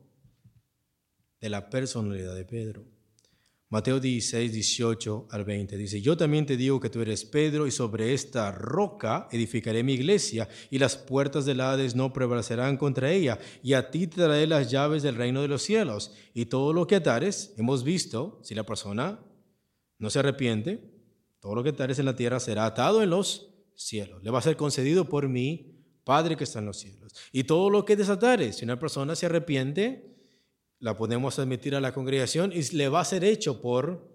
de 1.40 1.50
la 1.50 1.70
personalidad 1.70 2.36
de 2.36 2.46
Pedro. 2.46 2.86
Mateo 3.70 4.00
16, 4.00 4.54
18 4.54 5.28
al 5.32 5.44
20 5.44 5.76
dice, 5.76 6.00
yo 6.00 6.16
también 6.16 6.46
te 6.46 6.56
digo 6.56 6.80
que 6.80 6.90
tú 6.90 7.02
eres 7.02 7.26
Pedro 7.26 7.66
y 7.66 7.72
sobre 7.72 8.14
esta 8.14 8.52
roca 8.52 9.28
edificaré 9.32 9.84
mi 9.84 9.94
iglesia 9.94 10.48
y 10.70 10.78
las 10.78 10.96
puertas 10.96 11.46
del 11.46 11.62
Hades 11.62 11.96
no 11.96 12.14
prevalecerán 12.14 12.78
contra 12.78 13.12
ella 13.12 13.40
y 13.64 13.74
a 13.74 13.90
ti 13.90 14.06
te 14.08 14.22
daré 14.22 14.46
las 14.46 14.70
llaves 14.70 15.02
del 15.02 15.16
reino 15.16 15.42
de 15.42 15.48
los 15.48 15.64
cielos 15.64 16.14
y 16.34 16.46
todo 16.46 16.74
lo 16.74 16.86
que 16.86 16.96
atares, 16.96 17.54
hemos 17.58 17.84
visto, 17.84 18.40
si 18.44 18.54
la 18.54 18.66
persona 18.66 19.20
no 19.98 20.10
se 20.12 20.20
arrepiente, 20.20 20.92
todo 21.40 21.56
lo 21.56 21.64
que 21.64 21.70
atares 21.70 21.98
en 21.98 22.06
la 22.06 22.16
tierra 22.16 22.40
será 22.40 22.68
atado 22.68 23.02
en 23.02 23.10
los 23.10 23.50
cielos, 23.74 24.24
le 24.24 24.30
va 24.30 24.40
a 24.40 24.44
ser 24.44 24.58
concedido 24.58 25.10
por 25.10 25.28
mi 25.28 25.75
Padre 26.06 26.38
que 26.38 26.46
está 26.46 26.60
en 26.60 26.68
los 26.68 26.78
cielos. 26.78 27.14
Y 27.34 27.44
todo 27.44 27.70
lo 27.70 27.84
que 27.84 27.98
desatares, 27.98 28.58
si 28.58 28.64
una 28.64 28.80
persona 28.80 29.16
se 29.16 29.26
arrepiente, 29.26 30.16
la 30.80 30.96
podemos 30.96 31.38
admitir 31.40 31.76
a 31.76 31.82
la 31.82 31.94
congregación 31.94 32.54
y 32.54 32.62
le 32.76 32.88
va 32.88 33.02
a 33.02 33.06
ser 33.06 33.26
hecho 33.26 33.60
por 33.60 34.08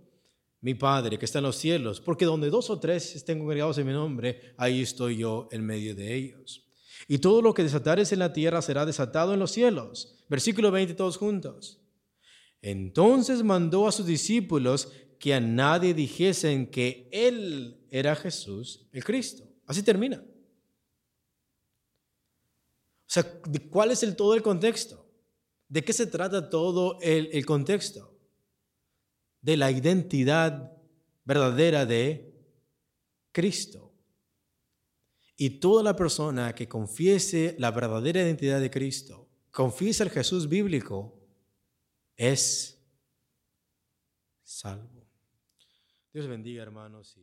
mi 0.60 0.74
Padre 0.74 1.18
que 1.18 1.24
está 1.24 1.38
en 1.38 1.44
los 1.44 1.56
cielos, 1.56 2.00
porque 2.00 2.26
donde 2.26 2.48
dos 2.48 2.70
o 2.70 2.78
tres 2.78 3.16
estén 3.16 3.38
congregados 3.40 3.76
en 3.78 3.86
mi 3.86 3.92
nombre, 3.92 4.54
ahí 4.56 4.82
estoy 4.82 5.16
yo 5.16 5.48
en 5.50 5.66
medio 5.66 5.94
de 5.94 6.14
ellos. 6.14 6.66
Y 7.08 7.18
todo 7.18 7.42
lo 7.42 7.54
que 7.54 7.64
desatares 7.64 8.12
en 8.12 8.20
la 8.20 8.32
tierra 8.32 8.62
será 8.62 8.86
desatado 8.86 9.34
en 9.34 9.40
los 9.40 9.50
cielos. 9.50 10.24
Versículo 10.28 10.70
20 10.70 10.94
todos 10.94 11.16
juntos. 11.16 11.80
Entonces 12.62 13.42
mandó 13.42 13.88
a 13.88 13.92
sus 13.92 14.06
discípulos 14.06 14.92
que 15.18 15.34
a 15.34 15.40
nadie 15.40 15.92
dijesen 15.92 16.66
que 16.66 17.08
Él 17.10 17.80
era 17.90 18.14
Jesús, 18.14 18.86
el 18.92 19.02
Cristo. 19.02 19.44
Así 19.66 19.82
termina. 19.82 20.22
O 23.10 23.12
sea, 23.12 23.24
¿cuál 23.70 23.90
es 23.90 24.04
el 24.04 24.14
todo 24.14 24.36
el 24.36 24.42
contexto? 24.42 25.04
¿De 25.66 25.82
qué 25.82 25.92
se 25.92 26.06
trata 26.06 26.48
todo 26.48 26.96
el, 27.00 27.44
contexto? 27.44 28.16
De 29.40 29.56
la 29.56 29.72
identidad 29.72 30.80
verdadera 31.24 31.86
de 31.86 32.32
Cristo. 33.32 33.92
Y 35.36 35.58
toda 35.58 35.82
la 35.82 35.96
persona 35.96 36.54
que 36.54 36.68
confiese 36.68 37.56
la 37.58 37.72
verdadera 37.72 38.22
identidad 38.22 38.60
de 38.60 38.70
Cristo, 38.70 39.28
confiesa 39.50 40.04
el 40.04 40.10
Jesús 40.10 40.48
bíblico, 40.48 41.18
es 42.16 42.80
salvo. 44.44 45.04
Dios 46.12 46.28
bendiga, 46.28 46.62
hermanos. 46.62 47.18